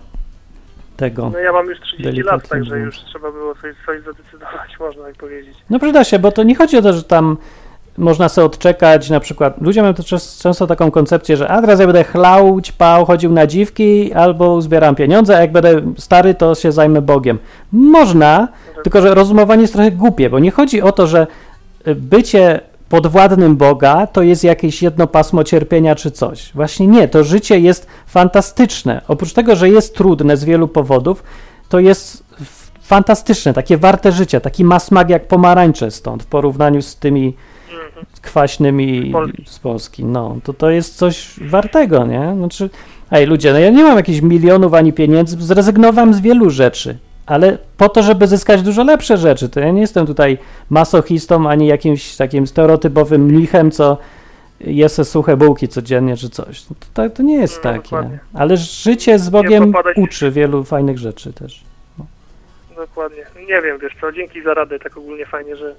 tego. 0.97 1.29
No 1.33 1.39
ja 1.39 1.51
mam 1.51 1.67
już 1.67 1.79
30 1.79 2.21
lat, 2.21 2.47
także 2.47 2.79
już 2.79 2.99
trzeba 2.99 3.31
było 3.31 3.55
coś, 3.55 3.75
coś 3.85 4.01
zadecydować, 4.01 4.79
można 4.79 5.03
tak 5.03 5.15
powiedzieć. 5.15 5.57
No 5.69 5.79
przyda 5.79 6.03
się, 6.03 6.19
bo 6.19 6.31
to 6.31 6.43
nie 6.43 6.55
chodzi 6.55 6.77
o 6.77 6.81
to, 6.81 6.93
że 6.93 7.03
tam 7.03 7.37
można 7.97 8.29
sobie 8.29 8.45
odczekać, 8.45 9.09
na 9.09 9.19
przykład 9.19 9.61
ludzie 9.61 9.81
mają 9.81 9.93
często 10.39 10.67
taką 10.67 10.91
koncepcję, 10.91 11.37
że 11.37 11.47
a 11.47 11.61
teraz 11.61 11.79
ja 11.79 11.85
będę 11.85 12.03
chlał, 12.03 12.61
ćpał, 12.61 13.05
chodził 13.05 13.31
na 13.31 13.47
dziwki 13.47 14.13
albo 14.13 14.61
zbieram 14.61 14.95
pieniądze, 14.95 15.37
a 15.37 15.41
jak 15.41 15.51
będę 15.51 15.81
stary, 15.97 16.33
to 16.33 16.55
się 16.55 16.71
zajmę 16.71 17.01
Bogiem. 17.01 17.39
Można, 17.71 18.47
tylko 18.83 19.01
że 19.01 19.15
rozumowanie 19.15 19.61
jest 19.61 19.73
trochę 19.73 19.91
głupie, 19.91 20.29
bo 20.29 20.39
nie 20.39 20.51
chodzi 20.51 20.81
o 20.81 20.91
to, 20.91 21.07
że 21.07 21.27
y, 21.87 21.95
bycie 21.95 22.59
podwładnym 22.89 23.57
Boga 23.57 24.07
to 24.07 24.21
jest 24.21 24.43
jakieś 24.43 24.81
jedno 24.81 25.07
pasmo 25.07 25.43
cierpienia 25.43 25.95
czy 25.95 26.11
coś. 26.11 26.51
Właśnie 26.53 26.87
nie, 26.87 27.07
to 27.07 27.23
życie 27.23 27.59
jest 27.59 27.87
fantastyczne. 28.07 29.01
Oprócz 29.07 29.33
tego, 29.33 29.55
że 29.55 29.69
jest 29.69 29.95
trudne 29.95 30.37
z 30.37 30.43
wielu 30.43 30.67
powodów, 30.67 31.23
to 31.69 31.79
jest 31.79 32.23
fantastyczne, 32.81 33.53
takie 33.53 33.77
warte 33.77 34.11
życia, 34.11 34.39
taki 34.39 34.63
ma 34.63 34.79
smak 34.79 35.09
jak 35.09 35.27
pomarańcze 35.27 35.91
stąd 35.91 36.23
w 36.23 36.25
porównaniu 36.25 36.81
z 36.81 36.95
tymi 36.95 37.33
kwaśnymi 38.21 39.09
Z 39.09 39.13
Polski. 39.13 39.43
z 39.47 39.59
Polski. 39.59 40.05
No, 40.05 40.37
to 40.43 40.53
to 40.53 40.69
jest 40.69 40.95
coś 40.97 41.33
wartego, 41.41 42.05
nie? 42.05 42.33
Znaczy, 42.37 42.69
ej 43.11 43.25
ludzie, 43.25 43.53
no 43.53 43.59
ja 43.59 43.69
nie 43.69 43.83
mam 43.83 43.97
jakichś 43.97 44.21
milionów 44.21 44.73
ani 44.73 44.93
pieniędzy, 44.93 45.37
zrezygnowałem 45.43 46.13
z 46.13 46.19
wielu 46.21 46.49
rzeczy, 46.49 46.97
ale 47.25 47.57
po 47.77 47.89
to, 47.89 48.03
żeby 48.03 48.27
zyskać 48.27 48.61
dużo 48.61 48.83
lepsze 48.83 49.17
rzeczy, 49.17 49.49
to 49.49 49.59
ja 49.59 49.71
nie 49.71 49.81
jestem 49.81 50.05
tutaj 50.05 50.37
masochistą 50.69 51.49
ani 51.49 51.67
jakimś 51.67 52.15
takim 52.15 52.47
stereotypowym 52.47 53.21
mnichem, 53.21 53.71
co 53.71 53.97
je 54.59 54.89
se 54.89 55.05
suche 55.05 55.37
bułki 55.37 55.67
codziennie 55.67 56.17
czy 56.17 56.29
coś. 56.29 56.69
No 56.69 56.75
To, 56.93 57.09
to 57.09 57.23
nie 57.23 57.35
jest 57.37 57.55
No, 57.57 57.61
takie. 57.63 57.81
dokładnie. 57.83 58.19
Ale 58.33 58.57
życie 58.57 59.19
z 59.19 59.29
Bogiem 59.29 59.73
uczy 59.95 60.31
wielu 60.31 60.63
fajnych 60.63 60.97
rzeczy 60.97 61.33
też. 61.33 61.63
Dokładnie. 62.75 63.23
Nie 63.47 63.61
wiem, 63.61 63.79
wiesz 63.81 63.93
co, 64.01 64.11
dzięki 64.11 64.41
za 64.43 64.53
radę, 64.53 64.79
tak 64.79 64.97
ogólnie 64.97 65.25
fajnie, 65.25 65.55
że 65.55 65.75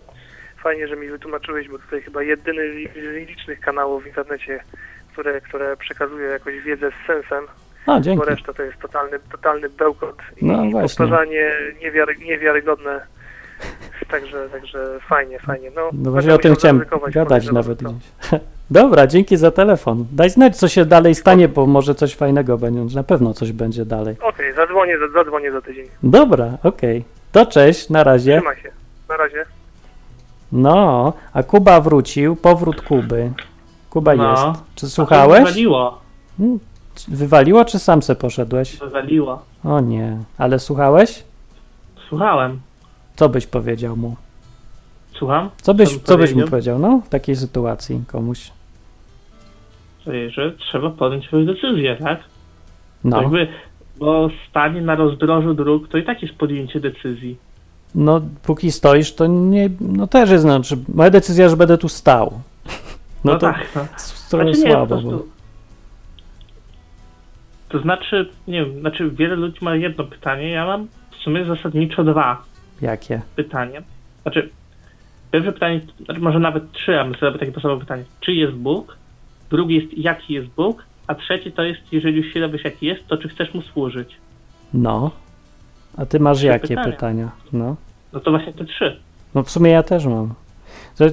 fajnie, 0.62 0.88
że 0.88 0.97
mi 0.97 1.09
wytłumaczyłeś, 1.09 1.69
bo 1.69 1.79
tutaj 1.79 2.03
chyba 2.03 2.23
jedyny 2.23 2.62
z 2.95 3.29
licznych 3.29 3.61
kanałów 3.61 4.05
w 4.05 4.07
internecie, 4.07 4.61
które, 5.12 5.40
które 5.40 5.77
przekazuje 5.77 6.27
jakąś 6.29 6.61
wiedzę 6.61 6.90
z 6.90 7.07
sensem, 7.07 7.45
A, 7.87 8.01
dzięki. 8.01 8.19
bo 8.19 8.25
reszta 8.25 8.53
to 8.53 8.62
jest 8.62 8.79
totalny, 8.79 9.19
totalny 9.33 9.69
bełkot 9.69 10.16
i 10.37 10.45
No 10.45 10.57
właśnie. 10.57 10.81
powtarzanie 10.81 11.53
niewiary, 11.83 12.16
niewiarygodne. 12.16 13.01
Także, 14.11 14.49
także 14.49 14.99
fajnie, 15.09 15.38
fajnie. 15.38 15.71
No, 15.77 15.90
No 15.92 16.11
właśnie 16.11 16.35
o 16.35 16.38
tym 16.38 16.55
chciałem 16.55 16.85
gadać 17.12 17.51
nawet 17.53 17.79
to. 17.79 17.95
Dobra, 18.71 19.07
dzięki 19.07 19.37
za 19.37 19.51
telefon. 19.51 20.07
Daj 20.12 20.31
znać, 20.31 20.57
co 20.57 20.69
się 20.69 20.85
dalej 20.85 21.14
stanie, 21.14 21.49
bo 21.49 21.66
może 21.66 21.95
coś 21.95 22.14
fajnego 22.16 22.59
będzie. 22.59 22.97
Na 22.97 23.03
pewno 23.03 23.35
coś 23.35 23.53
będzie 23.53 23.85
dalej. 23.85 24.16
Okej, 24.23 24.53
zadzwonię, 24.53 24.99
za- 24.99 25.09
zadzwonię 25.09 25.53
za 25.53 25.61
tydzień. 25.61 25.87
Dobra, 26.03 26.59
okej. 26.62 27.05
To 27.33 27.47
cześć, 27.47 27.90
na 27.90 28.05
razie. 28.05 28.37
Trzymaj 28.37 28.57
się. 28.57 28.71
Na 29.09 29.16
razie. 29.16 29.45
No, 30.53 31.13
a 31.33 31.43
Kuba 31.43 31.81
wrócił, 31.81 32.37
powrót 32.37 32.83
Kuby. 32.83 33.33
Kuba 33.91 34.15
No. 34.15 34.31
jest. 34.31 34.65
Czy 34.75 34.91
słuchałeś? 34.91 35.39
Wywaliło, 35.45 36.01
Wywaliło, 37.09 37.65
czy 37.65 37.79
sam 37.79 38.03
se 38.03 38.17
poszedłeś? 38.17 38.77
wywaliło. 38.79 39.43
O 39.65 39.81
nie, 39.81 40.19
ale 40.39 40.59
słuchałeś? 40.59 41.25
Słuchałem. 42.09 42.61
Co 43.17 43.29
byś 43.29 43.47
powiedział 43.47 43.97
mu? 43.97 44.17
Słucham? 45.19 45.51
Co 45.63 45.75
byś, 45.75 45.95
bym 45.95 46.05
co 46.05 46.19
byś 46.19 46.35
mu 46.35 46.47
powiedział? 46.49 46.79
no, 46.79 47.01
w 47.05 47.09
takiej 47.09 47.37
sytuacji 47.37 48.03
komuś? 48.07 48.51
Że 50.29 50.53
trzeba 50.53 50.91
podjąć 50.91 51.25
swoją 51.27 51.47
decyzję, 51.47 51.97
tak? 51.97 52.21
No, 53.05 53.23
Jakby, 53.23 53.49
bo 53.99 54.29
stanie 54.51 54.81
na 54.83 54.95
rozdrożu 54.95 55.55
dróg 55.55 55.89
to 55.89 55.99
i 55.99 56.05
tak 56.05 56.23
jest 56.23 56.35
podjęcie 56.35 56.81
decyzji. 56.81 57.37
No, 57.97 58.21
póki 58.43 58.73
stoisz, 58.73 59.15
to 59.15 59.27
nie, 59.27 59.71
no 59.81 60.07
też 60.07 60.31
jest, 60.31 60.43
znaczy, 60.43 60.77
moja 60.95 61.11
decyzja, 61.11 61.49
że 61.49 61.57
będę 61.57 61.79
tu 61.79 61.89
stał. 61.89 62.33
No, 63.25 63.33
No, 63.33 63.39
to 63.39 63.47
tak. 63.47 63.67
No. 63.77 63.87
trochę 64.31 64.45
Znaczy 64.45 64.61
nie, 64.65 64.71
słabo 64.71 64.87
prostu. 64.87 65.09
było. 65.09 65.23
To 67.69 67.79
znaczy, 67.81 68.29
nie 68.49 68.65
wiem, 68.65 68.81
znaczy 68.81 69.11
wiele 69.11 69.37
ludzi 69.37 69.59
ma 69.65 69.77
jedno 69.77 70.05
pytanie, 70.05 70.51
ja 70.51 70.67
mam 70.67 70.87
w 71.11 71.17
sumie 71.17 71.45
zasadniczo 71.45 72.05
dwa 72.05 72.43
Jakie? 72.83 73.21
pytania. 73.37 73.83
Znaczy, 74.23 74.49
pierwsze 75.33 75.53
pytanie, 75.53 75.81
znaczy 76.05 76.21
może 76.21 76.39
nawet 76.39 76.73
trzy, 76.73 77.01
a 77.01 77.05
my 77.05 77.17
sobie 77.19 77.39
takie 77.39 77.53
podstawowe 77.53 77.81
pytanie. 77.81 78.05
Czy 78.21 78.33
jest 78.33 78.53
Bóg? 78.55 78.97
Drugie 79.51 79.77
jest, 79.81 79.99
jaki 79.99 80.35
jest 80.35 80.49
Bóg? 80.49 80.85
A 81.07 81.15
trzecie 81.15 81.51
to 81.51 81.63
jest, 81.63 81.81
jeżeli 81.93 82.17
już 82.23 82.33
się 82.35 82.41
dowiesz, 82.41 82.65
jaki 82.65 82.87
jest, 82.87 83.07
to 83.07 83.17
czy 83.17 83.29
chcesz 83.29 83.55
mu 83.55 83.63
służyć? 83.63 84.17
No. 84.75 85.11
A 85.97 86.07
ty 86.07 86.21
masz 86.21 86.37
Trzy 86.39 86.47
jakie 86.47 86.69
pytania. 86.69 86.93
pytania? 86.93 87.31
No. 87.53 87.77
No 88.16 88.20
to 88.20 88.31
właśnie 88.31 88.52
te 88.52 88.64
trzy. 88.64 89.00
No 89.35 89.42
w 89.42 89.50
sumie 89.50 89.70
ja 89.70 89.83
też 89.83 90.07
mam. 90.07 90.35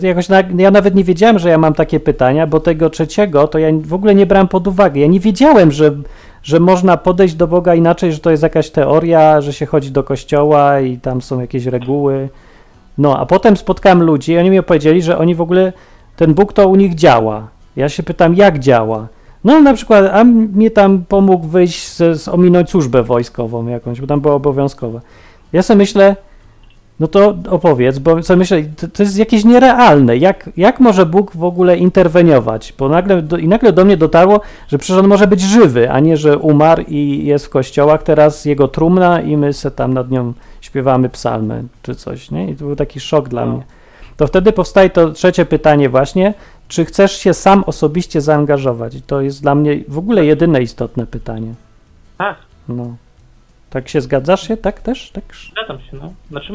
Jakoś 0.02 0.30
na, 0.30 0.44
ja 0.58 0.72
nawet 0.72 0.96
nie 0.96 1.04
wiedziałem, 1.04 1.40
że 1.40 1.50
ja 1.50 1.58
mam 1.58 1.74
takie 1.74 2.00
pytania, 2.00 2.48
bo 2.48 2.60
tego 2.60 2.90
trzeciego 2.90 3.48
to 3.48 3.60
ja 3.60 3.68
w 3.82 3.94
ogóle 3.94 4.16
nie 4.16 4.26
brałem 4.26 4.48
pod 4.48 4.68
uwagę. 4.68 5.02
Ja 5.02 5.08
nie 5.08 5.20
wiedziałem, 5.20 5.72
że, 5.72 5.92
że 6.44 6.60
można 6.60 6.98
podejść 6.98 7.36
do 7.36 7.48
Boga 7.48 7.76
inaczej, 7.76 8.14
że 8.14 8.20
to 8.20 8.32
jest 8.32 8.44
jakaś 8.44 8.70
teoria, 8.70 9.42
że 9.42 9.54
się 9.54 9.66
chodzi 9.66 9.92
do 9.92 10.04
kościoła 10.04 10.80
i 10.80 10.98
tam 10.98 11.22
są 11.22 11.40
jakieś 11.40 11.66
reguły. 11.66 12.30
No, 12.98 13.20
a 13.20 13.26
potem 13.26 13.58
spotkałem 13.58 14.04
ludzi 14.04 14.32
i 14.32 14.38
oni 14.38 14.50
mi 14.50 14.60
opowiedzieli, 14.60 15.02
że 15.02 15.18
oni 15.18 15.36
w 15.36 15.42
ogóle, 15.42 15.74
ten 16.16 16.34
Bóg 16.34 16.54
to 16.54 16.68
u 16.68 16.76
nich 16.76 16.96
działa. 16.96 17.48
Ja 17.76 17.90
się 17.90 18.04
pytam, 18.04 18.36
jak 18.36 18.60
działa? 18.60 19.08
No 19.44 19.62
na 19.62 19.74
przykład, 19.74 20.06
a 20.14 20.24
mnie 20.24 20.72
tam 20.72 21.04
pomógł 21.10 21.48
wyjść, 21.48 21.88
z, 21.88 22.22
z 22.22 22.28
ominąć 22.28 22.70
służbę 22.70 23.04
wojskową 23.04 23.68
jakąś, 23.68 24.02
bo 24.02 24.08
tam 24.08 24.22
była 24.22 24.34
obowiązkowa. 24.34 25.02
Ja 25.54 25.62
sobie 25.62 25.78
myślę, 25.78 26.16
no 27.04 27.08
to 27.08 27.36
opowiedz, 27.50 28.00
bo 28.00 28.24
sobie 28.24 28.38
myślę, 28.38 28.64
to, 28.64 28.88
to 28.88 29.04
jest 29.04 29.18
jakieś 29.18 29.46
nierealne. 29.46 30.18
Jak, 30.18 30.50
jak 30.58 30.80
może 30.80 31.06
Bóg 31.06 31.36
w 31.36 31.44
ogóle 31.44 31.78
interweniować? 31.78 32.74
Bo 32.78 32.90
nagle 32.90 33.22
do, 33.22 33.38
i 33.38 33.48
nagle 33.48 33.74
do 33.74 33.86
mnie 33.86 33.98
dotarło, 33.98 34.42
że 34.68 34.78
przecież 34.78 34.98
on 34.98 35.08
może 35.08 35.28
być 35.28 35.42
żywy, 35.42 35.92
a 35.92 36.00
nie, 36.00 36.18
że 36.18 36.38
umarł 36.38 36.84
i 36.88 37.26
jest 37.26 37.46
w 37.46 37.50
kościołach 37.50 38.04
teraz 38.04 38.46
jego 38.46 38.68
trumna 38.68 39.22
i 39.22 39.38
my 39.38 39.54
se 39.54 39.72
tam 39.72 39.94
nad 39.94 40.12
nią 40.12 40.34
śpiewamy 40.62 41.10
psalmy 41.10 41.64
czy 41.82 41.96
coś, 41.96 42.32
nie? 42.32 42.50
I 42.50 42.56
to 42.56 42.66
był 42.66 42.76
taki 42.76 43.00
szok 43.00 43.30
dla 43.30 43.46
No. 43.46 43.52
mnie. 43.54 43.64
To 44.18 44.28
wtedy 44.28 44.52
powstaje 44.52 44.90
to 44.90 45.12
trzecie 45.12 45.46
pytanie 45.46 45.90
właśnie, 45.90 46.34
czy 46.68 46.86
chcesz 46.86 47.12
się 47.18 47.34
sam 47.34 47.64
osobiście 47.68 48.22
zaangażować? 48.22 48.96
I 48.96 49.02
to 49.02 49.22
jest 49.22 49.42
dla 49.42 49.56
mnie 49.56 49.80
w 49.88 49.98
ogóle 49.98 50.26
jedyne 50.26 50.62
istotne 50.62 51.06
pytanie. 51.08 51.54
Tak, 52.18 52.36
No. 52.70 52.96
Tak 53.70 53.90
się 53.90 54.02
zgadzasz 54.02 54.48
się? 54.48 54.58
Tak 54.58 54.80
też? 54.82 55.12
Tak? 55.12 55.24
zgadzam 55.52 55.78
się, 55.80 55.98
no. 55.98 56.14
Znaczy, 56.32 56.54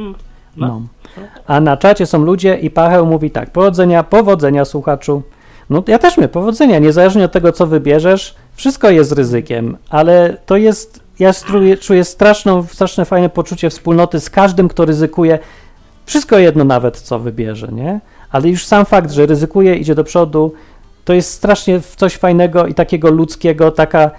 No. 0.67 0.83
A 1.47 1.61
na 1.61 1.77
czacie 1.77 2.07
są 2.07 2.25
ludzie 2.25 2.55
i 2.55 2.71
Pacheł 2.71 3.07
mówi 3.07 3.31
tak, 3.31 3.51
powodzenia, 3.51 4.03
powodzenia 4.03 4.65
słuchaczu. 4.65 5.23
No 5.71 5.83
ja 5.87 5.99
też 5.99 6.17
mówię, 6.17 6.29
powodzenia, 6.29 6.79
niezależnie 6.79 7.25
od 7.25 7.33
tego, 7.33 7.53
co 7.53 7.67
wybierzesz, 7.67 8.35
wszystko 8.55 8.91
jest 8.91 9.13
ryzykiem, 9.13 9.77
ale 9.91 10.37
to 10.47 10.57
jest, 10.57 11.01
ja 11.19 11.33
czuję, 11.35 11.77
czuję 11.77 12.05
straszną, 12.05 12.63
straszne 12.63 13.05
fajne 13.05 13.29
poczucie 13.29 13.71
wspólnoty 13.71 14.21
z 14.21 14.31
każdym, 14.31 14.69
kto 14.69 14.85
ryzykuje, 14.85 15.39
wszystko 16.07 16.39
jedno 16.39 16.65
nawet, 16.65 17.01
co 17.01 17.19
wybierze, 17.19 17.69
nie? 17.73 18.01
Ale 18.31 18.49
już 18.49 18.67
sam 18.67 18.85
fakt, 18.85 19.11
że 19.11 19.27
ryzykuje, 19.27 19.77
idzie 19.77 19.95
do 19.95 20.05
przodu, 20.05 20.53
to 21.05 21.13
jest 21.13 21.31
strasznie 21.31 21.81
coś 21.81 22.17
fajnego 22.17 22.67
i 22.67 22.75
takiego 22.75 23.11
ludzkiego, 23.11 23.71
taka 23.71 24.11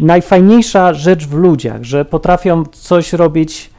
najfajniejsza 0.00 0.94
rzecz 0.94 1.26
w 1.26 1.34
ludziach, 1.34 1.84
że 1.84 2.04
potrafią 2.04 2.64
coś 2.64 3.12
robić 3.12 3.70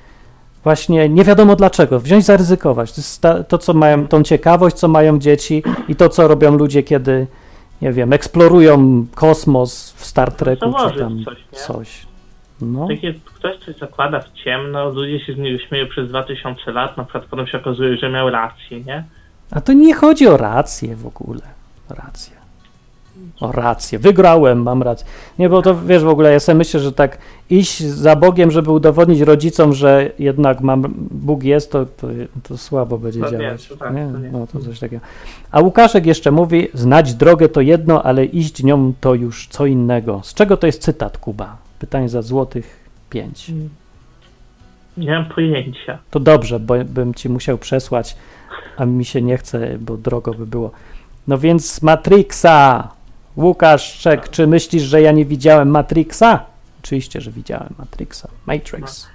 właśnie 0.64 1.10
nie 1.10 1.24
wiadomo 1.24 1.56
dlaczego, 1.56 2.00
wziąć, 2.00 2.26
zaryzykować. 2.26 2.92
To 2.92 3.02
jest 3.02 3.22
ta, 3.22 3.44
to, 3.44 3.58
co 3.58 3.74
mają, 3.74 4.08
tą 4.08 4.24
ciekawość, 4.24 4.76
co 4.76 4.88
mają 4.88 5.20
dzieci 5.20 5.64
i 5.88 5.96
to, 5.96 6.10
co 6.10 6.28
robią 6.28 6.58
ludzie, 6.58 6.84
kiedy, 6.84 7.28
nie 7.82 7.92
wiem, 7.92 8.14
eksplorują 8.14 9.06
kosmos 9.16 9.94
w 9.98 10.06
Star 10.06 10.32
Treku 10.32 10.74
czy 10.94 11.00
tam 11.00 11.24
coś, 11.26 11.38
coś. 11.52 12.08
No, 12.62 12.88
Tak 12.88 13.04
jest, 13.04 13.20
ktoś 13.26 13.58
coś 13.66 13.76
zakłada 13.76 14.20
w 14.20 14.34
ciemno, 14.34 14.90
ludzie 14.90 15.20
się 15.20 15.34
z 15.34 15.38
niego 15.38 15.60
śmieją 15.60 15.88
przez 15.88 16.10
2000 16.10 16.72
lat, 16.72 16.98
na 16.98 17.04
przykład 17.04 17.26
potem 17.26 17.48
się 17.48 17.58
okazuje, 17.58 17.98
że 17.98 18.10
miał 18.10 18.30
rację, 18.30 18.82
nie? 18.82 19.04
a 19.52 19.62
to 19.62 19.74
nie 19.74 19.94
chodzi 19.94 20.28
o 20.28 20.38
rację 20.38 20.96
w 20.96 21.08
ogóle. 21.08 21.42
Rację. 21.90 22.37
O 23.40 23.52
rację. 23.52 24.00
Wygrałem, 24.00 24.62
mam 24.62 24.84
rację. 24.84 25.08
Nie, 25.40 25.50
bo 25.50 25.62
to 25.62 25.76
wiesz 25.82 26.04
w 26.04 26.08
ogóle, 26.08 26.32
ja 26.32 26.40
sobie 26.40 26.58
myślę, 26.58 26.80
że 26.80 26.92
tak 26.92 27.18
iść 27.50 27.84
za 27.84 28.16
Bogiem, 28.16 28.52
żeby 28.52 28.72
udowodnić 28.72 29.20
rodzicom, 29.20 29.74
że 29.74 30.12
jednak 30.20 30.62
mam, 30.62 30.94
Bóg 31.12 31.44
jest, 31.44 31.72
to, 31.72 31.86
to, 31.86 32.08
to 32.44 32.58
słabo 32.58 32.98
będzie 32.98 33.20
To 33.20 33.32
działać. 33.32 33.70
tak, 33.80 33.94
nie? 33.96 34.10
to 34.14 34.20
nie. 34.20 34.32
No 34.32 34.48
to 34.48 34.60
coś 34.60 34.80
takiego. 34.80 35.02
A 35.52 35.60
Łukaszek 35.60 36.06
jeszcze 36.06 36.32
mówi, 36.32 36.68
znać 36.74 37.14
drogę 37.14 37.50
to 37.50 37.62
jedno, 37.62 38.04
ale 38.04 38.26
iść 38.26 38.64
nią 38.64 38.94
to 39.02 39.14
już 39.14 39.48
co 39.48 39.66
innego. 39.66 40.22
Z 40.24 40.34
czego 40.34 40.58
to 40.58 40.68
jest 40.68 40.82
cytat, 40.82 41.18
Kuba? 41.18 41.58
Pytanie 41.80 42.10
za 42.10 42.22
złotych 42.22 42.90
pięć. 43.10 43.52
Nie 44.98 45.12
mam 45.12 45.26
pojęcia. 45.26 45.98
To 46.12 46.20
dobrze, 46.20 46.60
bo 46.60 46.74
bym 46.86 47.14
ci 47.14 47.30
musiał 47.30 47.58
przesłać, 47.58 48.16
a 48.78 48.86
mi 48.86 49.06
się 49.06 49.22
nie 49.22 49.38
chce, 49.38 49.78
bo 49.80 49.98
drogo 49.98 50.34
by 50.34 50.46
było. 50.48 50.72
No 51.28 51.38
więc 51.38 51.82
Matrixa! 51.82 52.88
Łukasz 53.38 54.00
Czek, 54.00 54.30
czy 54.30 54.48
myślisz, 54.48 54.84
że 54.84 55.02
ja 55.02 55.12
nie 55.12 55.26
widziałem 55.26 55.70
Matrixa? 55.70 56.40
Oczywiście, 56.84 57.22
że 57.22 57.32
widziałem 57.32 57.70
Matrixa. 57.80 58.28
Matrix. 58.46 59.10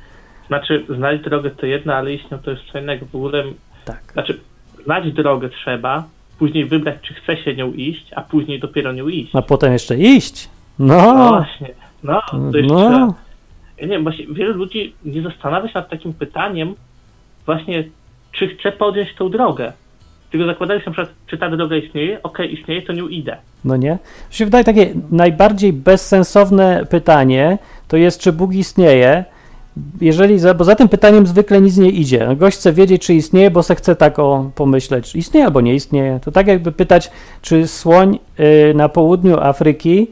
Znaczy, 0.47 0.85
znać 0.89 1.21
drogę 1.21 1.51
to 1.51 1.67
jedno, 1.67 1.95
ale 1.95 2.13
iść 2.15 2.31
nią 2.31 2.39
to 2.39 2.51
jest 2.51 2.63
co 2.73 2.79
innego. 2.79 3.07
W 3.07 3.17
ogóle, 3.17 3.45
Tak. 3.85 4.03
znaczy, 4.13 4.41
znać 4.85 5.13
drogę 5.13 5.49
trzeba, 5.49 6.05
później 6.39 6.65
wybrać, 6.65 6.97
czy 7.03 7.15
chce 7.15 7.37
się 7.37 7.55
nią 7.57 7.73
iść, 7.73 8.07
a 8.17 8.21
później 8.21 8.61
dopiero 8.61 8.93
nią 8.93 9.09
iść. 9.09 9.31
A 9.37 9.43
potem 9.43 9.73
jeszcze 9.73 9.97
iść. 9.99 10.49
No 10.79 10.97
No, 11.15 11.29
właśnie, 11.29 11.69
no, 12.03 12.23
to 12.53 12.59
jeszcze 12.59 12.75
no. 12.75 13.15
Ja 13.79 13.87
nie 13.87 13.93
wiem, 13.93 14.03
właśnie 14.03 14.27
wielu 14.27 14.55
ludzi 14.55 14.95
nie 15.05 15.23
zastanawia 15.23 15.69
się 15.69 15.75
nad 15.75 15.89
takim 15.91 16.15
pytaniem 16.15 16.75
właśnie, 17.47 17.85
czy 18.33 18.49
chce 18.49 18.73
podjąć 18.73 19.15
tą 19.15 19.31
drogę. 19.31 19.73
Tylko 20.33 20.47
zakładają 20.47 20.81
się 20.81 20.87
na 20.87 20.92
przykład, 20.92 21.16
czy 21.27 21.38
ta 21.38 21.51
droga 21.51 21.77
istnieje, 21.77 22.23
okej, 22.23 22.55
istnieje, 22.55 22.83
to 22.83 22.92
nią 22.92 23.09
idę. 23.09 23.37
No 23.64 23.77
nie? 23.77 23.90
Mi 23.90 24.35
się 24.37 24.45
wydaje 24.45 24.64
takie 24.64 24.95
najbardziej 25.11 25.73
bezsensowne 25.73 26.87
pytanie 26.90 27.59
to 27.88 27.97
jest, 27.97 28.21
czy 28.21 28.33
Bóg 28.33 28.55
istnieje. 28.55 29.25
Jeżeli, 30.01 30.37
bo 30.57 30.64
za 30.64 30.75
tym 30.75 30.88
pytaniem 30.88 31.27
zwykle 31.27 31.61
nic 31.61 31.77
nie 31.77 31.90
idzie. 31.90 32.37
Gość 32.37 32.59
chce 32.59 32.73
wiedzieć, 32.73 33.03
czy 33.03 33.14
istnieje, 33.14 33.51
bo 33.51 33.62
se 33.62 33.75
chce 33.75 33.97
tak 33.97 34.18
o 34.18 34.51
pomyśleć, 34.55 35.12
czy 35.12 35.18
istnieje 35.18 35.47
albo 35.47 35.61
nie 35.61 35.75
istnieje. 35.75 36.21
To 36.25 36.33
tak 36.33 36.47
jakby 36.47 36.73
pytać, 36.73 37.11
czy 37.42 37.68
słoń 37.68 38.18
y, 38.40 38.75
na 38.75 38.88
południu 38.88 39.40
Afryki 39.40 40.09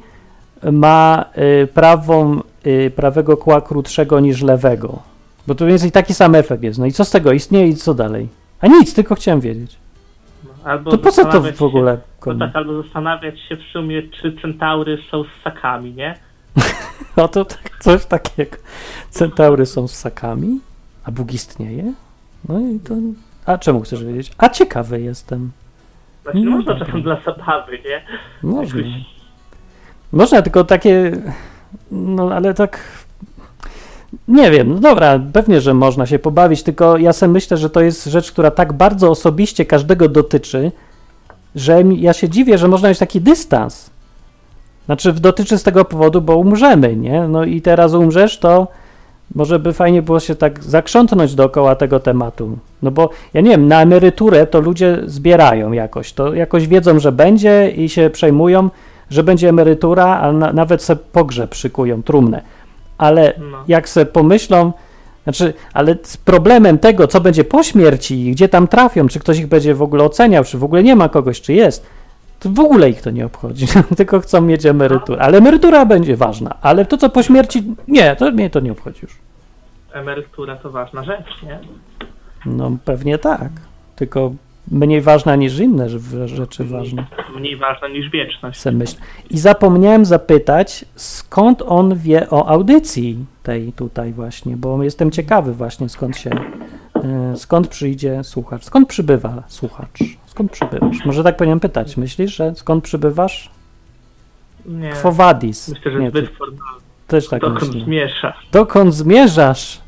ma 0.73 1.25
y, 1.63 1.67
prawą, 1.67 2.41
y, 2.67 2.93
prawego 2.97 3.37
kła 3.37 3.61
krótszego 3.61 4.21
niż 4.21 4.43
lewego. 4.43 4.99
Bo 5.47 5.55
to 5.55 5.67
więcej 5.67 5.93
taki 5.93 6.15
sam 6.15 6.35
efekt 6.35 6.63
jest. 6.63 6.79
No 6.79 6.87
i 6.87 6.93
co 6.93 7.05
z 7.05 7.11
tego? 7.11 7.33
Istnieje 7.33 7.69
i 7.69 7.75
co 7.75 7.95
dalej? 7.95 8.29
A 8.61 8.67
nic, 8.67 8.95
tylko 8.95 9.15
chciałem 9.15 9.41
wiedzieć. 9.41 9.77
Albo 10.65 10.91
To 10.91 10.99
po 10.99 11.13
co 11.13 11.25
to 11.25 11.41
w 11.41 11.63
ogóle? 11.63 11.99
Się, 12.25 12.35
no 12.35 12.47
tak, 12.47 12.57
albo 12.57 12.83
zastanawiać 12.83 13.41
się 13.41 13.57
w 13.57 13.63
sumie, 13.73 14.03
czy 14.03 14.37
centaury 14.43 14.99
są 15.11 15.25
ssakami, 15.41 15.93
nie? 15.95 16.15
No 17.17 17.29
to 17.29 17.45
tak, 17.45 17.79
coś 17.81 18.07
takiego. 18.07 18.57
Centaury 19.11 19.67
są 19.67 19.89
ssakami, 19.89 20.61
a 21.05 21.11
Bóg 21.11 21.33
istnieje? 21.33 21.93
No 22.49 22.61
i 22.61 22.81
to... 22.81 22.95
A 23.47 23.59
czemu 23.59 23.81
chcesz 23.81 24.05
wiedzieć? 24.05 24.33
A 24.39 24.49
ciekawy 24.49 25.01
jestem. 25.01 25.51
Znaczy, 26.23 26.39
No 26.39 26.51
można 26.51 26.79
czasem 26.79 27.03
dla 27.03 27.21
zabawy, 27.21 27.79
nie? 27.85 28.03
Można. 28.51 28.81
Jakoś- 28.81 29.05
Można, 30.13 30.43
tylko 30.43 30.65
takie... 30.65 31.13
No 31.91 32.31
ale 32.33 32.55
tak... 32.55 32.81
Nie 34.29 34.51
wiem, 34.51 34.75
no 34.75 34.79
dobra, 34.79 35.21
pewnie, 35.33 35.61
że 35.61 35.75
można 35.75 36.07
się 36.07 36.19
pobawić, 36.19 36.63
tylko 36.63 36.97
ja 36.97 37.13
sobie 37.13 37.33
myślę, 37.33 37.57
że 37.57 37.71
to 37.71 37.81
jest 37.81 38.05
rzecz, 38.05 38.33
która 38.33 38.51
tak 38.51 38.73
bardzo 38.73 39.11
osobiście 39.11 39.67
każdego 39.67 40.09
dotyczy, 40.09 40.73
że 41.55 41.83
ja 41.83 42.13
się 42.13 42.29
dziwię, 42.29 42.59
że 42.59 42.69
można 42.69 42.89
mieć 42.89 42.99
taki 42.99 43.21
dystans. 43.21 43.91
Znaczy, 44.87 45.13
dotyczy 45.13 45.59
z 45.59 45.63
tego 45.63 45.85
powodu, 45.85 46.21
bo 46.21 46.37
umrzemy, 46.37 46.97
nie? 46.97 47.29
No 47.29 47.45
i 47.45 47.63
teraz 47.63 47.95
umrzesz, 47.95 48.39
to 48.39 48.67
może 49.35 49.59
by 49.59 49.73
fajnie 49.73 50.03
było 50.03 50.21
się 50.21 50.35
tak 50.35 50.65
zakrzątnąć 50.65 51.35
dookoła 51.35 51.75
tego 51.75 52.01
tematu. 52.01 52.59
No 52.83 52.91
bo 52.91 53.11
ja 53.35 53.41
nie 53.41 53.51
wiem, 53.51 53.69
na 53.69 53.83
emeryturę 53.83 54.47
to 54.47 54.61
ludzie 54.61 54.99
zbierają 55.07 55.73
jakoś, 55.73 56.13
to 56.13 56.35
jakoś 56.35 56.67
wiedzą, 56.67 56.99
że 56.99 57.13
będzie 57.13 57.71
i 57.71 57.89
się 57.89 58.11
przejmują, 58.11 58.71
że 59.11 59.23
będzie 59.23 59.49
emerytura, 59.49 60.21
a 60.21 60.33
na, 60.33 60.53
nawet 60.53 60.83
se 60.83 60.97
pogrzeb 60.97 61.55
szykują, 61.55 62.03
trumnę. 62.03 62.43
Ale 63.01 63.33
No. 63.51 63.65
jak 63.69 63.89
se 63.89 64.07
pomyślą, 64.07 64.73
znaczy, 65.25 65.55
ale 65.75 65.97
z 66.03 66.17
problemem 66.17 66.79
tego, 66.79 67.07
co 67.07 67.21
będzie 67.21 67.45
po 67.45 67.63
śmierci, 67.63 68.27
i 68.27 68.33
gdzie 68.33 68.49
tam 68.49 68.69
trafią, 68.69 69.09
czy 69.09 69.21
ktoś 69.21 69.39
ich 69.39 69.47
będzie 69.47 69.75
w 69.75 69.83
ogóle 69.83 70.05
oceniał, 70.05 70.45
czy 70.45 70.59
w 70.59 70.65
ogóle 70.65 70.83
nie 70.83 70.97
ma 70.97 71.09
kogoś, 71.09 71.41
czy 71.41 71.53
jest, 71.53 71.87
to 72.41 72.51
w 72.51 72.61
ogóle 72.61 72.91
ich 72.91 73.03
to 73.03 73.11
nie 73.11 73.27
obchodzi, 73.27 73.67
tylko 73.97 74.21
chcą 74.21 74.41
mieć 74.41 74.67
emeryturę. 74.67 75.23
Ale 75.23 75.39
emerytura 75.39 75.87
będzie 75.87 76.17
ważna, 76.17 76.57
ale 76.63 76.85
to, 76.85 76.97
co 76.97 77.11
po 77.11 77.23
śmierci, 77.23 77.75
nie, 77.89 78.17
to 78.17 78.31
mnie 78.31 78.51
to 78.51 78.61
nie 78.61 78.73
obchodzi 78.73 78.99
już. 79.03 79.17
Emerytura 79.93 80.57
to 80.57 80.71
ważna 80.71 81.05
rzecz, 81.05 81.43
nie? 81.43 81.59
No 82.47 82.71
pewnie 82.85 83.19
tak, 83.19 83.51
tylko 83.97 84.33
mniej 84.71 85.01
ważna 85.01 85.37
niż 85.37 85.59
inne 85.59 85.87
rz- 85.87 86.27
rzeczy 86.27 86.65
ważne. 86.65 87.07
Mniej 87.37 87.57
ważna 87.57 87.89
niż 87.89 88.11
wieczność. 88.11 88.61
se 88.61 88.73
myśl. 88.73 88.97
I 89.31 89.39
zapomniałem 89.39 90.05
zapytać, 90.05 90.85
skąd 90.97 91.63
on 91.67 91.97
wie 91.97 92.31
o 92.31 92.49
audycji 92.49 93.25
tej 93.43 93.73
tutaj 93.73 94.13
właśnie, 94.13 94.57
bo 94.57 94.83
jestem 94.83 95.11
ciekawy 95.11 95.53
właśnie 95.53 95.89
skąd 95.89 96.17
się, 96.17 96.31
e, 96.95 97.37
skąd 97.37 97.69
przyjdzie 97.69 98.25
słuchacz, 98.25 98.65
skąd 98.65 98.89
przybywa 98.89 99.43
słuchacz, 99.49 99.99
skąd 100.27 100.51
przybywasz? 100.53 101.05
Może 101.05 101.25
tak 101.25 101.37
powinienem 101.37 101.61
pytać, 101.61 101.97
myślisz, 101.97 102.37
że 102.37 102.55
skąd 102.55 102.85
przybywasz? 102.85 103.51
Nie. 104.67 104.91
Quo 104.91 105.13
vadis. 105.13 105.69
Myślę, 105.69 105.93
że 105.93 106.01
Nie, 106.01 106.11
zbyt 106.11 106.31
ty 106.31 106.35
formalny. 106.37 106.81
też 107.07 107.29
tak 107.29 107.41
Dokąd 107.41 107.67
myślę. 107.69 107.85
zmiesza. 107.85 108.33
Dokąd 108.53 108.95
zmierzasz? 108.95 109.81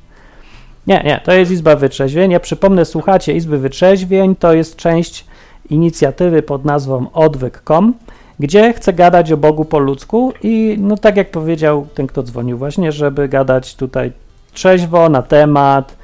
Nie, 0.86 1.02
nie, 1.04 1.20
to 1.24 1.32
jest 1.32 1.52
Izba 1.52 1.76
Wytrzeźwień. 1.76 2.30
Ja 2.30 2.40
przypomnę, 2.40 2.84
słuchacie 2.84 3.32
Izby 3.32 3.58
Wytrzeźwień, 3.58 4.36
to 4.36 4.52
jest 4.52 4.76
część 4.76 5.24
inicjatywy 5.70 6.42
pod 6.42 6.64
nazwą 6.64 7.06
odwyk.com, 7.12 7.94
gdzie 8.38 8.72
chcę 8.72 8.92
gadać 8.92 9.32
o 9.32 9.36
Bogu 9.36 9.64
po 9.64 9.78
ludzku 9.78 10.32
i 10.42 10.76
no 10.80 10.96
tak 10.96 11.16
jak 11.16 11.30
powiedział 11.30 11.86
ten, 11.94 12.06
kto 12.06 12.22
dzwonił 12.22 12.58
właśnie, 12.58 12.92
żeby 12.92 13.28
gadać 13.28 13.74
tutaj 13.74 14.12
trzeźwo 14.52 15.08
na 15.08 15.22
temat, 15.22 15.96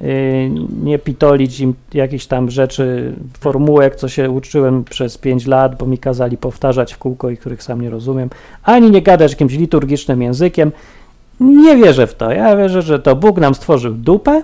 yy, 0.00 0.06
nie 0.82 0.98
pitolić 0.98 1.60
im 1.60 1.74
jakichś 1.94 2.26
tam 2.26 2.50
rzeczy, 2.50 3.14
formułek, 3.40 3.96
co 3.96 4.08
się 4.08 4.30
uczyłem 4.30 4.84
przez 4.84 5.18
5 5.18 5.46
lat, 5.46 5.78
bo 5.78 5.86
mi 5.86 5.98
kazali 5.98 6.36
powtarzać 6.36 6.94
w 6.94 6.98
kółko 6.98 7.30
i 7.30 7.36
których 7.36 7.62
sam 7.62 7.80
nie 7.80 7.90
rozumiem, 7.90 8.30
ani 8.62 8.90
nie 8.90 9.02
gadać 9.02 9.30
jakimś 9.30 9.52
liturgicznym 9.52 10.22
językiem, 10.22 10.72
nie 11.40 11.76
wierzę 11.76 12.06
w 12.06 12.14
to. 12.14 12.32
Ja 12.32 12.56
wierzę, 12.56 12.82
że 12.82 12.98
to 12.98 13.16
Bóg 13.16 13.38
nam 13.38 13.54
stworzył 13.54 13.94
dupę 13.94 14.42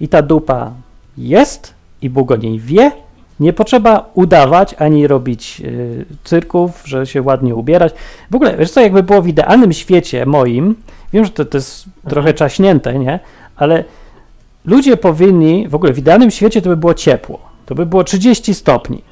i 0.00 0.08
ta 0.08 0.22
dupa 0.22 0.72
jest 1.18 1.74
i 2.02 2.10
Bóg 2.10 2.30
o 2.30 2.36
niej 2.36 2.60
wie. 2.60 2.92
Nie 3.40 3.52
potrzeba 3.52 4.10
udawać 4.14 4.74
ani 4.78 5.06
robić 5.06 5.62
y, 5.64 6.06
cyrków, 6.24 6.82
że 6.84 7.06
się 7.06 7.22
ładnie 7.22 7.54
ubierać. 7.54 7.94
W 8.30 8.34
ogóle, 8.34 8.56
wiesz 8.56 8.70
co, 8.70 8.80
jakby 8.80 9.02
było 9.02 9.22
w 9.22 9.28
idealnym 9.28 9.72
świecie 9.72 10.26
moim, 10.26 10.74
wiem, 11.12 11.24
że 11.24 11.30
to, 11.30 11.44
to 11.44 11.58
jest 11.58 11.84
trochę 12.08 12.34
czaśnięte, 12.34 12.98
nie? 12.98 13.20
Ale 13.56 13.84
ludzie 14.64 14.96
powinni, 14.96 15.68
w 15.68 15.74
ogóle 15.74 15.92
w 15.92 15.98
idealnym 15.98 16.30
świecie 16.30 16.62
to 16.62 16.68
by 16.68 16.76
było 16.76 16.94
ciepło. 16.94 17.40
To 17.66 17.74
by 17.74 17.86
było 17.86 18.04
30 18.04 18.54
stopni 18.54 19.02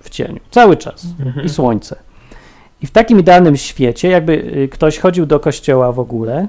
w 0.00 0.10
cieniu, 0.10 0.40
cały 0.50 0.76
czas 0.76 1.06
i 1.44 1.48
słońce. 1.48 2.05
I 2.82 2.86
w 2.86 2.90
takim 2.90 3.20
idealnym 3.20 3.56
świecie, 3.56 4.08
jakby 4.08 4.32
y, 4.32 4.68
ktoś 4.68 4.98
chodził 4.98 5.26
do 5.26 5.40
kościoła 5.40 5.92
w 5.92 5.98
ogóle, 5.98 6.46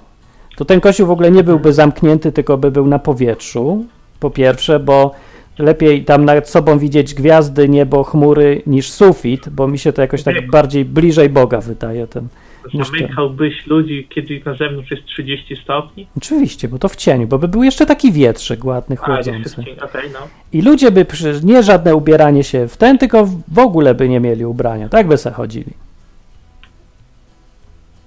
to 0.57 0.65
ten 0.65 0.81
kościół 0.81 1.07
w 1.07 1.11
ogóle 1.11 1.31
nie 1.31 1.43
byłby 1.43 1.73
zamknięty, 1.73 2.31
tylko 2.31 2.57
by 2.57 2.71
był 2.71 2.87
na 2.87 2.99
powietrzu 2.99 3.85
po 4.19 4.29
pierwsze, 4.29 4.79
bo 4.79 5.11
lepiej 5.59 6.05
tam 6.05 6.25
nad 6.25 6.49
sobą 6.49 6.79
widzieć 6.79 7.13
gwiazdy, 7.13 7.69
niebo, 7.69 8.03
chmury 8.03 8.61
niż 8.67 8.91
sufit, 8.91 9.49
bo 9.49 9.67
mi 9.67 9.79
się 9.79 9.93
to 9.93 10.01
jakoś 10.01 10.23
tak 10.23 10.49
bardziej 10.49 10.85
bliżej 10.85 11.29
Boga 11.29 11.61
wydaje. 11.61 12.07
Ten. 12.07 12.27
Zamykałbyś 12.73 13.67
ludzi, 13.67 14.07
kiedy 14.09 14.41
na 14.45 14.53
zewnątrz 14.53 14.91
jest 14.91 15.05
30 15.05 15.55
stopni? 15.55 16.07
Oczywiście, 16.17 16.67
bo 16.67 16.79
to 16.79 16.89
w 16.89 16.95
cieniu, 16.95 17.27
bo 17.27 17.39
by 17.39 17.47
był 17.47 17.63
jeszcze 17.63 17.85
taki 17.85 18.11
wietrzyk 18.11 18.65
ładny, 18.65 18.95
A, 19.01 19.05
chłodzący. 19.05 19.39
wszystkim, 19.39 19.75
okej, 19.83 20.09
no. 20.13 20.19
I 20.53 20.61
ludzie 20.61 20.91
by 20.91 21.05
nie 21.43 21.63
żadne 21.63 21.95
ubieranie 21.95 22.43
się 22.43 22.67
w 22.67 22.77
ten, 22.77 22.97
tylko 22.97 23.29
w 23.47 23.59
ogóle 23.59 23.95
by 23.95 24.09
nie 24.09 24.19
mieli 24.19 24.45
ubrania. 24.45 24.89
Tak 24.89 25.07
by 25.07 25.17
se 25.17 25.31
chodzili. 25.31 25.86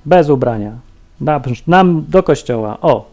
Bez 0.06 0.28
ubrania. 0.30 0.72
Na, 1.20 1.40
nam 1.66 2.04
do 2.08 2.22
kościoła. 2.22 2.78
O, 2.80 3.10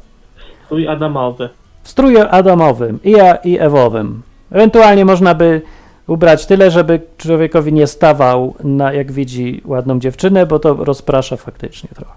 Stój 0.65 0.87
Adamowy. 0.87 1.49
w 1.83 1.89
stróju 1.89 2.19
adamowym 2.31 2.99
i, 3.03 3.19
a- 3.19 3.35
i 3.35 3.57
ewowym. 3.59 4.21
Ewentualnie 4.51 5.05
można 5.05 5.35
by 5.35 5.61
ubrać 6.07 6.45
tyle, 6.45 6.71
żeby 6.71 7.01
człowiekowi 7.17 7.73
nie 7.73 7.87
stawał, 7.87 8.55
na, 8.63 8.93
jak 8.93 9.11
widzi 9.11 9.61
ładną 9.65 9.99
dziewczynę, 9.99 10.45
bo 10.45 10.59
to 10.59 10.73
rozprasza 10.73 11.37
faktycznie 11.37 11.89
trochę. 11.95 12.13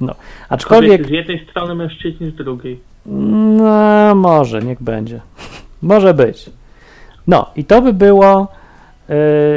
No, 0.00 0.14
aczkolwiek... 0.48 1.02
Kobiety 1.02 1.08
z 1.08 1.28
jednej 1.28 1.46
strony, 1.50 1.74
mężczyźni 1.74 2.30
z 2.30 2.34
drugiej. 2.34 2.80
No, 3.06 4.14
może, 4.14 4.62
niech 4.62 4.82
będzie. 4.82 5.20
Może 5.82 6.14
być. 6.14 6.50
No, 7.26 7.46
i 7.56 7.64
to 7.64 7.82
by 7.82 7.92
było 7.92 8.48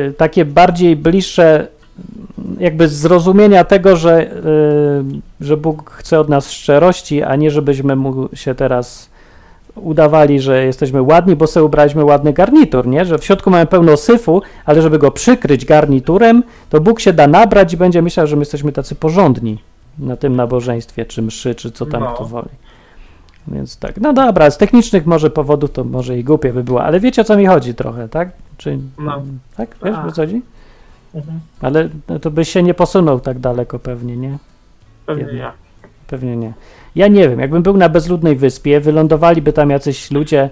y, 0.10 0.14
takie 0.18 0.46
bardziej 0.46 0.96
bliższe 0.96 1.68
jakby 2.60 2.88
zrozumienia 2.88 3.64
tego, 3.64 3.96
że, 3.96 4.32
y, 5.42 5.46
że 5.46 5.58
Bóg 5.58 5.92
chce 5.92 6.20
od 6.20 6.30
nas 6.30 6.52
szczerości, 6.52 7.24
a 7.24 7.36
nie 7.36 7.52
żebyśmy 7.52 7.96
mu 7.96 8.30
się 8.34 8.56
teraz 8.56 9.10
udawali, 9.76 10.40
że 10.40 10.66
jesteśmy 10.66 11.02
ładni, 11.02 11.36
bo 11.36 11.48
sobie 11.48 11.64
ubraliśmy 11.64 12.06
ładny 12.06 12.34
garnitur, 12.34 12.88
nie? 12.88 13.06
Że 13.06 13.18
w 13.18 13.26
środku 13.26 13.50
mamy 13.50 13.66
pełno 13.66 13.98
syfu, 13.98 14.42
ale 14.66 14.82
żeby 14.82 15.00
go 15.00 15.12
przykryć 15.12 15.66
garniturem, 15.66 16.44
to 16.70 16.82
Bóg 16.82 17.00
się 17.00 17.14
da 17.14 17.28
nabrać 17.28 17.74
i 17.74 17.78
będzie 17.78 18.02
myślał, 18.02 18.28
że 18.28 18.36
my 18.36 18.42
jesteśmy 18.42 18.72
tacy 18.72 18.96
porządni 18.96 19.58
na 20.00 20.18
tym 20.18 20.36
nabożeństwie, 20.36 21.06
czy 21.06 21.22
mszy, 21.22 21.56
czy 21.56 21.72
co 21.72 21.86
tam 21.86 22.04
No. 22.04 22.14
kto 22.14 22.26
woli. 22.26 22.50
Więc 23.48 23.78
tak, 23.78 24.02
no 24.02 24.14
dobra, 24.14 24.52
z 24.52 24.58
technicznych 24.58 25.06
może 25.06 25.30
powodów 25.30 25.72
to 25.72 25.84
może 25.84 26.18
i 26.18 26.24
głupie 26.24 26.54
by 26.54 26.64
było, 26.64 26.84
ale 26.84 27.00
wiecie 27.00 27.22
o 27.22 27.26
co 27.26 27.38
mi 27.38 27.46
chodzi 27.46 27.76
trochę, 27.76 28.10
tak? 28.10 28.30
Czy, 28.58 28.78
No. 29.00 29.22
Tak? 29.58 29.76
Wiesz 29.86 29.96
o 30.08 30.12
co 30.12 30.22
chodzi? 30.22 30.42
Mhm. 31.16 31.40
Ale 31.62 31.90
no, 32.10 32.20
to 32.20 32.32
byś 32.32 32.50
się 32.50 32.64
nie 32.64 32.74
posunął 32.74 33.20
tak 33.20 33.40
daleko 33.40 33.80
pewnie, 33.80 34.18
nie? 34.18 34.38
Pewnie 35.06 35.24
Jedno. 35.24 35.40
ja. 35.40 35.54
Pewnie 36.08 36.38
nie. 36.38 36.54
Ja 36.96 37.08
nie 37.08 37.30
wiem, 37.30 37.40
jakbym 37.40 37.64
był 37.64 37.78
na 37.78 37.90
bezludnej 37.90 38.36
wyspie, 38.36 38.80
wylądowaliby 38.80 39.54
tam 39.54 39.70
jacyś 39.70 40.12
ludzie, 40.12 40.50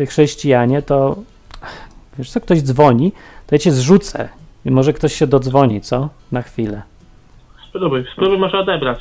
y, 0.00 0.06
chrześcijanie, 0.06 0.82
to 0.82 1.16
wiesz 2.18 2.30
co, 2.30 2.40
ktoś 2.40 2.62
dzwoni, 2.62 3.12
to 3.46 3.54
ja 3.54 3.58
cię 3.58 3.72
zrzucę 3.72 4.28
i 4.64 4.70
może 4.70 4.92
ktoś 4.92 5.14
się 5.14 5.26
dodzwoni, 5.26 5.80
co? 5.80 6.08
Na 6.32 6.42
chwilę. 6.42 6.82
Spróbuj, 7.68 8.04
spróbuj 8.12 8.38
może 8.38 8.58
odebrać. 8.58 8.98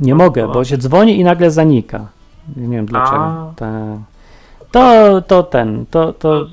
Nie 0.00 0.14
mogę, 0.14 0.48
bo 0.48 0.64
się 0.64 0.78
dzwoni 0.78 1.20
i 1.20 1.24
nagle 1.24 1.50
zanika. 1.50 2.06
Nie 2.56 2.76
wiem 2.76 2.86
dlaczego. 2.86 3.52
Ta. 3.56 3.98
To, 4.70 5.22
to 5.22 5.42
ten, 5.42 5.86
to, 5.90 6.12
to. 6.12 6.46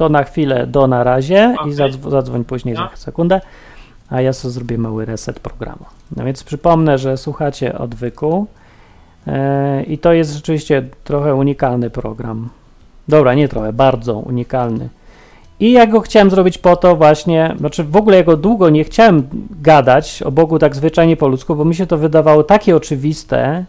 To 0.00 0.08
na 0.08 0.24
chwilę 0.24 0.66
do 0.66 0.86
na 0.86 1.04
razie 1.04 1.54
i 1.56 1.60
Okej. 1.60 1.72
zadzw- 1.72 2.10
zadzwoń 2.10 2.44
później 2.44 2.74
No. 2.74 2.88
za 2.90 2.96
sekundę, 2.96 3.40
a 4.10 4.20
ja 4.20 4.32
sobie 4.32 4.52
zrobię 4.52 4.78
mały 4.78 5.04
reset 5.04 5.40
programu. 5.40 5.84
No 6.16 6.24
więc 6.24 6.44
przypomnę, 6.44 6.98
że 6.98 7.16
słuchacie 7.16 7.78
odwyku 7.78 8.46
e, 9.26 9.82
i 9.82 9.98
to 9.98 10.12
jest 10.12 10.34
rzeczywiście 10.34 10.82
trochę 11.04 11.34
unikalny 11.34 11.90
program. 11.90 12.48
Dobra, 13.08 13.34
nie 13.34 13.48
trochę, 13.48 13.72
bardzo 13.72 14.18
unikalny. 14.18 14.88
I 15.60 15.72
ja 15.72 15.86
go 15.86 16.00
chciałem 16.00 16.30
zrobić 16.30 16.58
po 16.58 16.76
to 16.76 16.96
właśnie, 16.96 17.54
znaczy 17.58 17.84
w 17.84 17.96
ogóle 17.96 18.16
ja 18.16 18.22
go 18.22 18.36
długo 18.36 18.70
nie 18.70 18.84
chciałem 18.84 19.28
gadać 19.62 20.22
o 20.22 20.30
Bogu 20.30 20.58
tak 20.58 20.76
zwyczajnie 20.76 21.16
po 21.16 21.28
ludzku, 21.28 21.56
bo 21.56 21.64
mi 21.64 21.74
się 21.74 21.86
to 21.86 21.98
wydawało 21.98 22.42
takie 22.44 22.76
oczywiste 22.76 23.64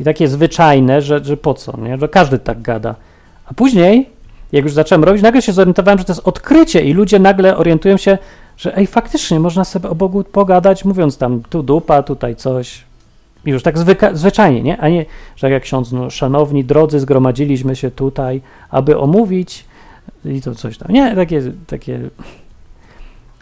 i 0.00 0.04
takie 0.04 0.28
zwyczajne, 0.28 1.02
że, 1.02 1.24
że 1.24 1.36
po 1.36 1.54
co, 1.54 1.76
nie? 1.80 1.98
Że 1.98 2.08
każdy 2.08 2.38
tak 2.38 2.62
gada. 2.62 2.94
A 3.46 3.54
później, 3.54 4.17
jak 4.52 4.64
już 4.64 4.72
zacząłem 4.72 5.04
robić, 5.04 5.22
nagle 5.22 5.42
się 5.42 5.52
zorientowałem, 5.52 5.98
że 5.98 6.04
to 6.04 6.12
jest 6.12 6.28
odkrycie 6.28 6.80
i 6.84 6.92
ludzie 6.92 7.18
nagle 7.18 7.56
orientują 7.56 7.96
się, 7.96 8.18
że 8.56 8.76
ej, 8.76 8.86
faktycznie 8.86 9.40
można 9.40 9.64
sobie 9.64 9.88
o 9.88 9.94
Bogu 9.94 10.24
pogadać, 10.24 10.84
mówiąc 10.84 11.18
tam 11.18 11.42
tu 11.50 11.62
dupa, 11.62 12.02
tutaj 12.02 12.36
coś. 12.36 12.84
I 13.46 13.50
już 13.50 13.62
tak 13.62 13.78
zwyka- 13.78 14.14
zwyczajnie, 14.14 14.62
nie? 14.62 14.80
A 14.80 14.88
nie, 14.88 15.04
że 15.36 15.50
jak 15.50 15.62
ksiądz, 15.62 15.92
no, 15.92 16.10
szanowni 16.10 16.64
drodzy, 16.64 17.00
zgromadziliśmy 17.00 17.76
się 17.76 17.90
tutaj, 17.90 18.40
aby 18.70 18.98
omówić 18.98 19.64
i 20.24 20.42
to 20.42 20.54
coś 20.54 20.78
tam. 20.78 20.92
Nie, 20.92 21.14
takie, 21.14 21.42
takie. 21.66 22.00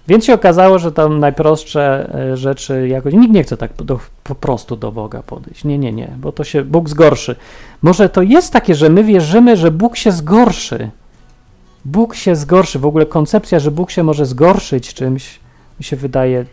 Więc 0.09 0.25
się 0.25 0.35
okazało, 0.35 0.79
że 0.79 0.93
tam 0.93 1.19
najprostsze 1.21 2.11
e, 2.15 2.37
rzeczy 2.37 2.89
jakoś. 2.89 3.15
Nikt 3.15 3.35
nie 3.35 3.43
chce 3.43 3.57
tak 3.57 3.73
do, 3.73 4.01
po 4.25 4.35
prostu 4.35 4.77
do 4.77 4.93
Boga 4.93 5.23
podejść. 5.23 5.65
Nie, 5.65 5.79
nie, 5.79 5.93
nie, 5.93 6.09
bo 6.19 6.33
to 6.33 6.45
się 6.45 6.65
Bóg 6.65 6.89
zgorszy. 6.89 7.37
Może 7.83 8.09
to 8.09 8.23
jest 8.23 8.53
takie, 8.53 8.75
że 8.75 8.89
my 8.91 9.05
wierzymy, 9.05 9.57
że 9.57 9.71
Bóg 9.71 9.97
się 9.97 10.13
zgorszy. 10.13 10.91
Bóg 11.85 12.15
się 12.15 12.37
zgorszy. 12.37 12.79
W 12.79 12.87
ogóle 12.87 13.07
koncepcja, 13.07 13.59
że 13.59 13.71
Bóg 13.71 13.91
się 13.91 14.03
może 14.03 14.27
zgorszyć 14.27 14.95
czymś, 14.95 15.41
mi 15.81 15.85
się 15.85 15.97
wydaje 15.97 16.45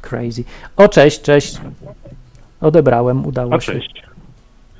crazy. 0.00 0.44
O, 0.76 0.88
cześć, 0.88 1.22
cześć. 1.22 1.60
Odebrałem, 2.60 3.26
udało 3.26 3.54
A 3.54 3.60
się. 3.60 3.72
cześć. 3.72 4.02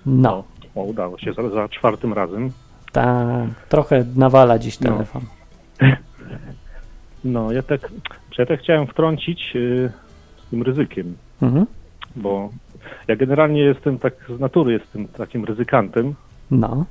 No, 0.07 0.45
O, 0.75 0.83
udało 0.83 1.19
się 1.19 1.33
za, 1.33 1.51
za 1.51 1.69
czwartym 1.69 2.13
razem. 2.13 2.53
tak, 2.93 3.49
trochę 3.69 4.05
nawala 4.17 4.59
dziś 4.59 4.81
No. 4.81 4.91
telefon. 4.93 5.23
No, 5.81 5.89
ja 7.53 7.63
tak, 7.63 7.81
ja 8.39 8.47
tak 8.47 8.61
chciałem 8.61 8.87
wtrącić 8.87 9.53
y, 9.57 9.93
z 10.47 10.51
tym 10.51 10.63
ryzykiem, 10.63 11.15
Mhm. 11.43 11.67
bo 12.17 12.51
ja 13.09 13.17
generalnie 13.17 13.61
jestem 13.61 13.99
tak 13.99 14.15
z 14.37 14.41
natury 14.41 14.73
jestem 14.73 15.09
takim 15.09 15.45
ryzykantem 15.45 16.15
No, 16.51 16.85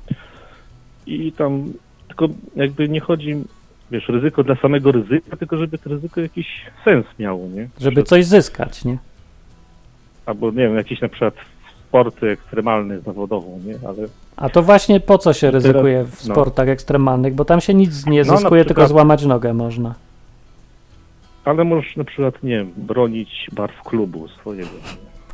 i 1.06 1.32
tam 1.32 1.64
tylko 2.08 2.28
jakby 2.56 2.88
nie 2.88 3.00
chodzi, 3.00 3.34
wiesz, 3.90 4.08
ryzyko 4.08 4.42
dla 4.44 4.56
samego 4.56 4.92
ryzyka, 4.92 5.36
tylko 5.36 5.56
żeby 5.56 5.78
to 5.78 5.90
ryzyko 5.90 6.20
jakiś 6.20 6.46
sens 6.84 7.06
miało, 7.18 7.48
nie? 7.48 7.68
żeby 7.80 7.96
Że- 8.00 8.02
coś 8.04 8.24
zyskać, 8.24 8.84
nie? 8.84 8.98
Albo 10.26 10.50
nie 10.50 10.56
wiem, 10.56 10.76
jakiś 10.76 11.00
na 11.00 11.08
przykład 11.08 11.34
sporty 11.88 12.30
ekstremalne 12.30 13.00
zawodową, 13.00 13.60
nie? 13.64 13.88
Ale 13.88 14.08
A 14.36 14.48
to 14.48 14.62
właśnie 14.62 15.00
po 15.00 15.18
co 15.18 15.32
się 15.32 15.50
ryzykuje 15.50 16.04
w 16.04 16.24
no. 16.28 16.34
sportach 16.34 16.68
ekstremalnych? 16.68 17.34
Bo 17.34 17.44
tam 17.44 17.60
się 17.60 17.74
nic 17.74 18.06
nie 18.06 18.24
No, 18.24 18.36
zyskuje, 18.36 18.64
tylko 18.64 18.82
przykład- 18.82 18.88
złamać 18.88 19.24
nogę 19.24 19.54
można. 19.54 19.94
Ale 21.46 21.64
możesz 21.64 21.96
na 21.96 22.04
przykład, 22.04 22.42
nie 22.42 22.50
wiem, 22.58 22.72
bronić 22.76 23.46
barw 23.52 23.82
klubu 23.82 24.28
swojego. 24.28 24.70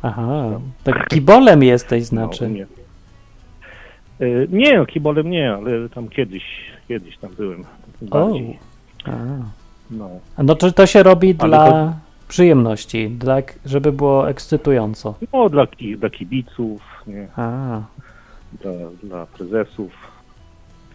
Aha, 0.01 0.59
tak 0.83 1.07
kibolem 1.07 1.63
jesteś, 1.63 2.03
znaczy. 2.03 2.43
No, 2.49 2.55
nie. 2.55 2.65
Y, 4.21 4.47
Nie, 4.51 4.77
no, 4.77 4.85
kibolem 4.85 5.29
nie, 5.29 5.53
ale 5.53 5.89
tam 5.89 6.09
kiedyś, 6.09 6.43
kiedyś 6.87 7.17
tam 7.17 7.31
byłem. 7.37 7.63
Bardziej. 8.01 8.59
A. 9.05 9.11
No. 9.91 10.09
No 10.43 10.55
czy 10.55 10.71
to 10.71 10.85
się 10.85 11.03
robi 11.03 11.35
Ale 11.39 11.49
dla 11.49 11.71
to- 11.71 11.93
przyjemności, 12.27 13.09
dla, 13.09 13.37
żeby 13.65 13.91
było 13.91 14.29
ekscytująco? 14.29 15.15
no 15.33 15.49
dla, 15.49 15.67
dla 15.97 16.09
kibiców, 16.09 16.81
nie, 17.07 17.27
A, 17.35 17.81
dla, 18.61 18.71
dla 19.03 19.25
prezesów. 19.25 19.91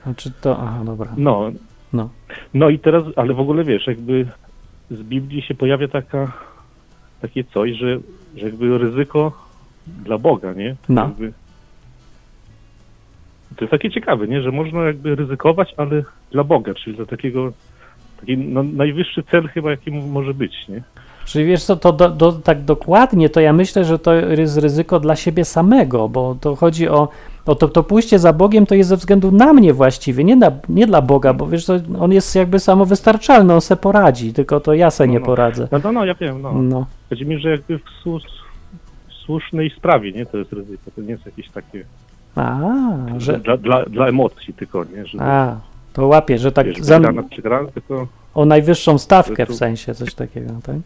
a 0.07 0.15
czy 0.15 0.31
to, 0.31 0.59
aha, 0.63 0.81
dobra. 0.85 1.13
No. 1.17 1.51
No. 1.93 2.09
no 2.55 2.69
i 2.69 2.79
teraz, 2.79 3.05
ale 3.17 3.35
w 3.35 3.41
ogóle 3.41 3.65
wiesz, 3.65 3.87
jakby 3.87 4.27
z 4.91 5.03
Biblii 5.03 5.43
się 5.43 5.55
pojawia 5.55 5.89
taka, 5.89 6.33
takie 7.23 7.45
coś, 7.45 7.77
że, 7.77 7.99
że 8.37 8.47
jakby 8.47 8.79
ryzyko 8.79 9.49
dla 9.87 10.19
Boga, 10.19 10.53
nie? 10.53 10.71
To 10.71 10.93
No. 10.93 11.03
Jakby, 11.03 11.33
to 13.57 13.65
jest 13.65 13.71
takie 13.71 13.91
ciekawe, 13.91 14.29
nie? 14.29 14.43
Że 14.43 14.53
można 14.53 14.81
jakby 14.81 15.15
ryzykować, 15.15 15.75
ale 15.77 16.03
dla 16.33 16.45
Boga, 16.45 16.75
czyli 16.75 16.97
dla 16.97 17.07
takiego, 17.07 17.53
taki 18.21 18.39
no, 18.39 18.63
najwyższy 18.63 19.23
cel 19.23 19.49
chyba, 19.49 19.71
jaki 19.71 19.91
może 19.91 20.35
być, 20.35 20.69
nie? 20.69 20.83
Czyli 21.25 21.45
wiesz 21.45 21.65
co, 21.65 21.77
to 21.77 21.93
do, 21.93 22.09
do, 22.11 22.33
tak 22.33 22.65
dokładnie, 22.65 23.31
to 23.31 23.41
ja 23.41 23.53
myślę, 23.53 23.85
że 23.85 23.99
to 23.99 24.15
jest 24.15 24.59
ryzyko 24.59 25.01
dla 25.01 25.17
siebie 25.17 25.45
samego, 25.45 26.09
bo 26.09 26.37
to 26.41 26.57
chodzi 26.57 26.89
o, 26.89 27.09
o 27.47 27.55
to, 27.55 27.69
to 27.69 27.83
pójście 27.83 28.19
za 28.19 28.33
Bogiem 28.33 28.67
to 28.67 28.75
jest 28.75 28.89
ze 28.89 28.97
względu 28.97 29.31
na 29.33 29.53
mnie 29.53 29.75
właściwie, 29.75 30.25
nie, 30.25 30.37
na, 30.37 30.53
nie 30.69 30.87
dla 30.87 31.03
Boga, 31.03 31.33
bo 31.35 31.47
wiesz, 31.47 31.67
on 32.01 32.13
jest 32.13 32.35
jakby 32.37 32.61
samowystarczalny, 32.61 33.55
on 33.55 33.61
se 33.61 33.77
poradzi, 33.77 34.33
tylko 34.33 34.61
to 34.61 34.75
ja 34.75 34.91
se 34.91 35.07
No, 35.07 35.13
nie 35.13 35.21
no. 35.21 35.27
poradzę. 35.27 35.69
No, 35.73 35.79
no, 35.85 35.93
no 35.93 36.05
ja 36.05 36.15
wiem, 36.15 36.43
no. 36.43 36.53
No, 36.63 36.87
Chodzi 37.11 37.27
mi, 37.27 37.39
że 37.39 37.51
jakby 37.51 37.79
w, 37.79 37.83
słu- 38.05 38.21
w 39.09 39.13
słusznej 39.13 39.71
sprawie, 39.71 40.13
nie? 40.13 40.27
To 40.27 40.39
jest 40.39 40.53
ryzyko, 40.53 40.91
to 40.97 41.03
nie 41.03 41.11
jest 41.11 41.27
jakieś 41.27 41.49
takie, 41.51 41.85
a, 42.37 42.59
że, 43.19 43.39
dla, 43.39 43.57
dla, 43.57 43.85
dla 43.85 44.07
emocji 44.09 44.55
tylko, 44.55 44.85
nie? 44.85 45.07
Że 45.07 45.19
a, 45.21 45.57
to 45.93 46.07
łapie, 46.07 46.39
że 46.39 46.53
tak 46.53 46.67
wiesz, 46.67 46.79
za, 46.81 46.97
wygrana, 46.99 47.23
przegrana, 47.23 47.69
tylko 47.71 48.07
o 48.35 48.45
najwyższą 48.45 48.99
stawkę 48.99 49.47
Tu- 49.47 49.53
w 49.53 49.57
sensie, 49.57 49.95
coś 49.95 50.15
takiego, 50.15 50.53
tak? 50.63 50.77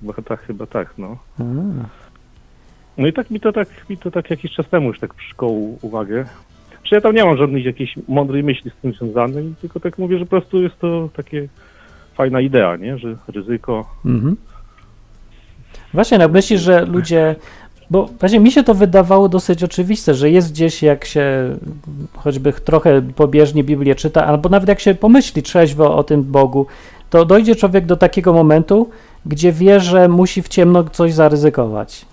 chyba 0.00 0.12
tak, 0.22 0.40
chyba 0.40 0.66
tak, 0.66 0.94
no. 0.98 1.16
A. 1.40 1.42
No 2.98 3.06
i 3.06 3.12
tak 3.12 3.30
mi 3.30 3.40
to 3.40 3.52
tak, 3.52 3.68
mi 3.90 3.96
to 3.96 4.10
tak 4.10 4.30
jakiś 4.30 4.52
czas 4.52 4.68
temu 4.68 4.88
już 4.88 5.00
tak 5.00 5.14
przyszkoło 5.14 5.52
uwagę. 5.82 6.24
Czy 6.82 6.94
ja 6.94 7.00
tam 7.00 7.14
nie 7.14 7.24
mam 7.24 7.36
żadnej 7.36 7.64
jakiejś 7.64 7.94
mądrej 8.08 8.42
myśli 8.42 8.70
z 8.70 8.82
tym 8.82 8.92
związanej, 8.92 9.54
tylko 9.60 9.80
tak 9.80 9.98
mówię, 9.98 10.18
że 10.18 10.24
po 10.24 10.30
prostu 10.30 10.62
jest 10.62 10.78
to 10.78 11.08
takie 11.16 11.48
fajna 12.14 12.40
idea, 12.40 12.76
nie? 12.76 12.98
Że 12.98 13.16
ryzyko. 13.28 13.84
Mhm. 14.04 14.36
Właśnie, 15.94 16.18
no 16.18 16.28
myślisz, 16.28 16.60
że 16.60 16.84
ludzie. 16.84 17.36
Bo 17.90 18.08
właśnie 18.20 18.40
mi 18.40 18.52
się 18.52 18.62
to 18.62 18.74
wydawało 18.74 19.28
dosyć 19.28 19.62
oczywiste, 19.62 20.14
że 20.14 20.30
jest 20.30 20.52
gdzieś, 20.52 20.82
jak 20.82 21.04
się 21.04 21.56
choćby 22.16 22.52
trochę 22.52 23.02
pobieżnie 23.02 23.64
Biblię 23.64 23.94
czyta, 23.94 24.26
albo 24.26 24.48
nawet 24.48 24.68
jak 24.68 24.80
się 24.80 24.94
pomyśli 24.94 25.42
trzeźwo 25.42 25.96
o 25.96 26.04
tym 26.04 26.22
Bogu, 26.22 26.66
to 27.10 27.24
dojdzie 27.24 27.56
człowiek 27.56 27.86
do 27.86 27.96
takiego 27.96 28.32
momentu, 28.32 28.90
gdzie 29.26 29.52
wie, 29.52 29.80
że 29.80 30.08
musi 30.08 30.42
w 30.42 30.48
ciemno 30.48 30.84
coś 30.84 31.12
zaryzykować. 31.12 32.06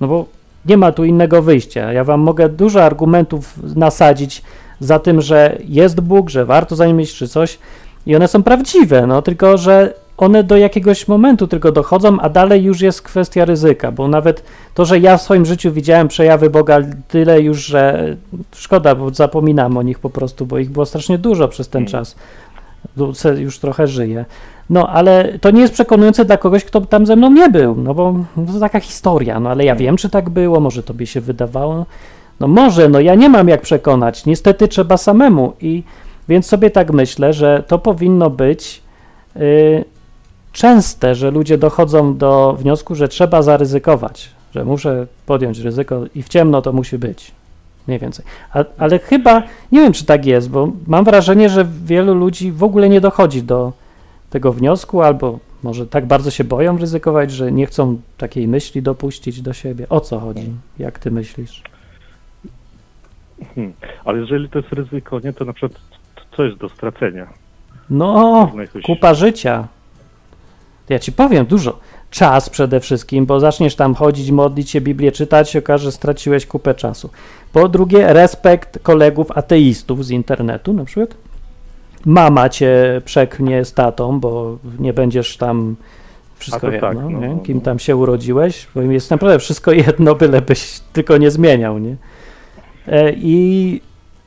No 0.00 0.08
bo 0.08 0.24
nie 0.66 0.76
ma 0.76 0.92
tu 0.92 1.04
innego 1.04 1.42
wyjścia. 1.42 1.92
Ja 1.92 2.04
wam 2.04 2.20
mogę 2.20 2.48
dużo 2.48 2.84
argumentów 2.84 3.54
nasadzić 3.76 4.42
za 4.80 4.98
tym, 4.98 5.20
że 5.20 5.58
jest 5.64 6.00
Bóg, 6.00 6.30
że 6.30 6.44
warto 6.44 6.76
za 6.76 6.86
nim 6.86 7.00
iść 7.00 7.16
czy 7.16 7.28
coś 7.28 7.58
i 8.06 8.16
one 8.16 8.28
są 8.28 8.42
prawdziwe, 8.42 9.06
no 9.06 9.22
tylko, 9.22 9.58
że 9.58 9.94
one 10.16 10.44
do 10.44 10.56
jakiegoś 10.56 11.08
momentu 11.08 11.46
tylko 11.46 11.72
dochodzą, 11.72 12.20
a 12.20 12.28
dalej 12.28 12.62
już 12.62 12.80
jest 12.80 13.02
kwestia 13.02 13.44
ryzyka, 13.44 13.92
bo 13.92 14.08
nawet 14.08 14.42
to, 14.74 14.84
że 14.84 14.98
ja 14.98 15.16
w 15.16 15.22
swoim 15.22 15.46
życiu 15.46 15.72
widziałem 15.72 16.08
przejawy 16.08 16.50
Boga 16.50 16.80
tyle 17.08 17.40
już, 17.40 17.66
że 17.66 18.16
szkoda, 18.52 18.94
bo 18.94 19.10
zapominam 19.10 19.76
o 19.76 19.82
nich 19.82 19.98
po 19.98 20.10
prostu, 20.10 20.46
bo 20.46 20.58
ich 20.58 20.70
było 20.70 20.86
strasznie 20.86 21.18
dużo 21.18 21.48
przez 21.48 21.68
ten 21.68 21.86
czas. 21.86 22.16
Już 23.36 23.58
trochę 23.58 23.86
żyję. 23.86 24.24
No, 24.70 24.88
ale 24.88 25.38
to 25.38 25.50
nie 25.50 25.60
jest 25.60 25.74
przekonujące 25.74 26.24
dla 26.24 26.36
kogoś, 26.36 26.64
kto 26.64 26.80
tam 26.80 27.06
ze 27.06 27.16
mną 27.16 27.30
nie 27.30 27.50
był, 27.50 27.76
no 27.76 27.94
bo 27.94 28.14
to 28.52 28.60
taka 28.60 28.80
historia, 28.80 29.40
no 29.40 29.50
ale 29.50 29.64
ja 29.64 29.76
wiem, 29.76 29.96
czy 29.96 30.08
tak 30.08 30.30
było, 30.30 30.60
może 30.60 30.82
tobie 30.82 31.06
się 31.06 31.20
wydawało. 31.20 31.86
No 32.40 32.48
może, 32.48 32.88
no 32.88 33.00
ja 33.00 33.14
nie 33.14 33.28
mam 33.28 33.48
jak 33.48 33.60
przekonać, 33.60 34.26
niestety 34.26 34.68
trzeba 34.68 34.96
samemu 34.96 35.52
i 35.60 35.82
więc 36.28 36.46
sobie 36.46 36.70
tak 36.70 36.92
myślę, 36.92 37.32
że 37.32 37.64
to 37.68 37.78
powinno 37.78 38.30
być 38.30 38.82
y, 39.36 39.84
częste, 40.52 41.14
że 41.14 41.30
ludzie 41.30 41.58
dochodzą 41.58 42.16
do 42.16 42.56
wniosku, 42.58 42.94
że 42.94 43.08
trzeba 43.08 43.42
zaryzykować, 43.42 44.30
że 44.54 44.64
muszę 44.64 45.06
podjąć 45.26 45.58
ryzyko 45.58 46.00
i 46.14 46.22
w 46.22 46.28
ciemno 46.28 46.62
to 46.62 46.72
musi 46.72 46.98
być. 46.98 47.32
Mniej 47.86 47.98
więcej. 47.98 48.24
A, 48.52 48.64
ale 48.78 48.98
chyba, 48.98 49.42
nie 49.72 49.80
wiem 49.80 49.92
czy 49.92 50.04
tak 50.04 50.26
jest, 50.26 50.50
bo 50.50 50.68
mam 50.86 51.04
wrażenie, 51.04 51.48
że 51.48 51.66
wielu 51.84 52.14
ludzi 52.14 52.52
w 52.52 52.64
ogóle 52.64 52.88
nie 52.88 53.00
dochodzi 53.00 53.42
do 53.42 53.72
tego 54.30 54.52
wniosku, 54.52 55.02
albo 55.02 55.38
może 55.62 55.86
tak 55.86 56.06
bardzo 56.06 56.30
się 56.30 56.44
boją 56.44 56.78
ryzykować, 56.78 57.30
że 57.32 57.52
nie 57.52 57.66
chcą 57.66 58.00
takiej 58.18 58.48
myśli 58.48 58.82
dopuścić 58.82 59.42
do 59.42 59.52
siebie. 59.52 59.88
O 59.88 60.00
co 60.00 60.20
chodzi? 60.20 60.50
Jak 60.78 60.98
ty 60.98 61.10
myślisz? 61.10 61.62
Hmm. 63.54 63.72
Ale 64.04 64.18
jeżeli 64.18 64.48
to 64.48 64.58
jest 64.58 64.72
ryzyko, 64.72 65.20
nie, 65.20 65.32
to 65.32 65.44
na 65.44 65.52
przykład 65.52 65.80
co 66.36 66.44
jest 66.44 66.58
do 66.58 66.68
stracenia? 66.68 67.26
No, 67.90 68.52
jakoś- 68.58 68.82
kupa 68.82 69.14
życia. 69.14 69.68
Ja 70.88 70.98
ci 70.98 71.12
powiem 71.12 71.46
dużo. 71.46 71.78
Czas 72.10 72.50
przede 72.50 72.80
wszystkim, 72.80 73.26
bo 73.26 73.40
zaczniesz 73.40 73.76
tam 73.76 73.94
chodzić, 73.94 74.30
modlić 74.30 74.70
się, 74.70 74.80
Biblię 74.80 75.12
czytać, 75.12 75.50
się 75.50 75.58
okaże, 75.58 75.84
że 75.84 75.92
straciłeś 75.92 76.46
kupę 76.46 76.74
czasu. 76.74 77.10
Po 77.52 77.68
drugie, 77.68 78.12
respekt 78.12 78.78
kolegów 78.82 79.30
ateistów 79.30 80.04
z 80.04 80.10
internetu 80.10 80.72
na 80.72 80.84
przykład. 80.84 81.14
Mama 82.06 82.48
cię 82.48 83.02
przeknie 83.04 83.64
z 83.64 83.72
tatą, 83.72 84.20
bo 84.20 84.58
nie 84.78 84.92
będziesz 84.92 85.36
tam 85.36 85.76
wszystko 86.38 86.66
to 86.66 86.72
jedno, 86.72 86.88
tak, 86.88 86.98
no, 86.98 87.10
no, 87.10 87.38
kim 87.38 87.56
no. 87.56 87.62
tam 87.62 87.78
się 87.78 87.96
urodziłeś, 87.96 88.66
bo 88.74 88.82
jest 88.82 89.10
naprawdę 89.10 89.38
wszystko 89.38 89.72
jedno, 89.86 90.14
bylebyś 90.14 90.80
tylko 90.92 91.16
nie 91.16 91.30
zmieniał, 91.30 91.78
nie? 91.78 91.96
E, 92.88 93.12
I 93.12 93.80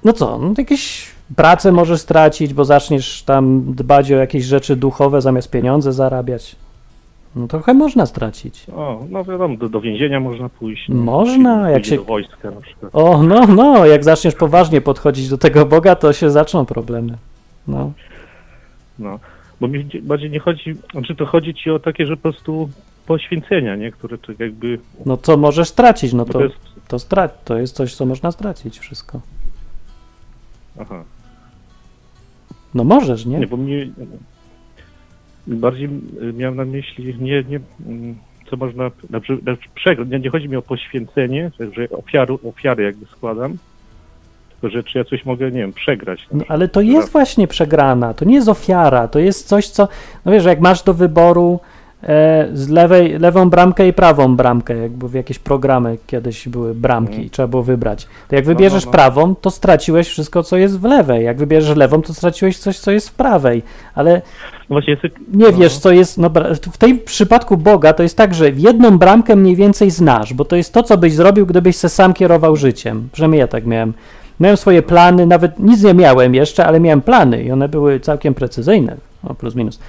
no 0.04 0.14
co, 0.14 0.38
no 0.38 0.54
jakieś 0.58 1.08
pracę 1.36 1.72
możesz 1.72 2.02
stracić, 2.02 2.54
bo 2.54 2.66
zaczniesz 2.66 3.24
tam 3.24 3.64
dbać 3.74 4.12
o 4.12 4.16
jakieś 4.16 4.44
rzeczy 4.44 4.76
duchowe 4.76 5.22
zamiast 5.22 5.52
pieniądze 5.52 5.94
zarabiać. 5.94 6.56
No 7.36 7.48
trochę 7.48 7.74
można 7.74 8.06
stracić. 8.06 8.66
O, 8.76 9.04
no 9.10 9.24
wiadomo, 9.24 9.58
do, 9.58 9.70
do 9.70 9.82
więzienia 9.82 10.20
można 10.20 10.50
pójść. 10.50 10.90
nie? 10.90 10.96
Można, 10.96 11.56
Pójdzie 11.58 11.74
jak 11.74 11.86
się- 11.86 11.96
do 11.96 12.04
wojska 12.04 12.52
na 12.52 12.62
przykład. 12.62 12.92
O, 12.96 13.24
no, 13.24 13.48
no, 13.48 13.86
jak 13.86 14.04
zaczniesz 14.04 14.36
poważnie 14.36 14.82
podchodzić 14.82 15.30
do 15.30 15.38
tego 15.38 15.66
Boga, 15.66 15.96
to 15.96 16.14
się 16.14 16.30
zaczną 16.32 16.66
problemy. 16.66 17.18
No, 17.68 17.94
No, 19.00 19.20
bo 19.62 19.68
mi 19.68 19.86
dzie- 19.88 20.02
bardziej 20.02 20.30
nie 20.30 20.40
chodzi, 20.40 20.76
znaczy 20.92 21.16
to 21.16 21.26
chodzi 21.26 21.54
ci 21.56 21.70
o 21.70 21.80
takie, 21.80 22.06
że 22.06 22.16
po 22.18 22.22
prostu 22.24 22.70
poświęcenia, 23.06 23.76
nie? 23.76 23.92
Które 23.92 24.18
to 24.18 24.32
jakby, 24.40 24.80
no 25.06 25.18
co 25.18 25.38
możesz 25.38 25.68
stracić, 25.70 26.14
no 26.14 26.26
to, 26.26 26.34
to 26.34 26.44
jest, 26.44 27.10
to, 27.46 27.58
jest 27.58 27.76
coś, 27.76 27.96
co 27.96 28.06
można 28.06 28.32
stracić 28.32 28.80
wszystko. 28.80 29.22
aha, 30.80 31.04
No 32.74 32.84
możesz, 32.84 33.26
nie? 33.26 33.40
nie, 33.40 33.48
bo 33.48 33.58
mi 33.58 33.94
bardziej 35.48 35.86
y, 36.22 36.34
miałem 36.34 36.56
na 36.56 36.66
myśli, 36.66 37.16
nie, 37.20 37.44
nie, 37.44 37.60
mm, 37.86 38.16
co 38.50 38.58
można, 38.58 38.92
znaczy, 39.10 39.38
znaczy 39.42 39.70
przegrać, 39.76 40.10
nie, 40.10 40.20
nie 40.20 40.30
chodzi 40.30 40.50
mi 40.50 40.56
o 40.56 40.62
poświęcenie, 40.62 41.52
że- 41.60 41.90
ofiary, 41.90 42.34
ofiary 42.44 42.84
jakby 42.84 43.06
składam, 43.06 43.58
tylko 44.62 44.78
że 44.78 44.84
czy 44.84 44.98
ja 44.98 45.04
coś 45.04 45.26
mogę, 45.26 45.52
nie 45.52 45.60
wiem, 45.60 45.74
przegrać. 45.74 46.28
No, 46.32 46.44
ale 46.48 46.68
to 46.68 46.82
jest 46.82 47.12
właśnie 47.12 47.48
przegrana, 47.48 48.14
to 48.14 48.26
nie 48.26 48.36
jest 48.36 48.50
ofiara, 48.50 49.08
to 49.08 49.20
jest 49.20 49.48
coś, 49.48 49.68
co, 49.68 49.88
no 50.26 50.32
wiesz, 50.32 50.46
jak 50.46 50.60
masz 50.60 50.84
do 50.84 50.94
wyboru 50.94 51.60
e, 52.04 52.48
z 52.54 52.70
lewej, 52.70 53.20
lewą 53.20 53.50
bramkę 53.50 53.88
i 53.88 53.94
prawą 53.94 54.36
bramkę, 54.36 54.78
jakby 54.78 55.10
w 55.10 55.14
jakieś 55.14 55.40
programy 55.40 55.98
kiedyś 56.08 56.48
były 56.48 56.76
bramki 56.76 57.12
Mhm. 57.12 57.28
i 57.28 57.30
trzeba 57.30 57.48
było 57.48 57.64
wybrać. 57.64 58.08
To 58.28 58.36
jak 58.36 58.46
wybierzesz 58.46 58.86
no. 58.86 58.92
prawą, 58.92 59.36
to 59.36 59.52
straciłeś 59.52 60.08
wszystko, 60.08 60.44
co 60.44 60.58
jest 60.58 60.80
w 60.80 60.84
lewej. 60.84 61.26
Jak 61.26 61.38
wybierzesz 61.38 61.78
lewą, 61.78 62.02
to 62.02 62.14
straciłeś 62.14 62.58
coś, 62.58 62.80
co 62.80 62.92
jest 62.92 63.10
w 63.10 63.14
prawej. 63.14 63.64
Ale 63.96 64.22
No 64.70 64.74
właśnie, 64.76 64.98
jest, 65.04 65.16
nie 65.34 65.46
no, 65.46 65.54
wiesz, 65.54 65.78
co 65.78 65.92
jest. 65.92 66.18
No, 66.18 66.30
w 66.72 66.78
tym 66.78 67.00
przypadku 67.00 67.58
Boga 67.58 67.94
to 67.94 68.04
jest 68.04 68.18
tak, 68.18 68.36
że 68.36 68.50
jedną 68.50 68.98
bramkę 68.98 69.36
mniej 69.36 69.56
więcej 69.56 69.92
znasz, 69.92 70.34
bo 70.34 70.46
to 70.46 70.56
jest 70.56 70.74
to, 70.74 70.84
co 70.84 70.98
byś 70.98 71.14
zrobił, 71.14 71.46
gdybyś 71.46 71.76
se 71.76 71.90
sam 71.90 72.14
kierował 72.14 72.56
życiem. 72.56 73.10
Przynajmniej 73.12 73.40
ja 73.40 73.48
tak 73.48 73.66
miałem. 73.66 73.94
Miałem 74.40 74.58
swoje 74.58 74.82
plany, 74.82 75.26
nawet 75.26 75.60
nic 75.60 75.84
nie 75.84 75.94
miałem 75.94 76.36
jeszcze, 76.36 76.66
ale 76.66 76.80
miałem 76.80 77.02
plany 77.02 77.44
i 77.44 77.52
one 77.52 77.70
były 77.70 78.00
całkiem 78.00 78.34
precyzyjne, 78.34 78.96
no 79.24 79.34
plus 79.34 79.56
minus. 79.56 79.80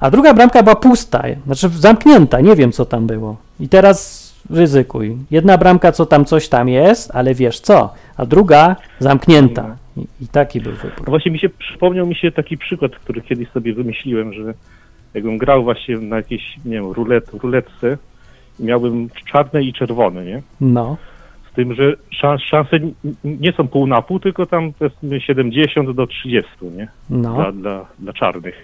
A 0.00 0.10
druga 0.10 0.34
bramka 0.34 0.62
była 0.62 0.76
pusta, 0.76 1.22
znaczy 1.46 1.68
zamknięta, 1.68 2.40
nie 2.40 2.56
wiem 2.56 2.72
co 2.72 2.84
tam 2.84 3.06
było. 3.06 3.36
I 3.60 3.68
teraz 3.68 4.24
ryzykuj. 4.50 5.16
Jedna 5.30 5.58
bramka, 5.58 5.92
co 5.92 6.06
tam 6.06 6.24
coś 6.24 6.48
tam 6.48 6.68
jest, 6.68 7.10
ale 7.14 7.34
wiesz 7.34 7.60
co, 7.60 7.94
a 8.16 8.26
druga 8.26 8.76
zamknięta. 8.98 9.76
I, 9.96 10.00
i 10.20 10.28
taki 10.28 10.60
był 10.60 10.72
No 10.72 10.78
wybór. 10.78 11.06
właśnie 11.10 11.32
mi 11.32 11.38
się 11.38 11.48
przypomniał 11.48 12.06
mi 12.06 12.14
się 12.14 12.32
taki 12.32 12.58
przykład, 12.58 12.92
który 12.96 13.20
kiedyś 13.22 13.48
sobie 13.50 13.74
wymyśliłem, 13.74 14.32
że 14.32 14.54
jakbym 15.14 15.38
grał 15.38 15.64
właśnie 15.64 15.96
na 15.98 16.16
jakiejś, 16.16 16.56
nie 16.64 16.72
wiem, 16.72 16.90
rulet, 16.90 17.30
ruletce 17.42 17.98
miałbym 18.60 19.08
czarne 19.32 19.62
i 19.62 19.72
czerwone, 19.72 20.24
nie? 20.24 20.42
No, 20.60 20.96
Z 21.54 21.56
tym, 21.56 21.74
że 21.74 21.92
szans, 22.10 22.42
szanse 22.42 22.76
nie 23.24 23.52
są 23.52 23.68
pół 23.68 23.86
na 23.86 24.02
pół, 24.02 24.20
tylko 24.20 24.46
tam 24.46 24.72
powiedzmy 24.78 25.20
70 25.20 25.90
do 25.90 26.06
30, 26.06 26.50
nie? 26.76 26.88
no. 27.10 27.34
Dla, 27.34 27.52
dla, 27.52 27.86
dla 27.98 28.12
czarnych. 28.12 28.54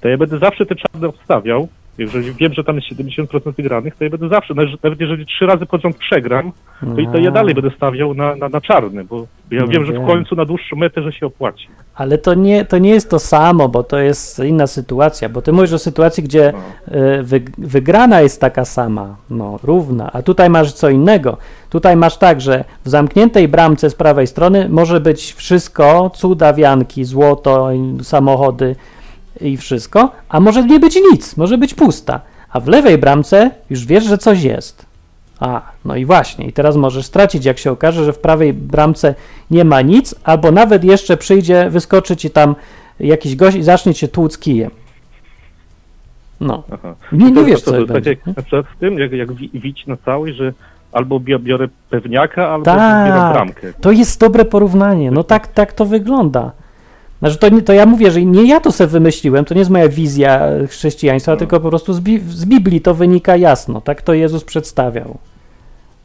To 0.00 0.08
ja 0.08 0.18
będę 0.18 0.38
zawsze 0.38 0.66
te 0.66 0.74
czarne 0.74 1.08
obstawiał. 1.08 1.68
Jeżeli 1.98 2.32
wiem, 2.32 2.52
że 2.54 2.64
tam 2.64 2.76
jest 2.76 2.88
70% 2.88 3.52
wygranych, 3.56 3.96
to 3.96 4.04
ja 4.04 4.10
będę 4.10 4.28
zawsze, 4.28 4.54
nawet 4.82 5.00
jeżeli 5.00 5.26
trzy 5.26 5.46
razy 5.46 5.66
pod 5.66 5.82
rząd 5.82 5.96
przegram, 5.96 6.52
to 6.94 7.00
i 7.00 7.06
to 7.08 7.18
ja 7.18 7.28
A. 7.28 7.32
dalej 7.32 7.54
będę 7.54 7.70
stawiał 7.70 8.14
na, 8.14 8.36
na, 8.36 8.48
na 8.48 8.60
czarny, 8.60 9.04
bo 9.04 9.26
ja 9.50 9.60
No 9.60 9.66
wiem, 9.66 9.84
że 9.86 9.92
w 9.92 9.96
wiem. 9.96 10.06
końcu 10.06 10.36
na 10.36 10.44
dłuższą 10.44 10.76
metę, 10.76 11.02
że 11.02 11.12
się 11.12 11.26
opłaci. 11.26 11.68
Ale 11.94 12.18
to 12.18 12.34
nie, 12.34 12.64
to 12.64 12.78
nie 12.78 12.90
jest 12.90 13.10
to 13.10 13.18
samo, 13.18 13.68
bo 13.68 13.82
to 13.82 13.98
jest 13.98 14.38
inna 14.38 14.66
sytuacja, 14.66 15.28
bo 15.28 15.42
ty 15.42 15.52
mówisz 15.52 15.72
o 15.72 15.78
sytuacji, 15.78 16.22
gdzie 16.22 16.52
No. 16.88 16.96
y, 16.96 17.22
wy, 17.22 17.40
wygrana 17.58 18.20
jest 18.20 18.40
taka 18.40 18.64
sama, 18.64 19.16
no, 19.30 19.58
równa, 19.62 20.10
a 20.12 20.22
tutaj 20.22 20.50
masz 20.50 20.72
co 20.72 20.88
innego. 20.90 21.36
Tutaj 21.76 21.96
masz 21.96 22.16
tak, 22.16 22.40
że 22.40 22.64
w 22.84 22.88
zamkniętej 22.88 23.48
bramce 23.48 23.90
z 23.90 23.94
prawej 23.94 24.26
strony 24.26 24.68
może 24.68 25.00
być 25.00 25.32
wszystko, 25.34 26.10
cuda, 26.14 26.52
wianki, 26.52 27.04
złoto, 27.04 27.68
samochody 28.02 28.76
i 29.40 29.56
wszystko, 29.56 30.10
a 30.28 30.40
może 30.40 30.64
nie 30.64 30.80
być 30.80 30.98
nic, 31.12 31.36
może 31.36 31.58
być 31.58 31.74
pusta. 31.74 32.20
A 32.52 32.60
w 32.60 32.68
lewej 32.68 32.98
bramce 32.98 33.50
już 33.70 33.86
wiesz, 33.86 34.04
że 34.04 34.18
coś 34.18 34.42
jest. 34.42 34.86
A, 35.40 35.62
no 35.84 35.96
i 35.96 36.04
właśnie, 36.04 36.46
i 36.46 36.52
teraz 36.52 36.76
możesz 36.76 37.06
stracić, 37.06 37.44
jak 37.44 37.58
się 37.58 37.70
okaże, 37.72 38.04
że 38.04 38.12
w 38.12 38.18
prawej 38.18 38.52
bramce 38.52 39.14
nie 39.50 39.64
ma 39.64 39.82
nic, 39.82 40.14
albo 40.24 40.50
nawet 40.52 40.84
jeszcze 40.84 41.16
przyjdzie, 41.16 41.70
wyskoczy 41.70 42.16
ci 42.16 42.30
tam 42.30 42.54
jakiś 43.00 43.36
gość 43.36 43.56
i 43.56 43.62
zacznie 43.62 43.94
cię 43.94 44.08
tłuc 44.08 44.38
kijem. 44.38 44.70
No, 46.40 46.62
Aha. 46.72 46.94
nie, 47.12 47.30
nie 47.30 47.44
wiesz, 47.44 47.62
co 47.62 47.72
to, 47.72 47.78
tak 47.78 47.86
będzie. 47.86 48.16
na 48.26 48.42
przykład 48.42 48.66
w 48.76 48.80
tym, 48.80 48.98
jak, 48.98 49.12
jak 49.12 49.32
wi- 49.32 49.50
wić 49.54 49.86
na 49.86 49.96
całość, 49.96 50.36
że 50.36 50.52
albo 50.96 51.20
biorę 51.20 51.68
pewniaka, 51.90 52.48
albo 52.48 52.64
Tak. 52.64 53.06
zbieram 53.06 53.32
bramkę. 53.32 53.72
To 53.80 53.90
jest 53.92 54.20
dobre 54.20 54.44
porównanie. 54.44 55.10
No 55.10 55.24
tak, 55.24 55.46
tak 55.46 55.72
to 55.72 55.84
wygląda. 55.84 56.52
Znaczy 57.18 57.38
to, 57.38 57.46
to 57.64 57.72
ja 57.72 57.86
mówię, 57.86 58.10
że 58.10 58.22
nie 58.22 58.48
ja 58.48 58.60
to 58.60 58.72
sobie 58.72 58.88
wymyśliłem, 58.88 59.44
to 59.44 59.54
nie 59.54 59.58
jest 59.58 59.70
moja 59.70 59.88
wizja 59.88 60.40
e, 60.46 60.66
chrześcijaństwa, 60.66 61.32
No. 61.32 61.38
tylko 61.38 61.60
po 61.60 61.68
prostu 61.68 61.92
z, 61.92 62.00
Bi- 62.00 62.20
z 62.28 62.44
Biblii 62.44 62.80
to 62.80 62.94
wynika 62.94 63.36
jasno. 63.36 63.80
Tak 63.80 64.02
to 64.02 64.14
Jezus 64.14 64.44
przedstawiał. 64.44 65.18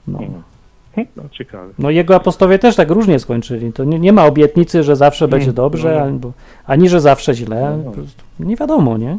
No. 0.08 0.20
Hm, 0.96 1.08
No, 1.16 1.24
ciekawe. 1.32 1.74
no 1.80 1.90
jego 1.90 2.16
apostowie 2.16 2.60
też 2.60 2.76
tak 2.76 2.90
różnie 2.92 3.20
skończyli. 3.20 3.74
To 3.74 3.84
nie, 3.84 4.00
nie 4.00 4.14
ma 4.14 4.26
obietnicy, 4.26 4.84
że 4.84 4.96
zawsze 4.96 5.28
będzie 5.28 5.54
dobrze, 5.54 5.96
no. 5.96 6.02
albo, 6.02 6.32
ani 6.66 6.90
że 6.90 7.02
zawsze 7.02 7.34
źle. 7.34 7.78
No, 7.86 7.92
no. 8.40 8.46
Nie 8.46 8.56
wiadomo, 8.56 8.98
nie? 8.98 9.18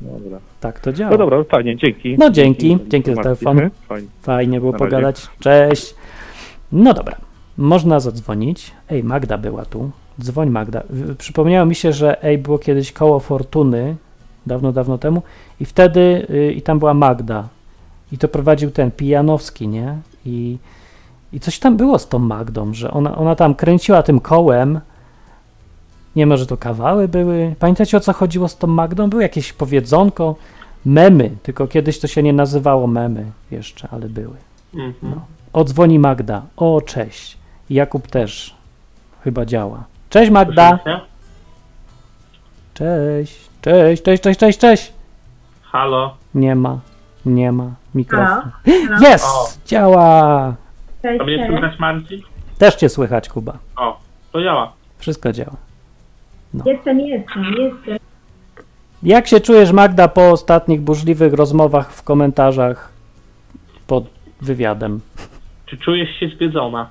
Dobra. 0.00 0.38
Tak 0.60 0.80
to 0.80 0.92
działa. 0.92 1.10
No 1.10 1.18
dobra, 1.18 1.44
fajnie, 1.44 1.76
dzięki. 1.76 2.16
No, 2.18 2.30
dzięki. 2.30 2.78
Dzięki 2.88 3.14
za 3.14 3.22
telefon. 3.22 3.70
Fajnie. 3.88 4.08
Fajnie 4.22 4.60
było 4.60 4.72
pogadać. 4.72 5.26
Cześć. 5.40 5.94
No 6.72 6.94
dobra, 6.94 7.16
można 7.58 8.00
zadzwonić. 8.00 8.72
Ej, 8.90 9.04
Magda 9.04 9.38
była 9.38 9.64
tu. 9.64 9.90
Dzwoń 10.20 10.50
Magda. 10.50 10.82
Przypomniało 11.18 11.66
mi 11.66 11.74
się, 11.74 11.92
że 11.92 12.24
ej, 12.24 12.38
było 12.38 12.58
kiedyś 12.58 12.92
koło 12.92 13.20
Fortuny, 13.20 13.96
dawno, 14.46 14.72
dawno 14.72 14.98
temu 14.98 15.22
i 15.60 15.64
wtedy, 15.64 16.26
y, 16.30 16.52
i 16.52 16.62
tam 16.62 16.78
była 16.78 16.94
Magda 16.94 17.48
i 18.12 18.18
to 18.18 18.28
prowadził 18.28 18.70
ten 18.70 18.90
Pijanowski, 18.90 19.68
nie? 19.68 19.98
I, 20.26 20.58
i 21.32 21.40
coś 21.40 21.58
tam 21.58 21.76
było 21.76 21.98
z 21.98 22.08
tą 22.08 22.18
Magdą, 22.18 22.74
że 22.74 22.90
ona, 22.90 23.18
ona 23.18 23.36
tam 23.36 23.54
kręciła 23.54 24.02
tym 24.02 24.20
kołem, 24.20 24.80
nie 26.16 26.26
może 26.26 26.46
to 26.46 26.56
kawały 26.56 27.08
były. 27.08 27.54
Pamiętacie 27.58 27.96
o 27.96 28.00
co 28.00 28.12
chodziło 28.12 28.48
z 28.48 28.56
tą 28.58 28.66
Magdą? 28.66 29.10
Było 29.10 29.22
jakieś 29.22 29.52
powiedzonko, 29.52 30.34
memy, 30.84 31.30
tylko 31.42 31.66
kiedyś 31.66 31.98
to 32.00 32.06
się 32.06 32.22
nie 32.22 32.32
nazywało 32.32 32.86
memy 32.86 33.26
jeszcze, 33.50 33.88
ale 33.92 34.08
były. 34.08 34.36
Mhm. 34.74 35.20
Odzwoni 35.52 35.98
Magda. 35.98 36.42
O, 36.56 36.80
cześć. 36.80 37.38
Jakub 37.70 38.06
też 38.06 38.54
chyba 39.24 39.44
działa. 39.46 39.84
Cześć 40.10 40.30
Magda. 40.30 40.78
Cześć. 42.74 43.36
Cześć, 43.62 44.02
cześć, 44.02 44.22
cześć, 44.22 44.38
cześć, 44.40 44.58
cześć. 44.58 44.92
Halo? 45.62 46.14
Nie 46.34 46.54
ma. 46.56 46.78
Nie 47.26 47.52
ma. 47.52 47.70
Mikrofon. 47.94 48.50
Jest! 49.10 49.60
Działa! 49.66 50.54
Cześć, 51.02 51.20
A 51.20 51.24
mnie 51.24 51.38
cześć. 51.38 51.50
słychać 51.50 51.78
Marcin? 51.78 52.20
Też 52.58 52.74
cię 52.74 52.88
słychać, 52.88 53.28
Kuba. 53.28 53.58
O, 53.76 54.00
to 54.32 54.42
działa. 54.42 54.72
Wszystko 54.98 55.32
działa. 55.32 55.56
Jestem, 56.54 57.00
jestem, 57.00 57.44
jestem. 57.44 57.98
Jak 59.02 59.26
się 59.26 59.40
czujesz, 59.40 59.72
Magda, 59.72 60.08
po 60.08 60.30
ostatnich 60.30 60.80
burzliwych 60.80 61.32
rozmowach 61.32 61.92
w 61.92 62.02
komentarzach 62.02 62.88
pod 63.86 64.04
wywiadem? 64.40 65.00
Czy 65.66 65.76
czujesz 65.78 66.08
się 66.20 66.28
zwiedzona? 66.28 66.88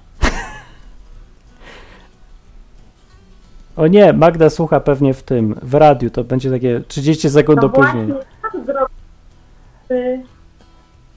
O 3.78 3.88
nie, 3.88 4.14
Magda 4.14 4.50
słucha 4.50 4.80
pewnie 4.80 5.14
w 5.14 5.24
tym, 5.24 5.56
w 5.62 5.74
radiu, 5.74 6.10
to 6.10 6.24
będzie 6.24 6.52
takie 6.52 6.82
30 6.88 7.30
sekund 7.30 7.62
No 7.62 7.68
opóźnienia. 7.68 8.16
właśnie, 8.42 8.74
tak. 8.74 8.90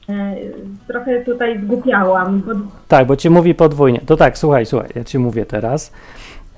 E, 0.08 0.34
Trochę 0.86 1.24
tutaj 1.24 1.60
zgłupiałam, 1.64 2.40
bo 2.40 2.52
Tak, 2.88 3.06
bo 3.06 3.16
ci 3.16 3.30
mówi 3.30 3.54
podwójnie. 3.54 4.00
To 4.06 4.16
tak, 4.16 4.38
słuchaj, 4.38 4.66
słuchaj, 4.66 4.88
ja 4.94 5.04
ci 5.04 5.18
mówię 5.18 5.46
teraz. 5.46 5.92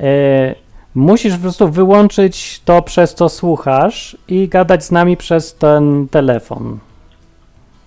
E, 0.00 0.54
musisz 0.94 1.34
po 1.34 1.40
prostu 1.42 1.68
wyłączyć 1.70 2.60
to, 2.64 2.82
przez 2.82 3.14
co 3.14 3.28
słuchasz 3.28 4.16
i 4.28 4.48
gadać 4.48 4.84
z 4.84 4.90
nami 4.90 5.16
przez 5.16 5.54
ten 5.54 6.08
telefon. 6.08 6.78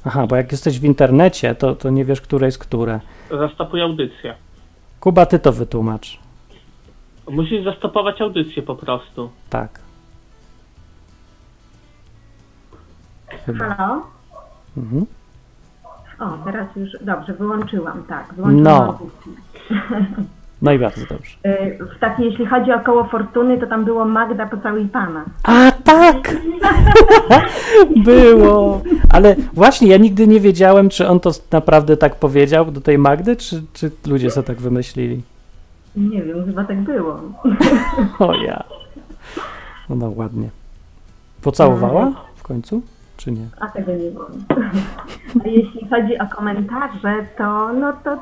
Aha, 0.05 0.27
bo 0.27 0.35
jak 0.35 0.51
jesteś 0.51 0.79
w 0.79 0.83
internecie, 0.83 1.55
to, 1.55 1.75
to 1.75 1.89
nie 1.89 2.05
wiesz, 2.05 2.21
które 2.21 2.45
jest 2.45 2.57
które. 2.57 2.99
Zastopuj 3.31 3.81
audycję. 3.81 4.35
Kuba, 4.99 5.25
ty 5.25 5.39
to 5.39 5.51
wytłumacz. 5.51 6.19
Musisz 7.29 7.63
zastopować 7.63 8.21
audycję 8.21 8.63
po 8.63 8.75
prostu. 8.75 9.29
Tak. 9.49 9.79
Chyba. 13.45 13.75
halo? 13.75 14.01
Mhm. 14.77 15.05
O, 16.19 16.37
teraz 16.45 16.67
już, 16.75 16.89
dobrze, 17.01 17.33
wyłączyłam, 17.33 18.03
tak. 18.03 18.33
Wyłączyłam 18.33 18.63
No. 18.63 18.83
audycję. 18.99 19.31
No 20.61 20.71
i 20.71 20.79
bardzo 20.79 21.05
dobrze. 21.05 21.37
E, 21.43 21.77
W 21.77 21.99
takiej, 21.99 22.25
jeśli 22.25 22.45
chodzi 22.45 22.71
o 22.71 22.79
koło 22.79 23.03
fortuny, 23.03 23.57
to 23.57 23.67
tam 23.67 23.85
było 23.85 24.05
Magda 24.05 24.45
po 24.47 24.57
całej 24.57 24.85
pana. 24.85 25.25
A 25.43 25.71
tak! 25.71 26.35
Było. 28.05 28.81
Ale 29.09 29.35
właśnie 29.53 29.87
ja 29.87 29.97
nigdy 29.97 30.27
nie 30.27 30.39
wiedziałem, 30.39 30.89
czy 30.89 31.07
on 31.07 31.19
to 31.19 31.31
naprawdę 31.51 31.97
tak 31.97 32.15
powiedział 32.15 32.71
do 32.71 32.81
tej 32.81 32.97
Magdy, 32.97 33.35
czy, 33.35 33.63
czy 33.73 33.91
ludzie 34.07 34.31
sobie 34.31 34.47
tak 34.47 34.57
wymyślili. 34.61 35.21
Nie 35.95 36.23
wiem, 36.23 36.45
chyba 36.45 36.63
tak 36.63 36.77
było. 36.81 37.19
O 38.19 38.33
ja. 38.35 38.63
No, 39.89 39.95
no 39.95 40.11
ładnie. 40.15 40.49
Pocałowała 41.41 42.11
w 42.35 42.43
końcu, 42.43 42.81
czy 43.17 43.31
nie? 43.31 43.47
A 43.59 43.67
tego 43.67 43.91
nie 43.91 43.97
wiem. 43.97 44.45
A 45.45 45.47
jeśli 45.47 45.87
chodzi 45.89 46.19
o 46.19 46.27
komentarze, 46.35 47.25
to 47.37 47.73
no 47.73 47.93
to, 48.03 48.17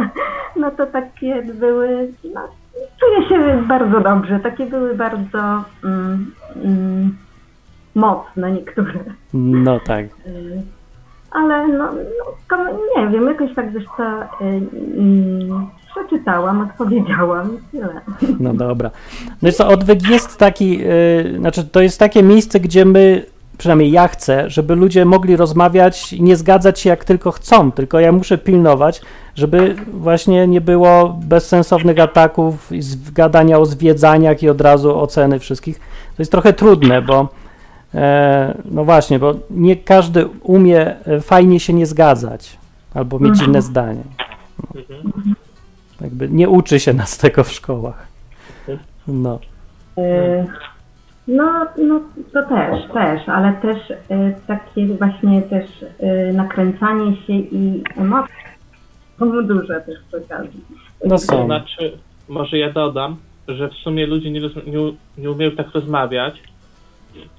no 0.60 0.70
to 0.70 0.86
takie 0.86 1.42
były, 1.42 2.12
no, 2.34 2.40
czuję 3.00 3.28
się 3.28 3.62
bardzo 3.62 4.00
dobrze. 4.00 4.40
Takie 4.40 4.66
były 4.66 4.94
bardzo 4.94 5.64
mm, 5.84 6.34
mm, 6.64 7.16
mocne 7.94 8.52
niektóre. 8.52 9.00
No 9.34 9.80
tak. 9.80 10.06
Ale 11.30 11.68
no, 11.68 11.90
no 12.50 12.58
nie 12.96 13.08
wiem, 13.08 13.26
jakoś 13.26 13.54
tak 13.54 13.72
wiesz 13.72 13.84
co, 13.96 14.22
y, 14.22 14.26
mm, 14.96 15.66
przeczytałam, 15.94 16.60
odpowiedziałam 16.60 17.54
i 17.54 17.58
tyle. 17.70 18.00
No 18.40 18.54
dobra. 18.54 18.90
No 19.42 19.52
co, 19.52 19.68
odwyk 19.68 20.10
jest 20.10 20.38
taki, 20.38 20.78
yy, 20.78 21.38
znaczy 21.38 21.64
to 21.64 21.80
jest 21.80 21.98
takie 21.98 22.22
miejsce, 22.22 22.60
gdzie 22.60 22.84
my, 22.84 23.26
przynajmniej 23.58 23.90
ja 23.90 24.08
chcę, 24.08 24.50
żeby 24.50 24.74
ludzie 24.74 25.04
mogli 25.04 25.36
rozmawiać 25.36 26.12
i 26.12 26.22
nie 26.22 26.36
zgadzać 26.36 26.80
się 26.80 26.90
jak 26.90 27.04
tylko 27.04 27.30
chcą, 27.30 27.72
tylko 27.72 28.00
ja 28.00 28.12
muszę 28.12 28.38
pilnować, 28.38 29.00
żeby 29.34 29.76
właśnie 29.92 30.46
nie 30.46 30.60
było 30.60 31.18
bezsensownych 31.22 31.98
ataków 31.98 32.72
i 32.72 32.80
gadania 33.12 33.58
o 33.58 33.66
zwiedzaniach 33.66 34.42
i 34.42 34.48
od 34.48 34.60
razu 34.60 34.98
oceny 34.98 35.38
wszystkich. 35.38 35.78
To 36.16 36.22
jest 36.22 36.30
trochę 36.30 36.52
trudne, 36.52 37.02
bo 37.02 37.28
e, 37.94 38.54
no 38.64 38.84
właśnie, 38.84 39.18
bo 39.18 39.34
nie 39.50 39.76
każdy 39.76 40.26
umie 40.26 41.06
e, 41.06 41.20
fajnie 41.20 41.60
się 41.60 41.72
nie 41.72 41.86
zgadzać 41.86 42.56
albo 42.94 43.18
mieć 43.18 43.42
inne 43.42 43.62
zdanie. 43.62 44.02
Mhm. 44.74 45.34
Jakby 46.00 46.28
nie 46.28 46.48
uczy 46.48 46.80
się 46.80 46.92
nas 46.92 47.18
tego 47.18 47.44
w 47.44 47.52
szkołach. 47.52 48.06
No. 49.08 49.38
No, 51.28 51.66
no 51.78 52.00
to 52.32 52.42
też, 52.42 52.92
też, 52.92 53.28
ale 53.28 53.52
też 53.52 53.90
y, 53.90 53.96
takie 54.46 54.86
właśnie 54.86 55.42
też 55.42 55.64
y, 55.82 56.32
nakręcanie 56.32 57.16
się 57.26 57.32
i 57.32 57.82
emocje 57.96 58.34
są 59.18 59.46
duże 59.46 59.80
też 59.80 59.98
przy 60.08 60.16
okazji. 60.24 60.60
No 61.04 61.10
To 61.18 61.44
znaczy, 61.44 61.98
może 62.28 62.58
ja 62.58 62.72
dodam, 62.72 63.16
że 63.48 63.68
w 63.68 63.74
sumie 63.74 64.06
ludzie 64.06 64.30
nie, 64.30 64.40
nie, 64.66 64.80
u- 64.80 64.94
nie 65.18 65.30
umieją 65.30 65.50
tak 65.50 65.70
rozmawiać, 65.74 66.42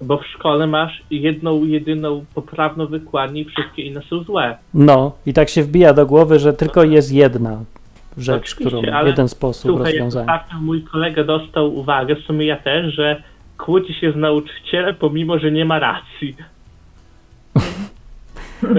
bo 0.02 0.18
w 0.18 0.26
szkole 0.26 0.68
masz 0.68 1.04
jedną, 1.12 1.64
jedyną 1.64 2.26
poprawną 2.36 2.86
wykładnię 2.88 3.42
i 3.42 3.46
wszystkie 3.46 3.82
inne 3.82 4.02
są 4.02 4.24
złe. 4.24 4.58
No, 4.74 5.12
i 5.26 5.34
tak 5.34 5.50
się 5.50 5.64
wbija 5.64 5.94
do 5.94 6.06
głowy, 6.06 6.40
że 6.40 6.54
tylko 6.54 6.84
jest 6.84 7.12
jedna 7.14 7.58
rzecz, 8.18 8.36
Oczywiście, 8.52 8.80
którą, 8.80 8.94
ale 8.94 9.10
jeden 9.10 9.28
sposób 9.28 9.72
Słuchaj, 9.72 9.92
rozwiązania. 9.94 10.34
ostatnio 10.36 10.60
mój 10.60 10.84
kolega 10.84 11.24
dostał 11.24 11.76
uwagę, 11.76 12.16
w 12.16 12.20
sumie 12.24 12.46
ja 12.46 12.58
też, 12.58 12.94
że 12.94 13.24
kłóci 13.58 13.94
się 13.94 14.12
z 14.12 14.16
nauczycielem, 14.16 14.96
pomimo, 14.96 15.40
że 15.40 15.52
nie 15.52 15.66
ma 15.66 15.80
racji. 15.80 16.36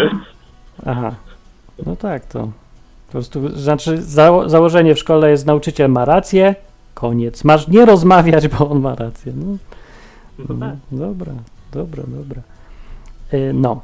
Aha. 0.87 1.14
No 1.87 1.97
tak, 1.97 2.24
to 2.27 2.39
po 3.07 3.12
prostu, 3.12 3.49
znaczy 3.49 4.03
zało 4.03 4.49
założenie 4.49 4.95
w 4.95 4.99
szkole 4.99 5.31
jest 5.31 5.47
nauczyciel 5.47 5.91
ma 5.91 6.05
rację, 6.05 6.55
koniec. 6.95 7.45
Masz 7.45 7.68
nie 7.68 7.85
rozmawiać, 7.85 8.49
bo 8.49 8.68
on 8.70 8.81
ma 8.81 8.95
rację. 8.95 9.33
No, 9.37 9.57
No 10.49 10.66
tak. 10.66 10.77
dobra, 10.93 11.33
dobra, 11.72 12.03
dobra. 12.07 12.43
Y, 13.35 13.53
no. 13.55 13.81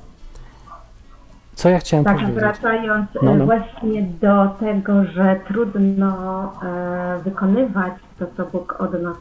Co 1.55 1.69
ja 1.69 1.79
chciałem 1.79 2.05
Tak, 2.05 2.15
powiedzieć? 2.15 2.35
wracając 2.37 3.07
No, 3.23 3.33
e, 3.33 3.35
no. 3.35 3.45
właśnie 3.45 4.03
do 4.21 4.49
tego, 4.61 5.05
że 5.05 5.41
trudno 5.49 6.53
e, 6.63 7.19
wykonywać 7.25 7.93
to, 8.19 8.27
co 8.37 8.45
Bóg 8.47 8.77
od 8.81 9.03
nas 9.03 9.17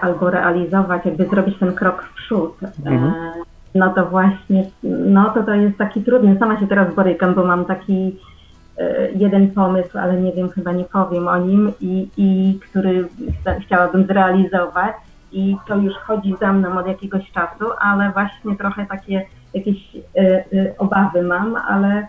albo 0.00 0.30
realizować, 0.30 1.04
jakby 1.04 1.26
zrobić 1.26 1.58
ten 1.58 1.74
krok 1.74 2.02
w 2.02 2.14
przód. 2.14 2.56
Mhm. 2.86 3.04
E, 3.04 3.32
no 3.74 3.94
to 3.94 4.06
właśnie, 4.06 4.64
no 4.82 5.30
to 5.30 5.42
to 5.42 5.54
jest 5.54 5.78
taki 5.78 6.02
trudny. 6.02 6.38
Sama 6.38 6.60
się 6.60 6.66
teraz 6.66 6.94
borykam, 6.94 7.34
bo 7.34 7.44
mam 7.44 7.64
taki 7.64 8.16
e, 8.78 9.10
jeden 9.10 9.50
pomysł, 9.50 9.98
ale 9.98 10.20
nie 10.20 10.32
wiem, 10.32 10.48
chyba 10.48 10.72
nie 10.72 10.84
powiem 10.84 11.28
o 11.28 11.38
nim 11.38 11.72
i, 11.80 12.08
i 12.16 12.58
który 12.70 13.08
chciałabym 13.60 14.06
zrealizować 14.06 14.94
i 15.32 15.56
to 15.68 15.76
już 15.76 15.94
chodzi 15.94 16.34
za 16.40 16.52
mną 16.52 16.78
od 16.78 16.86
jakiegoś 16.86 17.32
czasu, 17.32 17.64
ale 17.78 18.12
właśnie 18.12 18.56
trochę 18.56 18.86
takie 18.86 19.26
jakieś 19.54 19.96
e, 20.16 20.44
obawy 20.78 21.22
mam, 21.22 21.56
ale, 21.56 22.06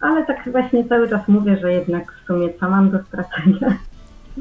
ale 0.00 0.26
tak 0.26 0.48
właśnie 0.52 0.84
cały 0.84 1.08
czas 1.08 1.28
mówię, 1.28 1.56
że 1.56 1.72
jednak 1.72 2.12
w 2.12 2.26
sumie 2.26 2.48
co 2.60 2.70
mam 2.70 2.90
do 2.90 2.98
stracenia. 3.02 3.78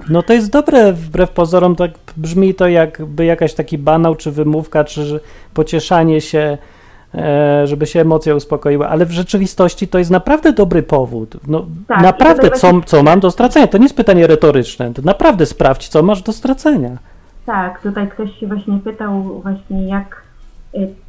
No 0.09 0.23
to 0.23 0.33
jest 0.33 0.51
dobre, 0.51 0.93
wbrew 0.93 1.29
pozorom, 1.31 1.75
tak 1.75 1.91
brzmi 2.17 2.53
to 2.55 2.67
jakby 2.67 3.25
jakaś 3.25 3.53
taki 3.53 3.77
banał, 3.77 4.15
czy 4.15 4.31
wymówka, 4.31 4.83
czy 4.83 5.19
pocieszanie 5.53 6.21
się 6.21 6.57
e, 7.15 7.67
żeby 7.67 7.85
się 7.85 8.01
emocje 8.01 8.35
uspokoiły, 8.35 8.87
ale 8.87 9.05
w 9.05 9.11
rzeczywistości 9.11 9.87
to 9.87 9.97
jest 9.97 10.11
naprawdę 10.11 10.53
dobry 10.53 10.83
powód. 10.83 11.35
No, 11.47 11.65
Tak, 11.87 12.01
naprawdę, 12.03 12.49
co, 12.51 12.71
właśnie- 12.71 12.83
co 12.85 13.03
mam 13.03 13.19
do 13.19 13.31
stracenia? 13.31 13.67
To 13.67 13.77
nie 13.77 13.85
jest 13.85 13.95
pytanie 13.95 14.27
retoryczne. 14.27 14.93
To 14.93 15.01
naprawdę 15.01 15.45
sprawdź, 15.45 15.87
co 15.87 16.03
masz 16.03 16.21
do 16.21 16.33
stracenia. 16.33 16.97
Tak, 17.45 17.81
tutaj 17.81 18.09
ktoś 18.09 18.39
się 18.39 18.47
właśnie 18.47 18.79
pytał 18.83 19.23
właśnie 19.41 19.87
jak 19.87 20.21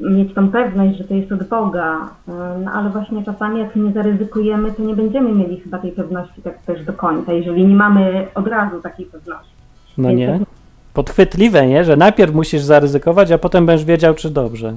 mieć 0.00 0.34
tą 0.34 0.48
pewność, 0.50 0.98
że 0.98 1.04
to 1.04 1.14
jest 1.14 1.32
od 1.32 1.48
Boga, 1.48 2.08
Y, 2.28 2.64
no 2.64 2.70
ale 2.72 2.90
właśnie 2.90 3.24
czasami 3.24 3.60
jak 3.60 3.76
nie 3.76 3.92
zaryzykujemy, 3.92 4.72
to 4.72 4.82
nie 4.82 4.96
będziemy 4.96 5.34
mieli 5.34 5.60
chyba 5.60 5.78
tej 5.78 5.92
pewności 5.92 6.42
tak 6.42 6.62
też 6.62 6.84
do 6.84 6.92
końca, 6.92 7.32
jeżeli 7.32 7.66
nie 7.66 7.74
mamy 7.74 8.26
od 8.34 8.46
razu 8.46 8.80
takiej 8.80 9.06
pewności. 9.06 9.52
No 9.98 10.08
Więc 10.08 10.18
nie? 10.18 10.40
Podchwytliwe, 10.94 11.66
nie? 11.66 11.84
Że 11.84 11.96
najpierw 11.96 12.34
musisz 12.34 12.62
zaryzykować, 12.62 13.32
a 13.32 13.38
potem 13.38 13.66
będziesz 13.66 13.86
wiedział, 13.86 14.14
czy 14.14 14.30
dobrze. 14.30 14.74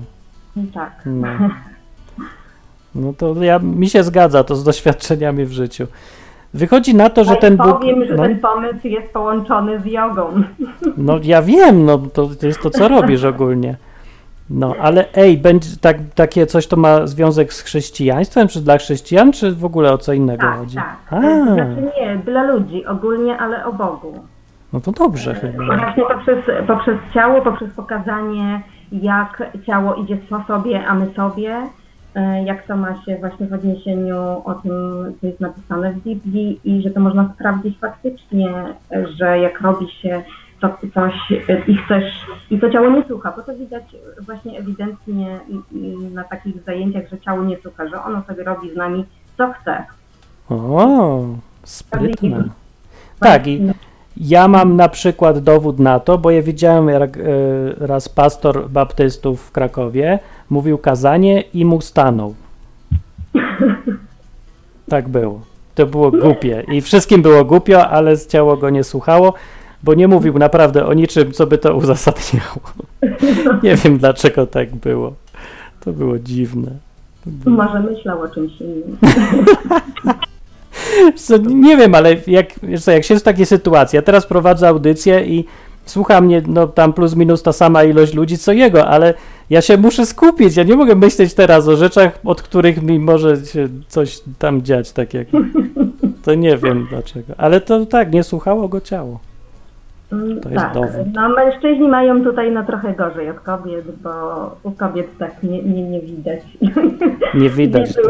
Tak. 0.74 0.92
No, 1.06 1.28
no 2.96 3.14
to 3.14 3.44
ja, 3.44 3.60
mi 3.60 3.90
się 3.90 4.04
zgadza 4.04 4.44
to 4.44 4.56
z 4.56 4.64
doświadczeniami 4.64 5.46
w 5.46 5.52
życiu. 5.52 5.88
Wychodzi 6.54 6.96
na 6.96 7.10
to, 7.10 7.24
że 7.24 7.32
Ale 7.32 7.40
ten 7.40 7.58
Bóg... 7.58 7.80
powiem, 7.80 8.06
że 8.06 8.16
no, 8.16 8.24
ten 8.24 8.40
pomysł 8.40 8.88
jest 8.88 9.14
połączony 9.14 9.80
z 9.80 9.86
jogą. 9.86 10.44
no 10.98 11.20
ja 11.24 11.42
wiem, 11.42 11.86
no 11.86 11.98
to, 11.98 12.30
to 12.40 12.48
jest 12.48 12.62
to, 12.62 12.70
co 12.70 12.88
robisz 12.98 13.24
ogólnie. 13.24 13.76
No, 14.50 14.76
ale 14.82 15.06
ej, 15.14 15.38
będzie 15.38 15.70
tak, 15.82 15.98
takie 16.16 16.46
coś 16.46 16.68
to 16.68 16.78
ma 16.78 17.08
związek 17.08 17.54
z 17.54 17.62
chrześcijaństwem, 17.62 18.48
czy 18.48 18.62
dla 18.62 18.78
chrześcijan, 18.78 19.32
czy 19.32 19.52
w 19.52 19.66
ogóle 19.66 19.94
o 19.94 19.98
co 19.98 20.14
innego 20.14 20.42
Tak, 20.42 20.58
chodzi? 20.58 20.76
tak. 20.76 20.96
A, 21.10 21.22
Znaczy 21.54 21.92
nie, 22.02 22.16
dla 22.18 22.44
ludzi 22.44 22.86
ogólnie, 22.86 23.38
ale 23.38 23.66
o 23.66 23.74
Bogu. 23.74 24.14
no 24.74 24.80
to 24.82 24.92
dobrze 24.92 25.34
chyba. 25.36 25.66
Właśnie 25.66 26.04
poprzez, 26.08 26.40
poprzez 26.68 26.98
ciało, 27.14 27.42
poprzez 27.42 27.70
pokazanie, 27.74 28.62
jak 28.92 29.44
ciało 29.66 29.94
idzie 29.96 30.18
po 30.18 30.44
sobie, 30.44 30.86
a 30.88 30.94
my 30.94 31.08
sobie, 31.16 31.58
e, 32.16 32.44
jak 32.44 32.68
to 32.68 32.78
ma 32.78 32.96
się 33.06 33.18
właśnie 33.20 33.48
w 33.48 33.54
odniesieniu 33.54 34.18
o 34.46 34.54
tym, 34.64 34.72
co 35.22 35.28
jest 35.28 35.40
napisane 35.40 35.92
w 35.92 35.98
Biblii 36.04 36.60
i 36.64 36.82
że 36.82 36.90
to 36.90 37.00
można 37.00 37.30
sprawdzić 37.36 37.80
faktycznie, 37.80 38.50
e, 38.92 39.08
że 39.08 39.40
jak 39.40 39.62
robi 39.62 39.88
się 39.92 40.24
coś 40.94 41.14
e, 41.50 41.62
i 41.68 41.78
chcesz, 41.78 42.14
i 42.52 42.60
to 42.60 42.70
ciało 42.70 42.90
nie 42.90 43.04
słucha, 43.08 43.34
bo 43.38 43.42
to 43.44 43.56
widać 43.56 43.84
właśnie 44.20 44.60
ewidentnie 44.60 45.40
i- 45.50 45.78
i 45.78 45.98
na 46.14 46.24
takich 46.24 46.64
zajęciach, 46.64 47.04
że 47.12 47.20
ciało 47.20 47.44
nie 47.44 47.58
słucha, 47.58 47.88
że 47.88 48.04
ono 48.04 48.24
sobie 48.28 48.44
robi 48.44 48.74
z 48.74 48.76
nami 48.76 49.06
co 49.38 49.54
chce. 49.54 49.84
O, 50.50 51.24
sprytne. 51.64 52.44
Tak, 53.20 53.48
i 53.48 53.62
ja 54.18 54.48
mam 54.48 54.76
na 54.76 54.90
przykład 54.90 55.40
dowód 55.40 55.80
na 55.80 56.00
to, 56.00 56.18
bo 56.18 56.32
ja 56.32 56.42
widziałem 56.42 56.88
jak 56.88 57.18
e, 57.18 57.22
raz 57.78 58.10
pastor 58.10 58.70
baptystów 58.70 59.42
w 59.42 59.52
Krakowie 59.52 60.20
mówił 60.50 60.78
kazanie 60.78 61.42
i 61.42 61.66
mu 61.66 61.82
stanął. 61.82 62.36
Tak 64.90 65.10
było. 65.10 65.42
To 65.76 65.86
było 65.86 66.12
głupie 66.12 66.64
i 66.72 66.82
wszystkim 66.82 67.22
było 67.22 67.46
głupio, 67.46 67.88
ale 67.90 68.18
ciało 68.18 68.58
go 68.58 68.70
nie 68.70 68.84
słuchało, 68.84 69.34
bo 69.86 69.94
nie 69.94 70.08
mówił 70.08 70.38
naprawdę 70.38 70.86
o 70.86 70.94
niczym, 70.94 71.32
co 71.32 71.48
by 71.48 71.58
to 71.58 71.76
uzasadniało. 71.76 72.62
Nie 73.64 73.76
wiem 73.76 73.98
dlaczego 73.98 74.48
tak 74.48 74.76
było. 74.76 75.14
To 75.80 75.94
było 75.94 76.20
dziwne. 76.20 76.72
Może 77.46 77.80
myślał 77.80 78.22
o 78.22 78.28
czymś 78.28 78.52
innym. 78.62 78.98
Nie 81.64 81.78
wiem, 81.78 81.96
ale 81.96 82.16
jak, 82.28 82.48
co, 82.82 82.92
jak 82.92 83.04
się 83.04 83.14
jest 83.14 83.24
w 83.24 83.26
takiej 83.26 83.46
sytuacji, 83.46 83.96
ja 83.98 84.02
teraz 84.02 84.26
prowadzę 84.26 84.68
audycję 84.68 85.26
i 85.26 85.46
słucha 85.86 86.22
mnie 86.22 86.42
no, 86.48 86.68
tam 86.68 86.94
plus 86.94 87.16
minus 87.16 87.44
ta 87.44 87.54
sama 87.54 87.84
ilość 87.84 88.14
ludzi 88.14 88.38
co 88.38 88.54
jego, 88.54 88.88
ale 88.88 89.14
ja 89.50 89.62
się 89.62 89.78
muszę 89.78 90.06
skupić, 90.06 90.56
ja 90.56 90.64
nie 90.64 90.76
mogę 90.76 90.96
myśleć 90.96 91.34
teraz 91.34 91.68
o 91.68 91.78
rzeczach, 91.78 92.20
od 92.24 92.42
których 92.42 92.84
mi 92.84 93.00
może 93.00 93.46
się 93.46 93.70
coś 93.88 94.20
tam 94.40 94.62
dziać 94.62 94.92
takiego. 94.92 95.38
To 96.24 96.36
nie 96.36 96.58
wiem 96.58 96.88
dlaczego, 96.90 97.34
ale 97.38 97.62
to 97.62 97.86
tak, 97.86 98.14
nie 98.14 98.24
słuchało 98.24 98.68
go 98.68 98.82
ciało. 98.82 99.20
Mm, 100.12 100.42
To 100.42 100.50
jest 100.50 100.64
tak. 100.64 100.74
dowód. 100.74 101.08
No 101.14 101.30
mężczyźni 101.30 101.88
mają 101.88 102.24
tutaj 102.24 102.52
no 102.52 102.64
trochę 102.64 102.94
gorzej 102.94 103.30
od 103.30 103.40
kobiet, 103.40 103.86
bo 104.04 104.12
u 104.64 104.72
kobiet 104.72 105.18
tak 105.18 105.44
nie, 105.44 105.64
nie, 105.64 105.84
nie 105.84 106.00
widać. 106.02 106.40
Nie 107.34 107.50
widać 107.50 107.90
Nie. 107.98 108.04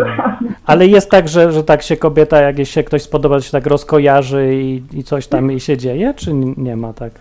Ale 0.65 0.87
jest 0.87 1.11
tak, 1.11 1.27
że, 1.27 1.51
że 1.51 1.63
tak 1.63 1.81
się 1.81 1.97
kobieta, 1.97 2.41
jak 2.41 2.57
jej 2.57 2.65
się 2.65 2.83
ktoś 2.83 3.01
spodoba, 3.01 3.41
się 3.41 3.51
tak 3.51 3.65
rozkojarzy 3.67 4.55
i, 4.55 4.83
i 4.93 5.03
coś 5.03 5.27
tam 5.27 5.49
jej 5.49 5.59
się 5.59 5.77
dzieje, 5.77 6.13
czy 6.13 6.33
nie 6.57 6.75
ma 6.75 6.93
tak? 6.93 7.11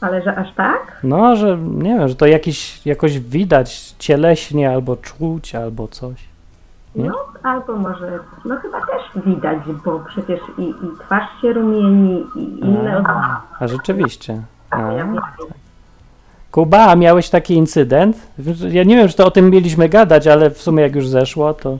Ale 0.00 0.22
że 0.22 0.36
aż 0.36 0.54
tak? 0.54 1.00
No, 1.04 1.36
że 1.36 1.58
nie 1.58 1.98
wiem, 1.98 2.08
że 2.08 2.14
to 2.14 2.26
jakiś, 2.26 2.86
jakoś 2.86 3.18
widać 3.18 3.94
cieleśnie 3.98 4.70
albo 4.70 4.96
czuć, 4.96 5.54
albo 5.54 5.88
coś. 5.88 6.33
Nie? 6.94 7.08
No 7.08 7.14
albo 7.42 7.76
może, 7.76 8.18
no 8.44 8.56
chyba 8.56 8.80
też 8.80 9.24
widać, 9.26 9.58
bo 9.84 10.00
przecież 10.00 10.40
i, 10.58 10.62
i 10.62 10.98
twarz 11.04 11.40
się 11.42 11.52
rumieni 11.52 12.26
i 12.36 12.60
inne 12.60 12.98
oznaki. 12.98 13.42
A 13.60 13.68
rzeczywiście. 13.68 14.42
A. 14.70 14.80
Ja 14.80 15.04
wiem. 15.04 15.20
Kuba, 16.50 16.86
a 16.86 16.96
miałeś 16.96 17.30
taki 17.30 17.54
incydent? 17.54 18.16
Ja 18.70 18.84
nie 18.84 18.96
wiem, 18.96 19.08
czy 19.08 19.16
to 19.16 19.26
o 19.26 19.30
tym 19.30 19.50
mieliśmy 19.50 19.88
gadać, 19.88 20.26
ale 20.26 20.50
w 20.50 20.62
sumie 20.62 20.82
jak 20.82 20.94
już 20.94 21.08
zeszło, 21.08 21.54
to 21.54 21.78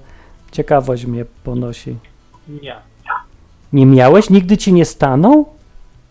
ciekawość 0.52 1.06
mnie 1.06 1.24
ponosi. 1.44 1.96
Nie. 2.62 2.76
Nie 3.72 3.86
miałeś? 3.86 4.30
Nigdy 4.30 4.56
ci 4.56 4.72
nie 4.72 4.84
stanął? 4.84 5.48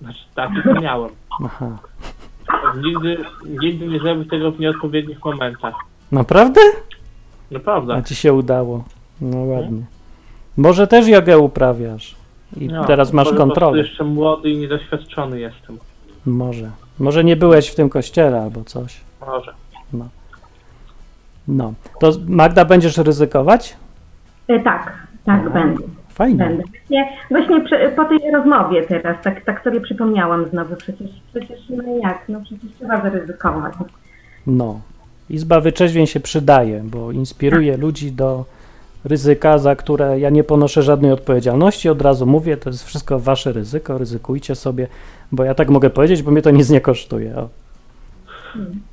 Znaczy, 0.01 0.19
tak, 0.35 0.49
tylko 0.53 0.81
miałem. 0.81 1.09
Aha. 1.45 1.67
Nigdy, 2.83 3.17
nigdy 3.61 3.87
nie 3.87 3.99
zrobił 3.99 4.25
tego 4.25 4.51
w 4.51 4.59
nieodpowiednich 4.59 5.25
momentach. 5.25 5.75
Naprawdę? 6.11 6.61
Naprawdę. 7.51 7.93
A 7.93 8.01
ci 8.01 8.15
się 8.15 8.33
udało. 8.33 8.83
No 9.21 9.37
ładnie. 9.37 9.81
Może 10.57 10.87
też 10.87 11.07
jogę 11.07 11.39
uprawiasz 11.39 12.15
i 12.57 12.67
No, 12.67 12.85
teraz 12.85 13.13
masz 13.13 13.33
kontrolę. 13.33 13.77
jeszcze 13.77 14.03
młody 14.03 14.49
i 14.49 14.57
niedoświadczony 14.57 15.39
jestem. 15.39 15.77
Może. 16.25 16.71
Może 16.99 17.23
nie 17.23 17.35
byłeś 17.35 17.67
w 17.67 17.75
tym 17.75 17.89
kościele 17.89 18.41
albo 18.41 18.63
coś. 18.63 19.01
Może. 19.27 19.53
No. 21.47 21.73
To 21.99 22.11
Magda 22.27 22.65
będziesz 22.65 22.97
ryzykować? 22.97 23.77
E, 24.47 24.59
tak, 24.59 25.07
tak 25.25 25.53
będę. 25.53 25.83
Fajnie. 26.09 26.37
Będę. 26.37 26.63
Właśnie, 26.63 27.17
właśnie 27.29 27.61
przy, 27.61 27.93
po 27.95 28.05
tej 28.05 28.31
rozmowie 28.31 28.83
teraz, 28.87 29.17
tak, 29.23 29.45
tak 29.45 29.63
sobie 29.63 29.81
przypomniałam 29.81 30.49
znowu, 30.49 30.75
przecież, 30.75 31.09
przecież 31.33 31.59
no 31.69 31.83
jak, 32.03 32.23
no 32.29 32.41
przecież 32.41 32.71
trzeba 32.79 33.01
zaryzykować. 33.01 33.73
No. 34.47 34.79
Izba 35.33 35.59
Wyczeźwień 35.59 36.07
się 36.07 36.19
przydaje, 36.19 36.83
bo 36.83 37.11
inspiruje 37.11 37.77
ludzi 37.77 38.11
do 38.11 38.45
ryzyka, 39.05 39.57
za 39.57 39.75
które 39.75 40.19
ja 40.19 40.29
nie 40.29 40.43
ponoszę 40.43 40.83
żadnej 40.83 41.11
odpowiedzialności. 41.11 41.89
Od 41.89 42.01
razu 42.01 42.25
mówię, 42.25 42.57
to 42.57 42.69
jest 42.69 42.83
wszystko 42.83 43.19
wasze 43.19 43.51
ryzyko, 43.51 43.97
ryzykujcie 43.97 44.55
sobie, 44.55 44.87
bo 45.31 45.43
ja 45.43 45.55
tak 45.55 45.69
mogę 45.69 45.89
powiedzieć, 45.89 46.23
bo 46.23 46.31
mnie 46.31 46.41
to 46.41 46.51
nic 46.51 46.69
nie 46.69 46.81
kosztuje. 46.81 47.35
O. 47.35 47.49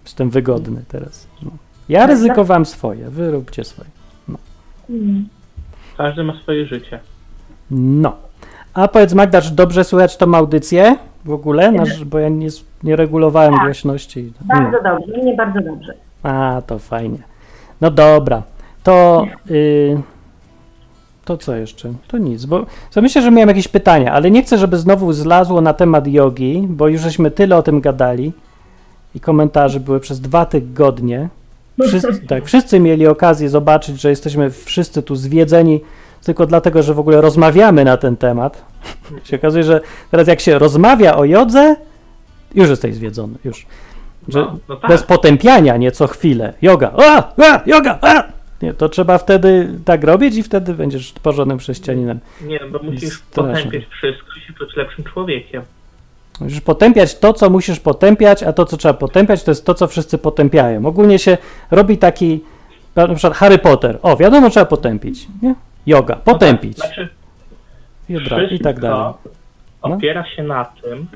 Jestem 0.04 0.30
wygodny 0.30 0.82
teraz. 0.88 1.26
No. 1.42 1.50
Ja 1.88 2.06
ryzykowałem 2.06 2.66
swoje, 2.66 3.10
wy 3.10 3.30
róbcie 3.30 3.64
swoje. 3.64 3.90
Mm. 4.90 5.28
Każdy 5.96 6.24
ma 6.24 6.40
swoje 6.42 6.66
życie. 6.66 7.00
No. 7.70 8.16
A 8.74 8.88
powiedz 8.88 9.14
Magda, 9.14 9.40
czy 9.40 9.50
dobrze 9.50 9.84
słychać 9.84 10.16
tą 10.16 10.34
audycję 10.34 10.96
w 11.24 11.30
ogóle? 11.30 11.72
Nasz, 11.72 12.04
bo 12.04 12.18
ja 12.18 12.28
nie, 12.28 12.48
nie 12.82 12.96
regulowałem 12.96 13.54
głośności. 13.54 14.32
No. 14.40 14.46
Bardzo 14.60 14.82
dobrze, 14.82 15.24
nie 15.24 15.34
bardzo 15.34 15.60
dobrze. 15.60 15.94
A, 16.22 16.62
to 16.66 16.78
fajnie. 16.78 17.18
No 17.80 17.90
dobra, 17.90 18.42
to 18.82 19.26
y, 19.50 19.98
to 21.24 21.36
co 21.36 21.56
jeszcze? 21.56 21.92
To 22.08 22.18
nic, 22.18 22.44
bo 22.44 22.66
myślę, 22.96 23.22
że 23.22 23.30
miałem 23.30 23.48
jakieś 23.48 23.68
pytania, 23.68 24.12
ale 24.12 24.30
nie 24.30 24.42
chcę, 24.42 24.58
żeby 24.58 24.78
znowu 24.78 25.12
zlazło 25.12 25.60
na 25.60 25.74
temat 25.74 26.06
jogi, 26.06 26.66
bo 26.68 26.88
już 26.88 27.00
żeśmy 27.00 27.30
tyle 27.30 27.56
o 27.56 27.62
tym 27.62 27.80
gadali 27.80 28.32
i 29.14 29.20
komentarze 29.20 29.80
były 29.80 30.00
przez 30.00 30.20
dwa 30.20 30.46
tygodnie. 30.46 31.28
Wszyscy, 31.82 32.20
tak, 32.28 32.44
wszyscy 32.44 32.80
mieli 32.80 33.06
okazję 33.06 33.48
zobaczyć, 33.48 34.00
że 34.00 34.10
jesteśmy 34.10 34.50
wszyscy 34.50 35.02
tu 35.02 35.16
zwiedzeni 35.16 35.80
tylko 36.24 36.46
dlatego, 36.46 36.82
że 36.82 36.94
w 36.94 36.98
ogóle 36.98 37.20
rozmawiamy 37.20 37.84
na 37.84 37.96
ten 37.96 38.16
temat. 38.16 38.62
się 39.24 39.36
okazuje, 39.36 39.64
że 39.64 39.80
teraz 40.10 40.28
jak 40.28 40.40
się 40.40 40.58
rozmawia 40.58 41.16
o 41.16 41.24
jodze, 41.24 41.76
już 42.54 42.68
jesteś 42.68 42.94
zwiedzony, 42.94 43.34
już. 43.44 43.66
Że 44.28 44.38
No, 44.40 44.56
no 44.68 44.76
tak. 44.76 44.90
bez 44.90 45.02
potępiania 45.02 45.76
nie 45.76 45.92
co 45.92 46.06
chwilę. 46.06 46.52
Yoga, 46.62 46.92
a, 46.98 47.32
a, 47.42 47.60
yoga, 47.66 47.98
a! 48.02 48.22
Nie, 48.62 48.74
to 48.74 48.88
trzeba 48.88 49.18
wtedy 49.18 49.68
tak 49.84 50.04
robić 50.04 50.36
i 50.36 50.42
wtedy 50.42 50.74
będziesz 50.74 51.12
porządnym 51.12 51.58
chrześcijaninem. 51.58 52.18
Nie, 52.42 52.60
bo 52.72 52.78
musisz 52.82 53.14
Straszne. 53.14 53.52
potępiać 53.54 53.84
wszystko 53.90 54.28
i 54.50 54.52
być 54.64 54.76
lepszym 54.76 55.04
człowiekiem. 55.04 55.62
Musisz 56.40 56.60
potępiać 56.60 57.18
to, 57.18 57.32
co 57.32 57.50
musisz 57.50 57.80
potępiać, 57.80 58.42
a 58.42 58.52
to, 58.52 58.64
co 58.64 58.76
trzeba 58.76 58.94
potępiać, 58.94 59.42
to 59.44 59.50
jest 59.50 59.64
to, 59.66 59.74
co 59.74 59.86
wszyscy 59.88 60.18
potępiają. 60.18 60.86
Ogólnie 60.86 61.18
się 61.18 61.38
robi 61.70 61.98
taki, 61.98 62.40
na 62.96 63.08
przykład 63.14 63.34
Harry 63.34 63.58
Potter. 63.58 63.98
O, 64.02 64.16
wiadomo, 64.16 64.50
trzeba 64.50 64.66
potępić, 64.66 65.28
nie? 65.42 65.54
Yoga, 65.86 66.16
potępić. 66.16 66.76
Znaczy, 66.76 67.08
I, 68.08 68.14
dra- 68.16 68.52
I 68.52 68.58
tak 68.60 68.80
dalej. 68.80 69.12
opiera 69.82 70.24
się 70.36 70.42
na 70.42 70.64
tym, 70.64 71.06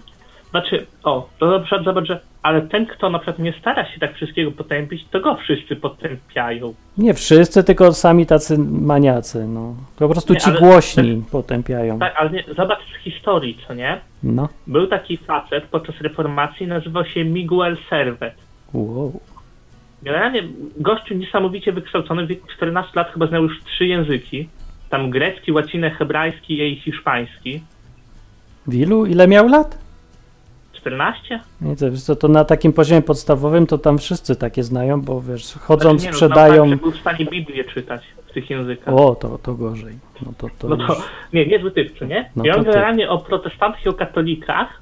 Znaczy, 0.54 0.86
o, 1.04 1.28
to 1.38 1.46
na 1.50 1.58
przykład 1.60 1.84
zobacz, 1.84 2.06
że, 2.06 2.20
ale 2.42 2.62
ten, 2.62 2.86
kto 2.86 3.10
na 3.10 3.18
przykład 3.18 3.38
nie 3.38 3.52
stara 3.60 3.92
się 3.92 4.00
tak 4.00 4.14
wszystkiego 4.14 4.52
potępić, 4.52 5.04
to 5.10 5.20
go 5.20 5.36
wszyscy 5.36 5.76
potępiają. 5.76 6.74
Nie 6.98 7.14
wszyscy, 7.14 7.64
tylko 7.64 7.92
sami 7.92 8.26
tacy 8.26 8.58
maniacy, 8.58 9.46
no. 9.48 9.74
Po 9.98 10.08
prostu 10.08 10.32
Nie, 10.34 10.40
ci 10.40 10.50
ale- 10.50 10.58
głośni 10.58 11.22
potępiają. 11.32 11.98
Tak, 11.98 12.14
ale 12.16 12.30
nie, 12.30 12.44
zobacz 12.56 12.78
z 13.00 13.02
historii, 13.04 13.58
co 13.68 13.74
nie? 13.74 14.00
No. 14.22 14.48
Był 14.66 14.86
taki 14.86 15.16
facet 15.16 15.64
podczas 15.64 16.00
reformacji, 16.00 16.66
nazywał 16.66 17.04
się 17.04 17.24
Miguel 17.24 17.76
Servet. 17.90 18.34
Wow. 18.72 19.20
Generalnie 20.02 20.42
gościu 20.76 21.14
niesamowicie 21.14 21.72
wykształcony, 21.72 22.24
w 22.24 22.28
wieku 22.28 22.46
14 22.56 22.92
lat 22.94 23.10
chyba 23.12 23.26
znał 23.26 23.42
już 23.42 23.60
trzy 23.64 23.86
języki. 23.86 24.48
Tam 24.90 25.10
grecki, 25.10 25.52
łacinę, 25.52 25.90
hebrajski 25.90 26.62
i 26.72 26.76
hiszpański. 26.76 27.60
Wilu? 28.66 29.06
Ile 29.06 29.28
miał 29.28 29.48
lat? 29.48 29.83
14? 30.84 31.40
Nie, 31.60 31.76
to, 31.76 31.90
wiesz 31.90 32.02
co, 32.02 32.16
to 32.16 32.28
na 32.28 32.44
takim 32.44 32.72
poziomie 32.72 33.02
podstawowym 33.02 33.66
to 33.66 33.78
tam 33.78 33.98
wszyscy 33.98 34.36
takie 34.36 34.62
znają, 34.62 35.02
bo 35.02 35.20
wiesz, 35.22 35.54
chodzą, 35.54 35.90
Znaczy, 35.90 36.04
nie, 36.04 36.10
no, 36.10 36.12
sprzedają. 36.16 36.54
znał 36.54 36.70
tak, 36.70 36.80
był 36.80 36.90
w 36.90 36.96
stanie 37.00 37.24
Biblię 37.24 37.64
czytać 37.64 38.02
w 38.26 38.32
tych 38.32 38.50
językach. 38.50 38.94
O, 38.94 39.14
to, 39.14 39.38
to 39.38 39.54
gorzej. 39.54 39.94
No 40.26 40.32
to, 40.38 40.48
to, 40.58 40.68
No 40.68 40.76
to, 40.76 40.94
już... 40.94 41.02
nie, 41.32 41.46
niezły 41.46 41.70
typ, 41.70 41.94
czy 41.98 42.06
nie? 42.06 42.30
No 42.36 42.44
I 42.44 42.48
to 42.50 42.56
on 42.56 42.64
generalnie 42.64 43.10
o 43.10 43.18
protestantach 43.18 43.84
i 43.86 43.88
o 43.88 43.92
katolikach 43.92 44.80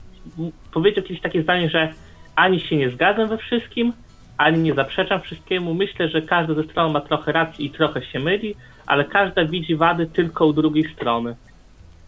powiedział 0.73 1.05
kiedyś 1.05 1.23
takie 1.23 1.43
zdanie, 1.43 1.71
że 1.71 1.93
ani 2.37 2.61
się 2.61 2.77
nie 2.77 2.91
zgadzam 2.91 3.29
we 3.29 3.39
wszystkim, 3.39 3.93
ani 4.39 4.59
nie 4.59 4.75
zaprzeczam 4.75 5.21
wszystkiemu. 5.21 5.75
Myślę, 5.75 6.09
że 6.09 6.23
każda 6.23 6.55
ze 6.55 6.63
stron 6.63 6.93
ma 6.93 7.01
trochę 7.01 7.33
racji 7.33 7.67
i 7.67 7.71
trochę 7.71 8.03
się 8.03 8.19
myli, 8.21 8.55
ale 8.87 9.05
każda 9.05 9.45
widzi 9.45 9.77
wady 9.77 10.07
tylko 10.07 10.47
u 10.47 10.53
drugiej 10.53 10.85
strony. 10.95 11.37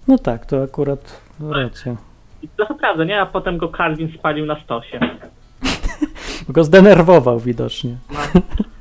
no 0.09 0.19
tak, 0.19 0.47
to 0.47 0.63
akurat 0.63 1.21
racja. 1.51 1.97
I 2.45 2.49
to 2.57 2.75
prawda, 2.75 3.05
nie? 3.05 3.21
A 3.21 3.27
potem 3.27 3.59
go 3.59 3.69
Calvin 3.69 4.09
spalił 4.19 4.47
na 4.47 4.61
stosie. 4.61 5.01
Go 6.49 6.65
zdenerwował 6.65 7.41
widocznie. 7.41 7.97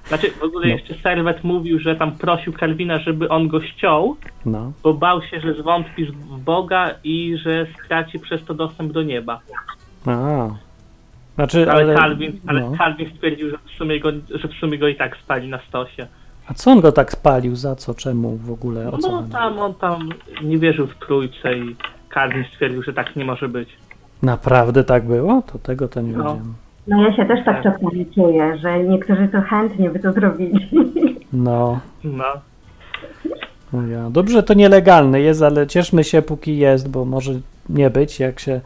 Znaczy, 0.08 0.32
w 0.32 0.44
ogóle 0.44 0.68
No. 0.68 0.74
jeszcze 0.74 0.94
Serwet 1.04 1.44
mówił, 1.44 1.80
że 1.80 1.96
tam 1.96 2.12
prosił 2.12 2.54
Calvina, 2.54 3.00
żeby 3.00 3.30
on 3.30 3.48
go 3.48 3.62
ściął, 3.62 4.16
No. 4.46 4.72
bo 4.84 4.94
bał 4.94 5.22
się, 5.22 5.40
że 5.40 5.54
zwątpi 5.54 6.06
w 6.06 6.40
Boga 6.40 6.92
i 7.04 7.38
że 7.44 7.68
straci 7.86 8.20
przez 8.20 8.46
to 8.46 8.54
dostęp 8.54 8.92
do 8.92 9.04
nieba. 9.04 9.40
A. 10.06 10.48
Znaczy, 11.36 11.72
Ale, 11.72 11.84
ale. 11.84 11.96
Calvin, 11.96 12.40
ale 12.48 12.62
no. 12.62 12.78
Calvin 12.78 13.10
stwierdził, 13.16 13.50
że 13.50 13.58
w, 13.58 13.78
sumie 13.78 14.00
go, 14.00 14.10
że 14.36 14.48
w 14.48 14.54
sumie 14.54 14.78
go 14.78 14.88
i 14.88 14.96
tak 14.96 15.18
spali 15.18 15.48
na 15.50 15.60
stosie. 15.68 16.08
A 16.48 16.54
co 16.54 16.72
on 16.72 16.82
go 16.82 16.92
tak 16.92 17.12
spalił? 17.12 17.56
Za 17.56 17.76
co? 17.76 17.94
Czemu 17.94 18.38
w 18.38 18.52
ogóle? 18.52 18.92
O 18.92 18.98
co 18.98 19.12
No 19.12 19.24
tam 19.32 19.60
on 19.60 19.74
tam 19.74 20.10
nie 20.44 20.58
wierzył 20.58 20.88
w 20.88 20.96
trójce 20.96 21.58
i 21.58 21.76
Calvin 22.14 22.44
stwierdził, 22.54 22.84
że 22.84 22.94
tak 22.94 23.16
nie 23.16 23.26
może 23.26 23.50
być. 23.50 23.70
Naprawdę 24.22 24.84
tak 24.84 25.04
było? 25.04 25.42
To 25.52 25.60
tego 25.60 25.88
to 25.88 26.02
nie 26.02 26.12
No. 26.12 26.18
wiedziałem. 26.18 26.54
No 26.88 27.04
ja 27.04 27.16
się 27.16 27.26
też 27.26 27.46
tak 27.46 27.64
czasami 27.64 28.06
czuję, 28.16 28.58
że 28.58 28.84
niektórzy 28.84 29.28
to 29.28 29.42
chętnie 29.42 29.90
by 29.90 30.00
to 30.00 30.12
zrobili. 30.14 30.70
No. 31.34 31.80
No. 32.04 32.24
no 33.74 33.88
ja. 33.88 34.10
Dobrze, 34.10 34.44
to 34.44 34.54
nielegalne 34.54 35.22
jest, 35.22 35.42
ale 35.42 35.68
cieszmy 35.68 36.04
się, 36.04 36.22
póki 36.22 36.58
jest, 36.58 36.90
bo 36.90 37.06
może 37.06 37.32
nie 37.70 37.90
być, 37.90 38.20
jak 38.20 38.40
się 38.40 38.62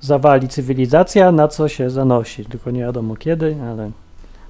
zawali 0.00 0.48
cywilizacja, 0.48 1.32
na 1.32 1.48
co 1.48 1.68
się 1.68 1.90
zanosi. 1.90 2.44
Tylko 2.44 2.70
nie 2.70 2.80
wiadomo 2.80 3.16
kiedy, 3.16 3.56
ale 3.70 3.90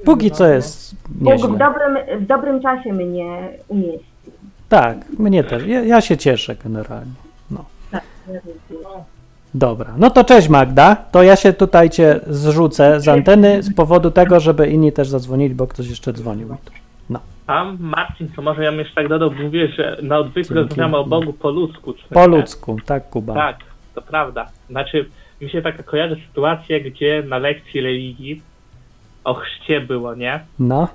póki 0.05 0.31
co 0.31 0.47
jest 0.47 0.95
Bóg 1.09 1.19
w 1.19 1.23
nieźle. 1.23 1.49
dobrym, 1.49 2.21
w 2.23 2.27
dobrym 2.27 2.63
czasie 2.63 2.93
mnie 2.93 3.49
umieści. 3.69 4.07
Tak, 4.69 4.97
mnie 5.19 5.45
też. 5.45 5.67
Ja, 5.67 5.81
ja 5.85 6.01
się 6.01 6.17
cieszę 6.17 6.57
generalnie. 6.65 7.13
Dobra, 9.55 9.95
no 9.99 10.11
to 10.11 10.25
cześć 10.25 10.49
Magda. 10.49 10.97
To 10.97 11.23
ja 11.23 11.37
się 11.37 11.53
tutaj 11.53 11.91
cię 11.91 12.21
zrzucę 12.27 13.01
z 13.01 13.09
anteny 13.09 13.63
z 13.63 13.75
powodu 13.75 14.11
tego, 14.11 14.41
żeby 14.41 14.69
inni 14.69 14.93
też 14.93 15.09
zadzwonili, 15.09 15.55
bo 15.55 15.67
ktoś 15.67 15.89
jeszcze 15.89 16.13
dzwonił. 16.13 16.49
mi 16.49 16.57
tu. 16.65 16.73
A 17.47 17.65
Marcin, 17.79 18.29
to 18.37 18.43
może 18.43 18.65
ja 18.65 18.71
bym 18.71 18.79
jeszcze 18.79 18.95
tak 18.95 19.09
dodał, 19.09 19.31
bo 19.31 19.43
mówię, 19.43 19.69
że 19.69 19.97
na 20.03 20.19
odwyku 20.19 20.55
rozmawiamy 20.55 20.97
o 20.97 21.05
Bogu 21.05 21.33
po 21.33 21.51
ludzku. 21.51 21.95
Po 22.11 22.27
ludzku, 22.27 22.77
tak 22.87 23.11
Kuba. 23.11 23.35
Tak, 23.35 23.59
to 23.95 24.03
prawda. 24.03 24.49
Znaczy, 24.71 25.09
mi 25.41 25.51
się 25.51 25.63
taka 25.63 25.83
kojarzy 25.83 26.17
sytuacja, 26.29 26.81
gdzie 26.81 27.23
na 27.29 27.39
lekcji 27.39 27.81
religii 27.81 28.43
o 29.25 29.35
chrzcie 29.35 29.81
było, 29.81 30.15
nie? 30.15 30.41
No, 30.59 30.89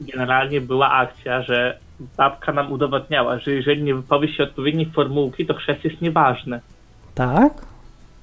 Generalnie 0.00 0.60
była 0.60 0.90
akcja, 0.92 1.42
że 1.42 1.78
babka 2.16 2.52
nam 2.52 2.72
udowadniała, 2.72 3.38
że 3.38 3.50
jeżeli 3.50 3.82
nie 3.82 3.94
wypowie 3.94 4.28
się 4.32 4.42
odpowiedniej 4.42 4.86
formułki, 4.86 5.46
to 5.46 5.54
chrzest 5.54 5.84
jest 5.84 6.00
nieważny. 6.00 6.60
Tak? 7.16 7.52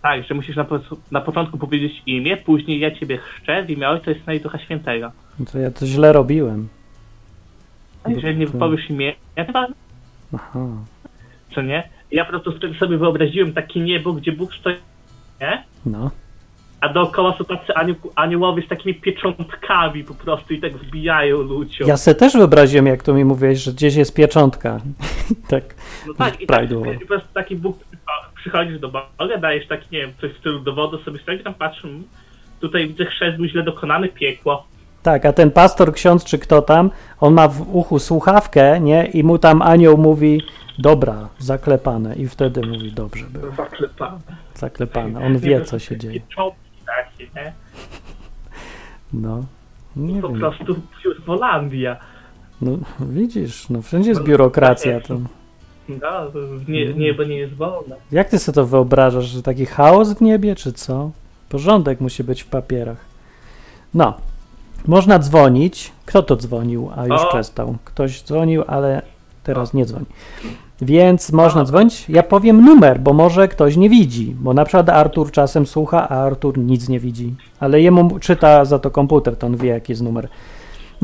Tak, 0.02 0.24
że 0.24 0.34
musisz 0.34 0.56
na, 0.56 0.64
po- 0.64 0.80
na 1.12 1.22
początku 1.22 1.58
powiedzieć 1.58 2.02
imię, 2.06 2.38
później 2.38 2.80
ja 2.80 2.92
ciebie 2.92 3.18
chrzczę 3.18 3.64
w 3.64 3.70
imię 3.70 3.90
Ojca 3.90 4.12
i 4.12 4.20
Syna 4.20 4.34
i 4.34 4.40
Ducha 4.40 4.60
Świętego. 4.60 5.12
No 5.40 5.46
To 5.52 5.60
ja 5.60 5.72
to 5.72 5.86
źle 5.86 6.14
robiłem. 6.14 6.68
A 8.04 8.10
jeżeli 8.10 8.38
nie 8.38 8.48
wypowiesz 8.48 8.90
imię, 8.90 9.14
ja 9.36 9.46
to 9.46 9.68
Aha. 10.36 10.68
co 11.56 11.62
nie? 11.62 11.90
Ja 12.12 12.26
po 12.26 12.30
prostu 12.32 12.52
wtedy 12.52 12.78
sobie 12.78 12.98
wyobraziłem 12.98 13.54
takie 13.54 13.80
niebo, 13.80 14.14
gdzie 14.14 14.32
Bóg 14.32 14.54
stoi, 14.56 14.76
nie? 15.42 15.64
No. 15.86 16.12
A 16.82 16.90
dookoła 16.90 17.38
są 17.38 17.46
tacy 17.46 17.74
anioł, 17.76 17.96
aniołowie 18.16 18.64
z 18.64 18.68
takimi 18.68 18.96
pieczątkami 18.96 20.04
po 20.04 20.14
prostu 20.14 20.54
i 20.54 20.62
tak 20.62 20.78
wbijają 20.78 21.38
ludziom. 21.42 21.88
Ja 21.88 21.98
se 21.98 22.16
też 22.16 22.34
wyobraziłem, 22.34 22.86
jak 22.86 23.04
to 23.04 23.14
mi 23.14 23.26
mówiłeś, 23.26 23.60
że 23.60 23.72
gdzieś 23.72 23.96
jest 23.96 24.16
pieczątka. 24.16 24.80
tak. 25.50 25.76
no 26.08 26.14
tak, 26.14 26.42
i, 26.42 26.48
tak, 26.48 26.70
po 27.00 27.08
prostu 27.08 27.28
taki 27.34 27.56
Bóg 27.56 27.78
przychodzisz 28.44 28.80
do 28.80 28.90
Boga, 28.90 29.38
dajesz 29.42 29.68
taki, 29.68 29.88
nie 29.92 30.00
wiem, 30.02 30.12
coś 30.22 30.32
w 30.32 30.38
stylu 30.38 30.60
dowodu 30.60 31.04
sobie 31.04 31.20
stoi, 31.20 31.44
tam 31.44 31.54
patrzę, 31.54 31.88
mm, 31.88 32.04
tutaj 32.60 32.88
widzę 32.88 33.06
chrzest 33.06 33.38
był 33.38 33.46
źle 33.46 33.64
dokonany, 33.64 34.10
piekło. 34.10 34.66
Tak, 35.04 35.26
a 35.26 35.34
ten 35.34 35.52
pastor, 35.52 35.94
ksiądz 35.94 36.24
czy 36.26 36.40
kto 36.40 36.62
tam, 36.62 36.92
on 37.20 37.34
ma 37.34 37.48
w 37.48 37.76
uchu 37.76 38.00
słuchawkę, 38.00 38.80
nie? 38.80 39.06
I 39.06 39.24
mu 39.24 39.38
tam 39.40 39.62
anioł 39.62 39.98
mówi, 39.98 40.42
dobra, 40.80 41.30
zaklepane. 41.40 42.16
I 42.16 42.28
wtedy 42.28 42.62
mówi, 42.68 42.92
dobrze 42.92 43.26
było, 43.26 43.52
Zaklepane. 43.56 44.20
zaklepane. 44.56 45.26
On 45.26 45.38
wie, 45.38 45.62
co 45.62 45.80
się 45.80 45.98
dzieje. 45.98 46.20
Takie, 46.86 47.30
nie? 47.36 47.54
No. 49.14 49.46
Nie 49.96 50.22
Po 50.22 50.30
wiem. 50.30 50.40
prostu 50.40 50.76
Holandia. 51.26 51.98
No, 52.62 52.78
widzisz, 53.00 53.70
no 53.70 53.82
wszędzie 53.82 54.10
jest 54.10 54.24
biurokracja. 54.24 55.02
To... 55.02 55.18
To 56.00 56.32
nie, 56.68 56.94
niebo 56.94 57.24
nie 57.24 57.36
jest 57.38 57.54
wolne. 57.54 57.96
Jak 58.12 58.30
ty 58.30 58.40
sobie 58.40 58.56
to 58.56 58.66
wyobrażasz, 58.66 59.26
że 59.26 59.44
taki 59.44 59.66
chaos 59.66 60.14
w 60.14 60.22
niebie, 60.22 60.56
czy 60.56 60.74
co? 60.74 61.12
Porządek 61.50 62.02
musi 62.02 62.24
być 62.24 62.44
w 62.44 62.48
papierach. 62.48 62.98
No, 63.94 64.14
można 64.88 65.20
dzwonić. 65.20 65.92
Kto 66.06 66.24
to 66.24 66.36
dzwonił, 66.36 66.90
a 66.96 67.06
już 67.08 67.22
O. 67.22 67.30
przestał? 67.30 67.76
Ktoś 67.86 68.24
dzwonił, 68.24 68.64
ale 68.68 69.02
teraz 69.44 69.74
nie 69.74 69.86
dzwoni. 69.86 70.06
Więc 70.82 71.32
można 71.32 71.64
dzwonić. 71.66 72.10
Ja 72.10 72.24
powiem 72.24 72.66
numer, 72.66 73.00
bo 73.00 73.14
może 73.14 73.48
ktoś 73.48 73.78
nie 73.78 73.90
widzi. 73.90 74.36
Bo 74.40 74.54
na 74.54 74.66
przykład 74.66 74.90
Artur 74.90 75.32
czasem 75.32 75.66
słucha, 75.66 76.10
a 76.10 76.16
Artur 76.26 76.58
nic 76.58 76.90
nie 76.90 77.00
widzi. 77.00 77.36
Ale 77.60 77.82
jemu 77.82 78.20
czyta 78.20 78.66
za 78.66 78.80
to 78.80 78.92
komputer, 78.92 79.36
to 79.36 79.48
on 79.48 79.58
wie, 79.58 79.70
jaki 79.70 79.92
jest 79.92 80.02
numer. 80.02 80.28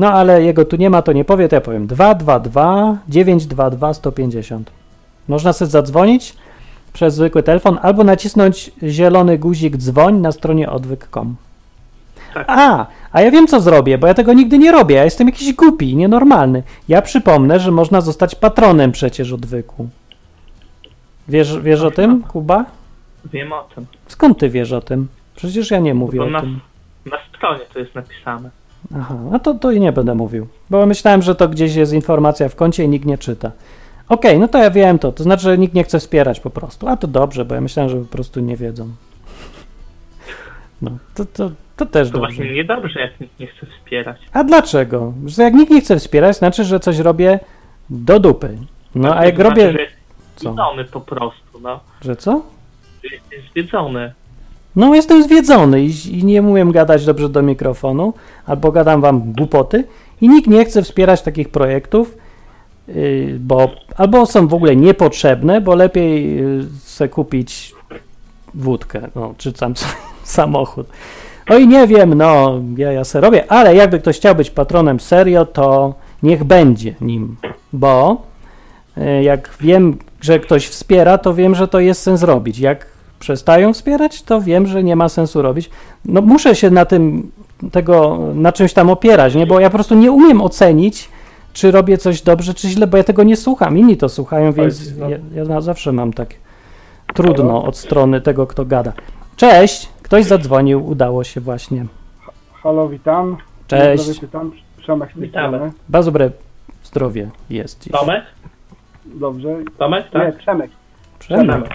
No 0.00 0.12
ale 0.12 0.42
jego 0.42 0.64
tu 0.64 0.76
nie 0.76 0.90
ma, 0.90 1.02
to 1.02 1.12
nie 1.12 1.24
powie, 1.24 1.48
to 1.48 1.56
ja 1.56 1.60
powiem 1.60 1.86
222 1.86 2.96
922 3.08 3.94
150. 3.94 4.70
Można 5.28 5.52
sobie 5.52 5.70
zadzwonić 5.70 6.36
przez 6.92 7.14
zwykły 7.14 7.42
telefon 7.42 7.78
albo 7.82 8.04
nacisnąć 8.04 8.70
zielony 8.82 9.38
guzik 9.38 9.76
dzwoń 9.76 10.20
na 10.20 10.32
stronie 10.32 10.70
odwyk.com. 10.70 11.36
Tak. 12.34 12.44
A, 12.48 12.86
a 13.12 13.20
ja 13.20 13.30
wiem 13.30 13.46
co 13.46 13.60
zrobię, 13.60 13.98
bo 13.98 14.06
ja 14.06 14.14
tego 14.14 14.32
nigdy 14.32 14.58
nie 14.58 14.72
robię. 14.72 14.94
Ja 14.96 15.04
jestem 15.04 15.28
jakiś 15.28 15.52
głupi, 15.52 15.96
nienormalny. 15.96 16.62
Ja 16.88 17.02
przypomnę, 17.02 17.60
że 17.60 17.70
można 17.70 18.00
zostać 18.00 18.34
patronem 18.34 18.92
przecież 18.92 19.32
odwyku. 19.32 19.88
Wiesz, 21.28 21.58
wiesz 21.60 21.82
o 21.82 21.90
tym, 21.90 22.22
Kuba? 22.22 22.64
Wiem 23.32 23.52
o 23.52 23.62
tym. 23.74 23.86
Skąd 24.06 24.38
ty 24.38 24.50
wiesz 24.50 24.72
o 24.72 24.80
tym? 24.80 25.08
Przecież 25.36 25.70
ja 25.70 25.78
nie 25.78 25.94
mówię 25.94 26.18
Bo 26.18 26.24
o 26.24 26.30
na, 26.30 26.40
tym. 26.40 26.60
na 27.06 27.16
stronie 27.28 27.60
to 27.72 27.78
jest 27.78 27.94
napisane. 27.94 28.50
Aha, 28.96 29.14
no 29.30 29.38
to, 29.38 29.54
to 29.54 29.70
i 29.70 29.80
nie 29.80 29.92
będę 29.92 30.14
mówił. 30.14 30.46
Bo 30.70 30.86
myślałem, 30.86 31.22
że 31.22 31.34
to 31.34 31.48
gdzieś 31.48 31.74
jest 31.74 31.92
informacja 31.92 32.48
w 32.48 32.56
koncie 32.56 32.84
i 32.84 32.88
nikt 32.88 33.06
nie 33.06 33.18
czyta. 33.18 33.50
Okej, 34.08 34.38
no 34.38 34.48
to 34.48 34.58
ja 34.58 34.70
wiem 34.70 34.98
to. 34.98 35.12
To 35.12 35.22
znaczy, 35.22 35.42
że 35.42 35.58
nikt 35.58 35.74
nie 35.74 35.84
chce 35.84 35.98
wspierać 35.98 36.40
po 36.40 36.50
prostu. 36.50 36.88
A 36.88 36.96
to 36.96 37.06
dobrze, 37.06 37.44
bo 37.44 37.54
ja 37.54 37.60
myślałem, 37.60 37.90
że 37.90 37.96
po 37.96 38.04
prostu 38.04 38.40
nie 38.40 38.56
wiedzą. 38.56 38.88
No, 40.82 40.90
to, 41.14 41.24
to, 41.24 41.50
to 41.76 41.86
też 41.86 42.08
To 42.08 42.18
dobrze. 42.18 42.34
właśnie 42.36 42.54
niedobrze, 42.54 43.00
jak 43.00 43.20
nikt 43.20 43.40
nie 43.40 43.46
chce 43.46 43.66
wspierać. 43.66 44.16
A 44.32 44.44
dlaczego? 44.44 45.12
Że 45.26 45.42
jak 45.42 45.54
nikt 45.54 45.72
nie 45.72 45.80
chce 45.80 45.98
wspierać, 45.98 46.36
znaczy, 46.36 46.64
że 46.64 46.80
coś 46.80 46.98
robię 46.98 47.40
do 47.90 48.20
dupy. 48.20 48.58
No, 48.94 49.16
a 49.16 49.24
jak 49.26 49.36
to 49.36 49.42
robię... 49.42 49.62
Znaczy, 49.62 49.72
że 49.78 49.82
jest 49.82 49.94
Co? 50.36 50.54
po 50.92 51.00
prostu, 51.00 51.60
no. 51.62 51.80
Że 52.00 52.16
co? 52.16 52.42
Że 53.04 53.16
jest 53.36 53.50
zwiedzony. 53.50 54.12
No, 54.76 54.94
jestem 54.94 55.22
zwiedzony 55.22 55.82
i, 55.82 56.18
i 56.18 56.24
nie 56.24 56.42
umiem 56.42 56.72
gadać 56.72 57.04
dobrze 57.04 57.28
do 57.28 57.42
mikrofonu, 57.42 58.12
albo 58.46 58.72
gadam 58.72 59.00
wam 59.00 59.32
głupoty 59.32 59.84
i 60.20 60.28
nikt 60.28 60.48
nie 60.48 60.64
chce 60.64 60.82
wspierać 60.82 61.22
takich 61.22 61.48
projektów, 61.48 62.16
yy, 62.88 63.36
bo 63.40 63.70
albo 63.96 64.26
są 64.26 64.48
w 64.48 64.54
ogóle 64.54 64.76
niepotrzebne, 64.76 65.60
bo 65.60 65.74
lepiej 65.74 66.36
yy, 66.36 66.66
se 66.84 67.08
kupić 67.08 67.74
wódkę, 68.54 69.08
no, 69.14 69.34
czy 69.38 69.52
tam 69.52 69.74
samochód. 70.24 70.86
Oj, 71.48 71.68
nie 71.68 71.86
wiem, 71.86 72.14
no, 72.14 72.60
ja, 72.76 72.92
ja 72.92 73.04
se 73.04 73.20
robię, 73.20 73.52
ale 73.52 73.74
jakby 73.74 73.98
ktoś 73.98 74.16
chciał 74.16 74.34
być 74.34 74.50
patronem 74.50 75.00
serio, 75.00 75.46
to 75.46 75.94
niech 76.22 76.44
będzie 76.44 76.94
nim, 77.00 77.36
bo 77.72 78.22
e, 78.96 79.22
jak 79.22 79.50
wiem, 79.60 79.98
że 80.20 80.40
ktoś 80.40 80.68
wspiera, 80.68 81.18
to 81.18 81.34
wiem, 81.34 81.54
że 81.54 81.68
to 81.68 81.80
jest 81.80 82.02
sens 82.02 82.22
robić. 82.22 82.58
Jak 82.58 82.86
przestają 83.20 83.72
wspierać, 83.72 84.22
to 84.22 84.40
wiem, 84.40 84.66
że 84.66 84.82
nie 84.82 84.96
ma 84.96 85.08
sensu 85.08 85.42
robić. 85.42 85.70
No 86.04 86.20
muszę 86.20 86.54
się 86.54 86.70
na 86.70 86.84
tym, 86.84 87.30
tego, 87.72 88.18
na 88.34 88.52
czymś 88.52 88.72
tam 88.72 88.90
opierać, 88.90 89.34
nie? 89.34 89.46
Bo 89.46 89.60
ja 89.60 89.70
po 89.70 89.76
prostu 89.76 89.94
nie 89.94 90.12
umiem 90.12 90.42
ocenić, 90.42 91.08
czy 91.52 91.70
robię 91.70 91.98
coś 91.98 92.22
dobrze, 92.22 92.54
czy 92.54 92.68
źle, 92.68 92.86
bo 92.86 92.96
ja 92.96 93.04
tego 93.04 93.22
nie 93.22 93.36
słucham. 93.36 93.78
Inni 93.78 93.96
to 93.96 94.08
słuchają, 94.08 94.52
więc 94.52 94.96
no. 94.98 95.08
ja, 95.10 95.18
ja 95.34 95.44
na- 95.44 95.60
zawsze 95.60 95.92
mam 95.92 96.12
tak 96.12 96.28
trudno 97.14 97.64
od 97.64 97.76
strony 97.76 98.20
tego, 98.20 98.46
kto 98.46 98.64
gada. 98.64 98.92
Cześć! 99.36 99.88
Ktoś 100.02 100.24
zadzwonił, 100.24 100.86
udało 100.86 101.24
się 101.24 101.40
właśnie. 101.40 101.86
Halo, 102.62 102.88
witam. 102.88 103.36
Cześć. 103.66 104.04
Zdrowie. 104.04 104.50
Przemek 104.78 105.10
Witamy. 105.16 105.72
Bardzo 105.88 106.10
dobre 106.10 106.30
zdrowie 106.84 107.30
jest 107.50 107.82
dziś. 107.82 107.92
Tomek? 107.92 108.24
Dobrze. 109.04 109.48
Tomek, 109.78 110.04
Nie, 110.04 110.20
tak? 110.20 110.36
Przemek. 110.36 110.70
Przemek. 111.18 111.68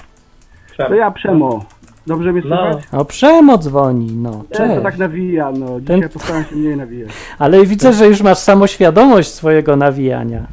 To 0.78 0.84
Przemek. 0.84 1.00
ja 1.00 1.12
Przemo. 1.12 1.66
Dobrze 2.08 2.32
mnie 2.34 2.42
No, 2.46 2.58
słychać? 2.58 2.88
O, 2.92 3.06
Przemo 3.06 3.58
dzwoni, 3.58 4.12
no, 4.16 4.30
Ja 4.52 4.58
to 4.60 4.68
cześć. 4.68 4.84
tak 4.84 4.98
nawija, 4.98 5.52
no. 5.52 5.80
Dzisiaj 5.82 6.00
Ten- 6.02 6.10
postaram 6.10 6.44
się 6.46 6.56
mniej 6.56 6.78
nawijać. 6.78 7.10
Ale 7.40 7.66
widzę, 7.66 7.94
że 7.94 8.08
już 8.08 8.22
masz 8.22 8.38
samoświadomość 8.38 9.30
swojego 9.34 9.76
nawijania. 9.76 10.48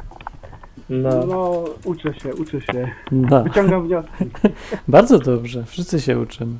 no. 0.89 1.25
No, 1.25 1.63
uczę 1.85 2.13
się, 2.13 2.35
uczę 2.35 2.61
się. 2.61 2.87
No, 3.11 3.43
Wyciągam 3.43 3.87
wnioski. 3.87 4.25
bardzo 4.87 5.19
dobrze, 5.19 5.63
wszyscy 5.65 6.01
się 6.01 6.19
uczymy. 6.19 6.53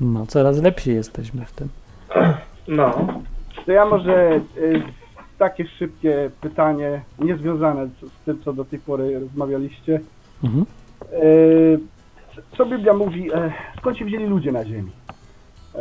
No, 0.00 0.26
coraz 0.26 0.62
lepsi 0.62 0.90
jesteśmy 0.94 1.44
w 1.44 1.52
tym. 1.52 1.68
no. 2.68 3.06
To 3.66 3.72
ja 3.72 3.84
może 3.86 4.40
y, 4.58 4.82
takie 5.38 5.66
szybkie 5.66 6.30
pytanie, 6.40 7.00
niezwiązane 7.18 7.86
z, 7.86 7.90
z 7.90 8.24
tym, 8.24 8.38
co 8.44 8.52
do 8.52 8.64
tej 8.64 8.78
pory 8.78 9.20
rozmawialiście. 9.20 10.00
Mhm. 10.44 10.66
Y, 11.22 11.78
co 12.56 12.66
Biblia 12.66 12.92
mówi, 12.94 13.32
e, 13.34 13.52
skąd 13.78 13.96
się 13.96 14.04
wzięli 14.04 14.26
ludzie 14.26 14.52
na 14.52 14.64
ziemi? 14.64 14.90
E, 15.74 15.78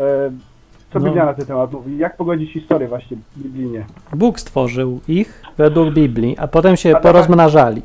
co 0.93 0.99
No. 0.99 1.05
Biblia 1.05 1.25
na 1.25 1.33
ten 1.33 1.45
temat 1.45 1.71
mówi? 1.71 1.97
Jak 1.97 2.17
pogodzić 2.17 2.53
historię 2.53 2.87
właśnie 2.87 3.17
biblijnie? 3.37 3.85
Bóg 4.15 4.39
stworzył 4.39 4.99
ich 5.07 5.41
według 5.57 5.93
Biblii, 5.93 6.37
a 6.37 6.47
potem 6.47 6.77
się 6.77 6.89
Adama- 6.93 7.01
porozmnażali. 7.01 7.81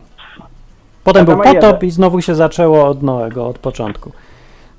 Potem 1.05 1.25
był 1.25 1.35
Adama 1.35 1.51
i 1.51 1.55
potop 1.55 1.77
Ewę. 1.77 1.87
i 1.87 1.91
znowu 1.91 2.21
się 2.21 2.35
zaczęło 2.35 2.87
od 2.87 3.03
Noego, 3.03 3.47
od 3.47 3.59
początku. 3.59 4.13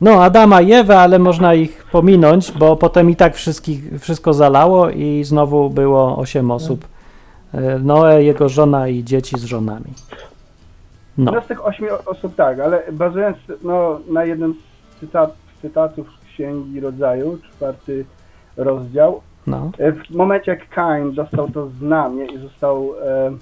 No, 0.01 0.23
Adama 0.23 0.61
i 0.61 0.73
Ewę, 0.73 0.99
ale 0.99 1.19
można 1.19 1.53
ich 1.53 1.85
pominąć, 1.91 2.51
bo 2.51 2.75
potem 2.75 3.09
i 3.09 3.15
tak 3.15 3.35
wszystkich, 3.35 3.83
wszystko 3.99 4.33
zalało 4.33 4.89
i 4.89 5.23
znowu 5.23 5.69
było 5.69 6.17
osiem 6.17 6.51
osób. 6.51 6.87
E, 7.53 7.79
Noe, 7.79 8.23
jego 8.23 8.49
żona 8.49 8.87
i 8.87 9.03
dzieci 9.03 9.39
z 9.39 9.43
żonami. 9.43 9.93
No, 11.17 11.31
No 11.31 11.41
z 11.41 11.47
tych 11.47 11.65
ośmiu 11.65 11.87
osób 12.05 12.35
tak, 12.35 12.59
ale 12.59 12.83
bazując 12.91 13.37
no, 13.63 13.99
na 14.09 14.25
jednym 14.25 14.53
z 14.53 14.99
cytat, 14.99 15.35
cytatów 15.61 16.07
z 16.11 16.25
Księgi 16.25 16.79
Rodzaju, 16.79 17.37
czwarty 17.37 18.05
rozdział, 18.57 19.21
no. 19.47 19.71
e, 19.77 19.91
w 19.91 20.09
momencie 20.09 20.51
jak 20.51 20.69
Kain 20.69 21.13
dostał 21.13 21.49
to 21.49 21.69
znamię 21.69 22.25
i 22.25 22.37
został 22.37 22.93
e, 23.01 23.27
e, 23.27 23.33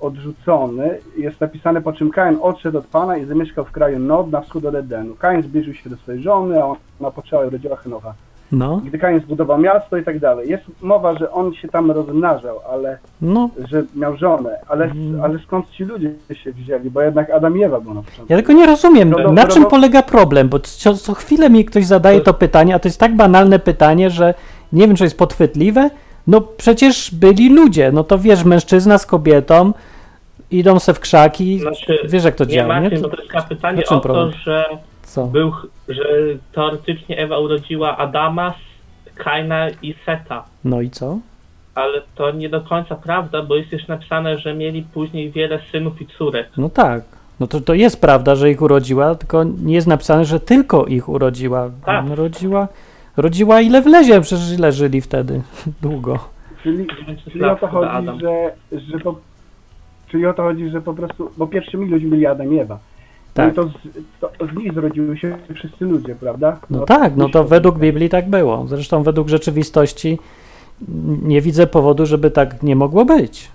odrzucony, 0.00 0.98
jest 1.16 1.40
napisane, 1.40 1.82
po 1.82 1.92
czym 1.92 2.10
Kain 2.10 2.38
odszedł 2.42 2.78
od 2.78 2.86
Pana 2.86 3.16
i 3.16 3.24
zamieszkał 3.24 3.64
w 3.64 3.72
kraju 3.72 3.98
Nod 3.98 4.30
na 4.30 4.40
wschód 4.40 4.64
od 4.64 4.74
Edenu. 4.74 5.14
Kain 5.14 5.42
zbliżył 5.42 5.74
się 5.74 5.90
do 5.90 5.96
swojej 5.96 6.22
żony, 6.22 6.62
a 6.62 6.76
ona 7.00 7.10
poczęła 7.10 7.44
i 7.44 7.46
urodziła 7.48 7.76
Henocha. 7.76 8.14
No, 8.52 8.80
Gdy 8.84 8.98
Kain 8.98 9.20
zbudował 9.20 9.58
miasto 9.58 9.96
i 9.96 10.04
tak 10.04 10.18
dalej. 10.18 10.48
Jest 10.50 10.64
mowa, 10.80 11.14
że 11.18 11.30
on 11.32 11.54
się 11.54 11.68
tam 11.68 11.90
rozmnażał, 11.90 12.58
ale 12.72 12.98
no. 13.20 13.50
że 13.68 13.82
miał 13.94 14.16
żonę, 14.16 14.58
ale, 14.68 14.90
ale 15.22 15.38
skąd 15.38 15.70
ci 15.70 15.84
ludzie 15.84 16.10
się 16.34 16.52
wzięli? 16.52 16.90
Bo 16.90 17.00
jednak 17.02 17.30
Adam 17.30 17.58
i 17.58 17.62
Ewa 17.62 17.80
był 17.80 17.94
na 17.94 18.02
początku. 18.02 18.26
Ja 18.28 18.36
tylko 18.36 18.52
nie 18.52 18.66
rozumiem, 18.66 19.10
No, 19.10 19.18
no, 19.18 19.32
na 19.32 19.42
no, 19.42 19.48
czym 19.48 19.62
no. 19.62 19.68
polega 19.68 20.02
problem, 20.02 20.48
bo 20.48 20.58
co, 20.60 20.94
co 20.94 21.14
chwilę 21.14 21.50
mi 21.50 21.64
ktoś 21.64 21.86
zadaje 21.86 22.20
to 22.20 22.34
pytanie, 22.34 22.74
a 22.74 22.78
to 22.78 22.88
jest 22.88 23.00
tak 23.00 23.16
banalne 23.16 23.58
pytanie, 23.58 24.10
że 24.10 24.34
nie 24.72 24.86
wiem, 24.86 24.96
czy 24.96 25.04
jest 25.04 25.18
podchwytliwe. 25.18 25.90
No 26.26 26.40
przecież 26.40 27.14
byli 27.14 27.48
ludzie, 27.54 27.92
no 27.92 28.04
to 28.04 28.18
wiesz, 28.18 28.44
mężczyzna 28.44 28.98
z 28.98 29.06
kobietą 29.06 29.72
idą 30.50 30.78
se 30.78 30.94
w 30.94 31.00
krzaki, 31.00 31.58
Znaczy, 31.58 31.98
wiesz 32.08 32.24
jak 32.24 32.34
to 32.34 32.44
nie 32.44 32.50
działa, 32.54 32.74
nie? 32.80 32.88
Marcin, 32.88 33.02
To, 33.02 33.08
to 33.08 33.22
jest 33.34 33.46
pytanie 33.48 33.82
o 33.84 33.88
to, 33.88 34.00
problem? 34.00 34.32
że 34.44 34.64
co? 35.06 35.26
był, 35.26 35.52
że 35.88 36.04
teoretycznie 36.52 37.18
Ewa 37.18 37.38
urodziła 37.38 37.96
Adama, 37.96 38.54
Kaina 39.14 39.70
i 39.82 39.94
Seta. 40.06 40.44
No 40.64 40.80
i 40.80 40.90
co? 40.90 41.18
Ale 41.74 42.02
to 42.14 42.30
nie 42.30 42.48
do 42.48 42.60
końca 42.60 42.94
prawda, 42.94 43.42
bo 43.42 43.56
jest 43.56 43.70
też 43.70 43.88
napisane, 43.88 44.38
że 44.38 44.54
mieli 44.54 44.82
później 44.94 45.30
wiele 45.30 45.58
synów 45.72 46.02
i 46.02 46.06
córek. 46.06 46.48
No 46.56 46.68
tak. 46.68 47.02
No 47.40 47.46
to, 47.46 47.60
to 47.60 47.74
jest 47.74 48.00
prawda, 48.00 48.34
że 48.34 48.50
ich 48.50 48.62
urodziła, 48.62 49.14
tylko 49.14 49.44
nie 49.44 49.74
jest 49.74 49.86
napisane, 49.86 50.24
że 50.24 50.40
tylko 50.40 50.86
ich 50.86 51.08
urodziła. 51.08 51.70
Tak. 51.86 52.04
No, 52.08 52.14
Rodziła, 52.14 52.68
rodziła 53.16 53.60
ile 53.60 53.82
wlezie, 53.82 54.20
przecież 54.20 54.52
ile 54.52 54.72
żyli 54.72 55.00
wtedy? 55.00 55.42
Długo. 55.82 56.18
Czyli, 56.62 56.86
czyli 57.32 57.44
o 57.44 57.56
to 57.56 57.66
chodzi, 57.66 57.90
Adam. 57.90 58.20
że, 58.20 58.52
że 58.72 58.98
po, 58.98 59.18
czyli 60.08 60.26
o 60.26 60.34
to 60.34 60.42
chodzi, 60.42 60.68
że 60.70 60.80
po 60.80 60.94
prostu, 60.94 61.30
bo 61.36 61.46
pierwszymi 61.46 61.88
ludźmi 61.90 62.10
byli 62.10 62.26
Adam 62.26 62.54
i 62.54 62.58
Ewa. 62.58 62.78
No 63.36 63.42
Tak. 63.44 63.52
i 63.52 63.56
to 63.56 63.64
z, 63.64 63.72
to 64.20 64.46
z 64.52 64.56
nich 64.56 64.72
zrodziły 64.74 65.18
się 65.18 65.36
wszyscy 65.54 65.84
ludzie, 65.84 66.14
prawda? 66.14 66.58
No 66.70 66.80
tak, 66.84 67.16
no 67.16 67.28
to 67.28 67.44
według 67.44 67.78
Biblii 67.78 68.08
tak 68.08 68.30
było. 68.30 68.66
Zresztą 68.68 69.02
według 69.02 69.28
rzeczywistości 69.28 70.18
nie 71.22 71.40
widzę 71.40 71.66
powodu, 71.66 72.06
żeby 72.06 72.30
tak 72.30 72.62
nie 72.62 72.76
mogło 72.76 73.04
być. 73.04 73.50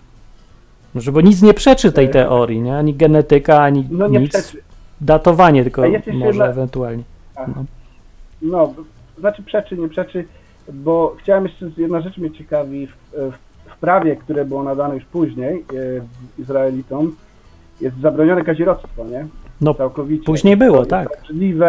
Że 0.96 1.12
bo 1.12 1.22
nic 1.22 1.42
nie 1.42 1.54
przeczy 1.54 1.92
tej 1.92 2.06
E. 2.06 2.10
teorii, 2.10 2.62
nie? 2.62 2.78
Ani 2.78 2.94
genetyka, 2.94 3.62
ani 3.62 3.88
No 3.92 4.08
nie 4.08 4.20
nic. 4.20 4.30
przeczy, 4.30 4.62
Datowanie 5.02 5.64
tylko 5.64 5.82
może 5.82 6.28
jedna- 6.28 6.46
ewentualnie. 6.46 7.04
no, 8.42 8.68
b- 8.68 8.84
znaczy 9.20 9.44
przeczy, 9.44 9.78
nie 9.78 9.90
przeczy, 9.90 10.26
bo 10.74 11.16
chciałem 11.20 11.44
jeszcze, 11.46 11.70
jedna 11.78 12.02
rzecz 12.02 12.18
mnie 12.18 12.32
ciekawi, 12.32 12.88
w, 12.88 12.92
w, 13.14 13.34
w 13.76 13.78
prawie, 13.80 14.16
które 14.16 14.46
było 14.46 14.64
nadane 14.64 14.96
już 14.96 15.06
później 15.06 15.56
e, 15.56 16.42
Izraelitom, 16.42 17.16
jest 17.82 18.00
zabronione 18.02 18.44
kazirodztwo, 18.44 19.06
nie? 19.06 19.28
No, 19.62 19.74
Całkowicie. 19.74 20.24
później 20.26 20.58
było, 20.58 20.74
To 20.74 20.80
jest 20.80 20.90
tak. 20.90 21.08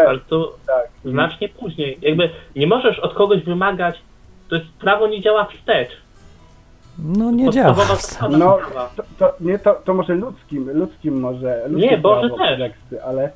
Ale 0.08 0.18
to 0.28 0.54
tak. 0.66 0.88
znacznie 1.04 1.48
później. 1.48 1.98
Jakby 2.02 2.30
nie 2.56 2.66
możesz 2.66 2.98
od 2.98 3.14
kogoś 3.14 3.44
wymagać, 3.44 3.98
to 4.48 4.56
jest 4.56 4.68
prawo 4.80 5.06
nie 5.08 5.20
działa 5.20 5.44
wstecz. 5.44 5.90
No 6.98 7.30
nie 7.30 7.50
działa. 7.50 7.76
No, 8.38 8.58
to, 8.96 9.02
to, 9.18 9.32
nie, 9.40 9.58
to, 9.58 9.74
to 9.84 9.94
może 9.94 10.14
ludzkim, 10.14 10.70
ludzkim 10.74 11.20
może, 11.20 11.68
ludzkie 11.68 11.90
Nie, 11.90 11.98
Boże 11.98 12.30
też. 12.30 12.58
teksty, 12.58 13.02
ale 13.04 13.30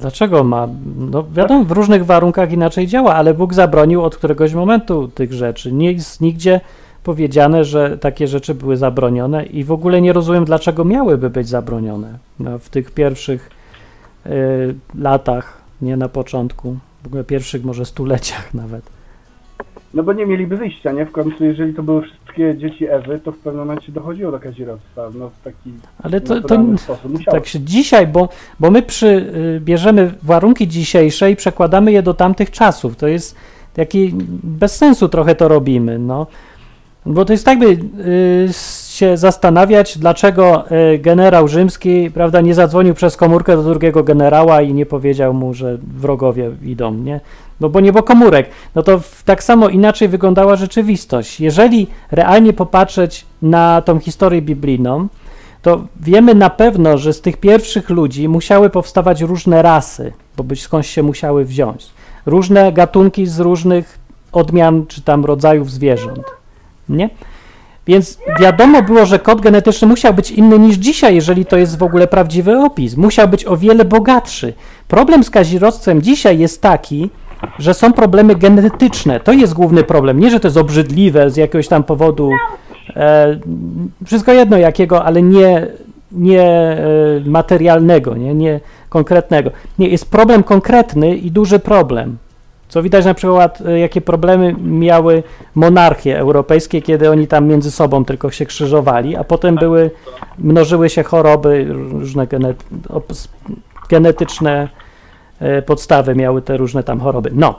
Dlaczego 0.00 0.44
ma? 0.44 0.68
No 0.96 1.24
wiadomo, 1.32 1.64
w 1.64 1.70
różnych 1.70 2.06
warunkach 2.06 2.52
inaczej 2.52 2.86
działa, 2.86 3.14
ale 3.14 3.34
Bóg 3.34 3.54
zabronił 3.54 4.04
od 4.04 4.16
któregoś 4.16 4.54
momentu 4.54 5.08
tych 5.08 5.32
rzeczy. 5.32 5.72
Nie 5.72 5.92
jest 5.92 6.20
nigdzie 6.20 6.60
powiedziane, 7.04 7.64
że 7.64 7.98
takie 7.98 8.28
rzeczy 8.28 8.54
były 8.54 8.76
zabronione 8.76 9.44
i 9.46 9.64
w 9.64 9.72
ogóle 9.72 10.00
nie 10.00 10.12
rozumiem, 10.12 10.44
dlaczego 10.44 10.84
miałyby 10.84 11.30
być 11.30 11.48
zabronione 11.48 12.18
no, 12.40 12.58
w 12.58 12.68
tych 12.68 12.90
pierwszych 12.90 13.50
latach, 14.98 15.62
nie 15.82 15.96
na 15.96 16.08
początku, 16.08 16.76
w 17.02 17.06
ogóle 17.06 17.24
pierwszych 17.24 17.64
może 17.64 17.84
stuleciach 17.84 18.54
nawet. 18.64 18.90
no 19.94 20.02
bo 20.02 20.12
nie 20.12 20.26
mieliby 20.26 20.56
wyjścia, 20.56 20.92
nie? 20.92 21.06
W 21.06 21.12
końcu, 21.12 21.44
jeżeli 21.44 21.74
to 21.74 21.82
były 21.82 22.02
wszystkie 22.02 22.56
dzieci 22.56 22.86
Ewy, 22.86 23.20
to 23.24 23.32
w 23.32 23.38
pewnym 23.38 23.66
momencie 23.66 23.92
dochodziło 23.92 24.32
do 24.32 24.40
kazirodztwa, 24.40 25.10
no 25.18 25.30
w 25.30 25.44
taki 25.44 25.70
Ale 26.02 26.20
to, 26.20 26.40
to 26.40 26.78
sposób. 26.78 27.12
Musiało. 27.12 27.38
tak 27.38 27.46
się 27.46 27.60
dzisiaj, 27.60 28.06
bo, 28.06 28.28
bo 28.60 28.70
my 28.70 28.82
przy, 28.82 29.06
y, 29.06 29.60
bierzemy 29.60 30.14
warunki 30.22 30.68
dzisiejsze 30.68 31.30
i 31.30 31.36
przekładamy 31.36 31.92
je 31.92 32.02
do 32.02 32.14
tamtych 32.14 32.50
czasów. 32.50 32.96
To 32.96 33.08
jest 33.08 33.36
taki 33.74 34.14
bez 34.42 34.76
sensu 34.76 35.08
trochę 35.08 35.34
to 35.34 35.48
robimy, 35.48 35.98
no. 35.98 36.26
Bo 37.06 37.24
to 37.24 37.32
jest 37.32 37.44
tak, 37.44 37.58
by 37.58 37.66
y, 37.66 38.52
się 38.94 39.16
zastanawiać, 39.16 39.98
dlaczego 39.98 40.64
y, 40.94 40.98
generał 40.98 41.48
rzymski, 41.48 42.10
prawda, 42.10 42.40
nie 42.40 42.54
zadzwonił 42.54 42.94
przez 42.94 43.16
komórkę 43.16 43.56
do 43.56 43.62
drugiego 43.62 44.04
generała 44.04 44.62
i 44.62 44.74
nie 44.74 44.86
powiedział 44.86 45.34
mu, 45.34 45.54
że 45.54 45.78
wrogowie 45.96 46.50
idą, 46.62 46.94
nie? 46.94 47.20
No 47.60 47.68
bo 47.68 47.80
nie 47.80 47.92
było 47.92 48.02
komórek. 48.02 48.48
No 48.74 48.82
to 48.82 49.00
tak 49.24 49.44
samo 49.44 49.68
inaczej 49.68 50.08
wyglądała 50.08 50.56
rzeczywistość. 50.56 51.40
Jeżeli 51.40 51.86
realnie 52.10 52.52
popatrzeć 52.52 53.26
na 53.42 53.82
tą 53.82 53.98
historię 53.98 54.42
biblijną, 54.42 55.08
to 55.62 55.84
wiemy 56.00 56.34
na 56.34 56.50
pewno, 56.50 56.98
że 56.98 57.12
z 57.12 57.20
tych 57.20 57.36
pierwszych 57.36 57.90
ludzi 57.90 58.28
musiały 58.28 58.70
powstawać 58.70 59.20
różne 59.20 59.62
rasy, 59.62 60.12
bo 60.36 60.44
być 60.44 60.62
skądś 60.62 60.88
się 60.88 61.02
musiały 61.02 61.44
wziąć. 61.44 61.86
Różne 62.26 62.72
gatunki 62.72 63.26
z 63.26 63.40
różnych 63.40 63.98
odmian 64.32 64.86
czy 64.86 65.02
tam 65.02 65.24
rodzajów 65.24 65.70
zwierząt. 65.70 66.24
Nie? 66.88 67.10
Więc 67.86 68.18
wiadomo 68.40 68.82
było, 68.82 69.06
że 69.06 69.18
kod 69.18 69.40
genetyczny 69.40 69.88
musiał 69.88 70.14
być 70.14 70.30
inny 70.30 70.58
niż 70.58 70.76
dzisiaj, 70.76 71.14
jeżeli 71.14 71.46
to 71.46 71.56
jest 71.56 71.78
w 71.78 71.82
ogóle 71.82 72.06
prawdziwy 72.06 72.58
opis. 72.58 72.96
Musiał 72.96 73.28
być 73.28 73.44
o 73.46 73.56
wiele 73.56 73.84
bogatszy. 73.84 74.52
Problem 74.88 75.24
z 75.24 75.30
kazirodztwem 75.30 76.02
dzisiaj 76.02 76.38
jest 76.38 76.62
taki, 76.62 77.10
że 77.58 77.74
są 77.74 77.92
problemy 77.92 78.34
genetyczne. 78.34 79.20
To 79.20 79.32
jest 79.32 79.54
główny 79.54 79.84
problem. 79.84 80.20
Nie, 80.20 80.30
że 80.30 80.40
to 80.40 80.48
jest 80.48 80.58
obrzydliwe 80.58 81.30
z 81.30 81.36
jakiegoś 81.36 81.68
tam 81.68 81.84
powodu, 81.84 82.30
e, 82.96 83.38
wszystko 84.06 84.32
jedno 84.32 84.56
jakiego, 84.56 85.04
ale 85.04 85.22
nie, 85.22 85.66
nie 86.12 86.42
e, 86.42 86.78
materialnego, 87.26 88.16
nie, 88.16 88.34
nie 88.34 88.60
konkretnego. 88.88 89.50
Nie, 89.78 89.88
jest 89.88 90.10
problem 90.10 90.42
konkretny 90.42 91.16
i 91.16 91.30
duży 91.30 91.58
problem. 91.58 92.16
Co 92.68 92.82
widać 92.82 93.04
na 93.04 93.14
przykład, 93.14 93.60
e, 93.66 93.78
jakie 93.78 94.00
problemy 94.00 94.54
miały 94.62 95.22
monarchie 95.54 96.18
europejskie, 96.18 96.82
kiedy 96.82 97.10
oni 97.10 97.26
tam 97.26 97.46
między 97.46 97.70
sobą 97.70 98.04
tylko 98.04 98.30
się 98.30 98.46
krzyżowali, 98.46 99.16
a 99.16 99.24
potem 99.24 99.54
były, 99.54 99.90
mnożyły 100.38 100.90
się 100.90 101.02
choroby, 101.02 101.66
różne 101.70 102.26
genetyczne 103.88 104.68
e, 105.40 105.62
podstawy 105.62 106.14
miały 106.14 106.42
te 106.42 106.56
różne 106.56 106.82
tam 106.82 107.00
choroby. 107.00 107.30
No. 107.34 107.58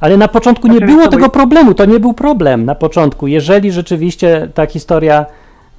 Ale 0.00 0.16
na 0.16 0.28
początku 0.28 0.68
nie 0.68 0.78
Znaczy, 0.78 0.92
było 0.92 1.08
tego 1.08 1.28
problemu, 1.28 1.74
to 1.74 1.84
nie 1.84 2.00
był 2.00 2.14
problem 2.14 2.64
na 2.64 2.74
początku, 2.74 3.26
jeżeli 3.26 3.72
rzeczywiście 3.72 4.48
ta 4.54 4.66
historia 4.66 5.26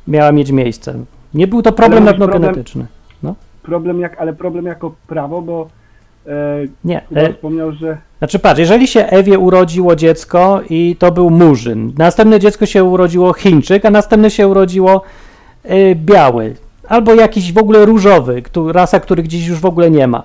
miała 0.08 0.32
mieć 0.32 0.52
miejsce. 0.52 0.94
Nie 1.34 1.48
był 1.48 1.62
to 1.62 1.72
problem 1.72 2.04
mówisz 2.04 2.12
pewno 2.12 2.28
problem- 2.28 2.52
genetyczny. 2.52 2.86
Problem 3.64 4.00
jak, 4.00 4.22
ale 4.22 4.34
problem 4.34 4.66
jako 4.66 4.96
prawo, 5.08 5.42
bo 5.42 5.68
e, 6.28 6.32
Nie. 6.84 7.02
E, 7.16 7.34
wspomniał, 7.34 7.72
że 7.72 7.98
Znaczy 8.24 8.40
patrz, 8.40 8.60
jeżeli 8.60 8.88
się 8.88 9.06
Ewie 9.06 9.40
urodziło 9.40 9.96
dziecko 9.96 10.62
i 10.70 10.96
to 11.00 11.12
był 11.12 11.30
murzyn, 11.30 11.92
następne 11.98 12.40
dziecko 12.40 12.66
się 12.66 12.84
urodziło 12.84 13.34
Chińczyk, 13.34 13.86
a 13.86 13.90
następne 13.90 14.32
się 14.32 14.48
urodziło 14.48 15.02
y, 15.72 15.96
biały, 15.96 16.56
albo 16.88 17.14
jakiś 17.14 17.54
w 17.54 17.58
ogóle 17.58 17.86
różowy, 17.86 18.42
któ- 18.42 18.72
rasa, 18.72 19.00
których 19.00 19.28
dziś 19.28 19.48
już 19.48 19.60
w 19.60 19.66
ogóle 19.66 19.92
nie 19.92 20.08
ma. 20.08 20.24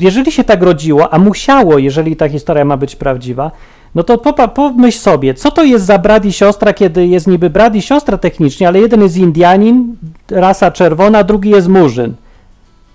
Jeżeli 0.00 0.32
się 0.32 0.44
tak 0.44 0.62
rodziło, 0.62 1.14
a 1.14 1.18
musiało, 1.18 1.78
jeżeli 1.78 2.16
ta 2.16 2.28
historia 2.28 2.64
ma 2.64 2.76
być 2.76 2.96
prawdziwa, 2.96 3.50
no 3.94 4.02
to 4.02 4.18
pomyśl 4.48 4.98
sobie, 4.98 5.34
co 5.34 5.50
to 5.50 5.62
jest 5.64 5.84
za 5.84 5.98
brat 5.98 6.24
i 6.24 6.32
siostra, 6.32 6.72
kiedy 6.72 7.06
jest 7.06 7.26
niby 7.26 7.50
brat 7.50 7.74
i 7.74 7.82
siostra 7.82 8.18
technicznie, 8.18 8.68
ale 8.68 8.78
jeden 8.80 9.02
jest 9.02 9.16
Indianin, 9.16 9.96
rasa 10.30 10.70
czerwona, 10.70 11.24
drugi 11.24 11.50
jest 11.50 11.68
murzyn. 11.68 12.14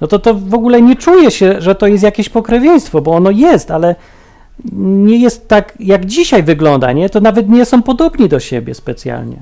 No 0.01 0.07
to 0.07 0.19
to 0.19 0.33
w 0.33 0.53
ogóle 0.53 0.81
nie 0.81 0.95
czuje 0.95 1.31
się, 1.31 1.61
że 1.61 1.75
to 1.75 1.87
jest 1.87 2.03
jakieś 2.03 2.29
pokrewieństwo, 2.29 3.01
bo 3.01 3.11
ono 3.11 3.31
jest, 3.31 3.71
ale 3.71 3.95
nie 4.73 5.17
jest 5.17 5.47
tak, 5.47 5.73
jak 5.79 6.05
dzisiaj 6.05 6.43
wygląda, 6.43 6.91
nie? 6.91 7.09
To 7.09 7.21
nawet 7.21 7.49
nie 7.49 7.65
są 7.65 7.83
podobni 7.83 8.29
do 8.29 8.39
siebie 8.39 8.73
specjalnie. 8.73 9.37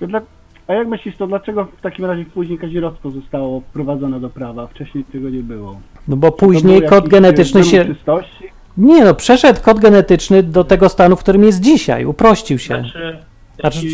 To 0.00 0.06
dla, 0.06 0.20
a 0.66 0.74
jak 0.74 0.88
myślisz, 0.88 1.16
to 1.16 1.26
dlaczego 1.26 1.64
w 1.78 1.80
takim 1.80 2.04
razie 2.04 2.24
później 2.24 2.58
kazirodztwo 2.58 3.10
zostało 3.10 3.60
wprowadzone 3.60 4.20
do 4.20 4.30
prawa? 4.30 4.66
Wcześniej 4.66 5.04
tego 5.04 5.30
nie 5.30 5.42
było. 5.42 5.80
No 6.08 6.16
bo 6.16 6.32
później 6.32 6.82
kod 6.82 7.08
genetyczny 7.08 7.64
się... 7.64 7.84
czystości? 7.84 8.44
Nie 8.76 9.04
no, 9.04 9.14
przeszedł 9.14 9.60
kod 9.62 9.80
genetyczny 9.80 10.42
do 10.42 10.64
tego 10.64 10.88
stanu, 10.88 11.16
w 11.16 11.20
którym 11.20 11.44
jest 11.44 11.60
dzisiaj, 11.60 12.04
uprościł 12.04 12.58
się. 12.58 12.74
Znaczy, 12.74 13.18
Znaczy, 13.60 13.86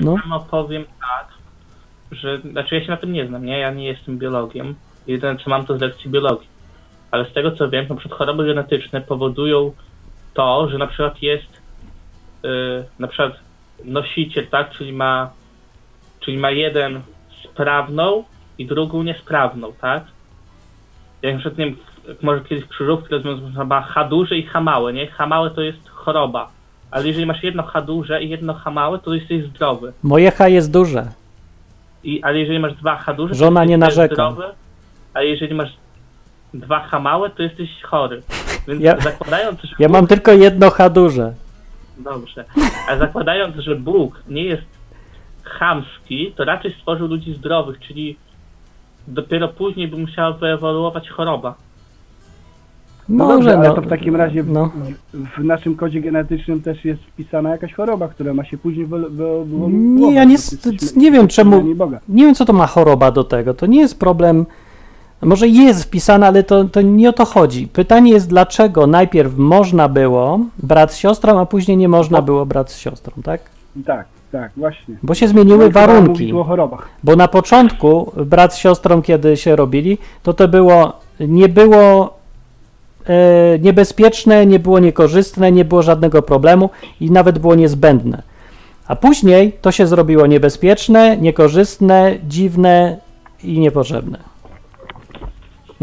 no. 0.00 0.16
no. 0.28 0.46
powiem 0.50 0.84
tak, 1.00 1.28
że, 2.10 2.38
znaczy 2.38 2.74
ja 2.74 2.84
się 2.84 2.90
na 2.90 2.96
tym 2.96 3.12
nie 3.12 3.26
znam, 3.26 3.44
nie? 3.44 3.58
Ja 3.58 3.70
nie 3.70 3.86
jestem 3.86 4.18
biologiem. 4.18 4.74
Jedyne 5.06 5.36
co 5.44 5.50
mam 5.50 5.66
to 5.66 5.78
z 5.78 5.80
lekcji 5.80 6.10
biologii. 6.10 6.48
Ale 7.10 7.24
z 7.24 7.32
tego 7.32 7.52
co 7.52 7.70
wiem, 7.70 7.86
na 7.88 7.94
przykład 7.94 8.18
choroby 8.18 8.46
genetyczne 8.46 9.00
powodują 9.00 9.72
to, 10.34 10.68
że 10.68 10.78
na 10.78 10.86
przykład 10.86 11.22
jest 11.22 11.62
yy, 12.42 12.84
na 12.98 13.08
przykład 13.08 13.32
nosiciel, 13.84 14.46
tak? 14.46 14.70
Czyli 14.70 14.92
ma, 14.92 15.30
czyli 16.20 16.38
ma 16.38 16.50
jeden 16.50 17.00
sprawną 17.44 18.24
i 18.58 18.66
drugą 18.66 19.02
niesprawną, 19.02 19.72
tak? 19.80 20.04
Jak 21.22 21.34
na 21.34 21.40
przykład, 21.40 21.58
nie 21.58 21.64
wiem, 21.66 21.76
może 22.22 22.44
kiedyś 22.44 22.66
krzyżówki 22.68 23.08
rozwiązują, 23.14 23.52
że 23.52 23.64
ma 23.64 23.82
H 23.82 24.04
duże 24.04 24.36
i 24.36 24.42
H 24.46 24.60
małe, 24.60 24.92
nie? 24.92 25.06
H 25.06 25.26
małe 25.26 25.50
to 25.50 25.60
jest 25.60 25.88
choroba. 25.88 26.50
Ale 26.90 27.06
jeżeli 27.06 27.26
masz 27.26 27.42
jedno 27.42 27.62
H 27.62 27.80
duże 27.80 28.22
i 28.22 28.28
jedno 28.28 28.54
H 28.54 28.70
małe, 28.70 28.98
to 28.98 29.14
jesteś 29.14 29.44
zdrowy. 29.44 29.92
Moje 30.02 30.30
H 30.30 30.48
jest 30.48 30.72
duże. 30.72 31.06
I, 32.04 32.22
ale 32.22 32.38
jeżeli 32.38 32.58
masz 32.58 32.74
dwa 32.74 32.96
H 32.96 33.14
duże, 33.14 33.34
Żona 33.34 33.60
to 33.60 33.66
nie 33.66 33.78
narzeka. 33.78 34.14
zdrowy. 34.14 34.44
A 35.14 35.22
jeżeli 35.22 35.54
masz 35.54 35.76
dwa 36.54 36.80
H 36.80 37.00
małe, 37.00 37.30
to 37.30 37.42
jesteś 37.42 37.82
chory. 37.82 38.22
Więc 38.68 38.82
Ja- 38.82 39.00
zakładając, 39.00 39.60
że 39.62 39.74
Ja 39.78 39.88
Bóg, 39.88 39.92
mam 39.96 40.06
tylko 40.06 40.32
jedno 40.32 40.70
H 40.70 40.90
duże. 40.90 41.34
Dobrze. 41.98 42.44
A 42.90 42.96
zakładając, 42.96 43.56
że 43.56 43.76
Bóg 43.76 44.22
nie 44.28 44.44
jest 44.44 44.62
chamski, 45.42 46.32
to 46.36 46.44
raczej 46.44 46.72
stworzył 46.72 47.06
ludzi 47.08 47.34
zdrowych, 47.34 47.78
czyli 47.80 48.16
dopiero 49.08 49.48
później 49.48 49.88
by 49.88 49.96
musiała 49.96 50.32
wyewoluować 50.32 51.08
choroba. 51.08 51.54
No 53.08 53.24
Może, 53.24 53.34
dobrze, 53.36 53.58
ale 53.58 53.68
no. 53.68 53.74
to 53.74 53.82
w 53.82 53.88
takim 53.88 54.16
razie 54.16 54.42
w, 54.42 54.50
No. 54.50 54.70
w 55.38 55.44
naszym 55.44 55.76
kodzie 55.76 56.00
genetycznym 56.00 56.62
też 56.62 56.84
jest 56.84 57.02
wpisana 57.02 57.50
jakaś 57.50 57.74
choroba, 57.74 58.08
która 58.08 58.34
ma 58.34 58.44
się 58.44 58.58
później 58.58 58.86
wy, 58.86 58.98
wy, 59.10 59.44
wy, 59.44 59.56
Nie, 59.70 60.14
ja 60.14 60.24
nie, 60.24 60.36
nie 60.96 61.10
wiem 61.12 61.28
czemu, 61.28 61.62
nie 62.08 62.24
wiem 62.24 62.34
co 62.34 62.44
to 62.44 62.52
ma 62.52 62.66
choroba 62.66 63.10
do 63.10 63.24
tego, 63.24 63.54
to 63.54 63.66
nie 63.66 63.80
jest 63.80 63.98
problem, 64.00 64.46
może 65.24 65.48
jest 65.48 65.84
wpisane, 65.84 66.26
ale 66.26 66.42
to, 66.42 66.64
to 66.64 66.80
nie 66.80 67.08
o 67.08 67.12
to 67.12 67.24
chodzi. 67.24 67.68
Pytanie 67.68 68.12
jest, 68.12 68.28
dlaczego 68.28 68.86
najpierw 68.86 69.36
można 69.36 69.88
było 69.88 70.40
brat 70.62 70.92
z 70.92 70.96
siostrą, 70.96 71.40
a 71.40 71.46
później 71.46 71.76
nie 71.76 71.88
można 71.88 72.22
było 72.22 72.46
brat 72.46 72.72
z 72.72 72.78
siostrą, 72.78 73.12
tak? 73.22 73.40
Tak, 73.86 74.06
tak, 74.32 74.50
właśnie. 74.56 74.94
Bo 75.02 75.14
się 75.14 75.28
zmieniły 75.28 75.70
warunki. 75.70 76.32
O 76.32 76.44
chorobach. 76.44 76.88
Bo 77.04 77.16
na 77.16 77.28
początku 77.28 78.12
brat 78.26 78.54
z 78.54 78.56
siostrą, 78.56 79.02
kiedy 79.02 79.36
się 79.36 79.56
robili, 79.56 79.98
to 80.22 80.34
to 80.34 80.48
było, 80.48 80.92
nie 81.20 81.48
było 81.48 82.18
e, 83.06 83.58
niebezpieczne, 83.58 84.46
nie 84.46 84.58
było 84.58 84.78
niekorzystne, 84.78 85.52
nie 85.52 85.64
było 85.64 85.82
żadnego 85.82 86.22
problemu 86.22 86.70
i 87.00 87.10
nawet 87.10 87.38
było 87.38 87.54
niezbędne. 87.54 88.22
A 88.88 88.96
później 88.96 89.52
to 89.60 89.72
się 89.72 89.86
zrobiło 89.86 90.26
niebezpieczne, 90.26 91.16
niekorzystne, 91.16 92.14
dziwne 92.28 92.96
i 93.44 93.58
niepotrzebne. 93.58 94.33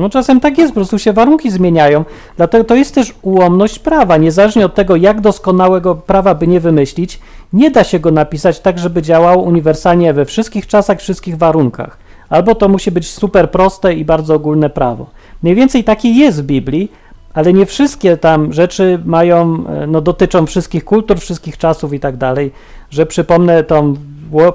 No 0.02 0.10
czasem 0.10 0.39
tak 0.39 0.58
jest, 0.58 0.72
po 0.72 0.76
prostu 0.76 0.99
się 0.99 1.14
warunki 1.14 1.52
zmieniają, 1.52 2.06
dlatego 2.38 2.64
to 2.64 2.76
jest 2.76 2.95
też 2.95 3.14
ułomność 3.22 3.80
prawa. 3.80 4.18
Niezależnie 4.18 4.66
od 4.66 4.76
tego, 4.76 4.95
jak 4.95 5.22
doskonałego 5.22 5.95
prawa 5.95 6.36
by 6.36 6.47
nie 6.47 6.60
wymyślić, 6.60 7.20
nie 7.54 7.72
da 7.72 7.84
się 7.84 7.99
go 7.99 8.12
napisać 8.12 8.60
tak, 8.60 8.80
żeby 8.80 9.02
działało 9.02 9.43
uniwersalnie 9.43 10.14
we 10.14 10.26
wszystkich 10.26 10.68
czasach, 10.68 10.99
wszystkich 10.99 11.38
warunkach. 11.38 11.97
Albo 12.30 12.56
to 12.56 12.70
musi 12.70 12.91
być 12.91 13.12
super 13.12 13.52
proste 13.52 13.93
i 13.93 14.06
bardzo 14.06 14.36
ogólne 14.36 14.70
prawo. 14.70 15.10
Mniej 15.43 15.56
więcej 15.56 15.84
takie 15.84 16.10
jest 16.10 16.41
w 16.41 16.45
Biblii, 16.45 16.91
ale 17.34 17.54
nie 17.54 17.66
wszystkie 17.66 18.18
tam 18.18 18.54
rzeczy 18.54 18.99
mają, 19.06 19.68
e, 19.68 19.88
no 19.88 20.02
dotyczą 20.02 20.45
wszystkich 20.45 20.86
kultur, 20.86 21.20
wszystkich 21.20 21.58
czasów 21.58 21.93
i 21.93 21.99
tak 21.99 22.18
dalej, 22.18 22.52
że 22.89 23.06
przypomnę 23.06 23.64
tą 23.64 23.95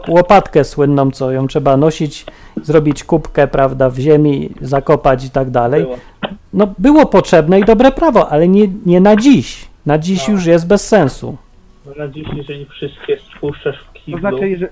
łopatkę 0.09 0.65
słynną, 0.65 1.11
co 1.11 1.33
ją 1.33 1.47
trzeba 1.47 1.77
nosić, 1.77 2.27
zrobić 2.63 3.05
kubkę, 3.05 3.49
prawda, 3.49 3.91
w 3.91 3.99
ziemi, 3.99 4.51
zakopać 4.61 5.25
i 5.25 5.31
tak 5.31 5.51
dalej. 5.51 5.83
Było. 5.83 5.97
No 6.53 6.75
było 6.79 7.07
potrzebne 7.07 7.61
i 7.61 7.65
dobre 7.65 7.93
prawo, 7.93 8.29
ale 8.29 8.49
nie, 8.49 8.69
nie 8.87 9.01
na 9.01 9.17
dziś. 9.17 9.69
Na 9.87 9.99
dziś 9.99 10.29
No. 10.29 10.35
już 10.35 10.47
jest 10.47 10.67
bez 10.67 10.89
sensu. 10.89 11.37
No 11.87 11.93
na 11.99 12.09
dziś, 12.09 12.27
jeżeli 12.37 12.67
wszystkie 12.67 13.19
spuszczasz 13.37 13.77
w 13.77 13.87
To 13.93 13.99
kiblu, 14.01 14.21
znaczy, 14.21 14.57
że 14.59 14.69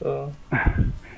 to... 0.00 0.28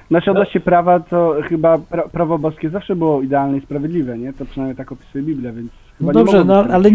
znaczy 0.09 0.31
odnośnie 0.31 0.61
prawa, 0.61 1.01
to 1.01 1.37
chyba 1.49 1.79
pra, 1.79 2.03
prawo 2.03 2.39
boskie 2.39 2.71
zawsze 2.71 2.97
było 2.97 3.23
idealne 3.23 3.59
i 3.59 3.61
sprawiedliwe, 3.61 4.19
nie? 4.19 4.33
To 4.33 4.45
przynajmniej 4.45 4.77
tak 4.77 4.93
opisuje 4.93 5.25
Biblia, 5.25 5.53
więc 5.53 5.71
chyba 5.99 6.13
dobrze, 6.13 6.33
nie 6.33 6.39
mogło 6.39 6.55
no, 6.55 6.61
ale- 6.65 6.75
ale... 6.75 6.91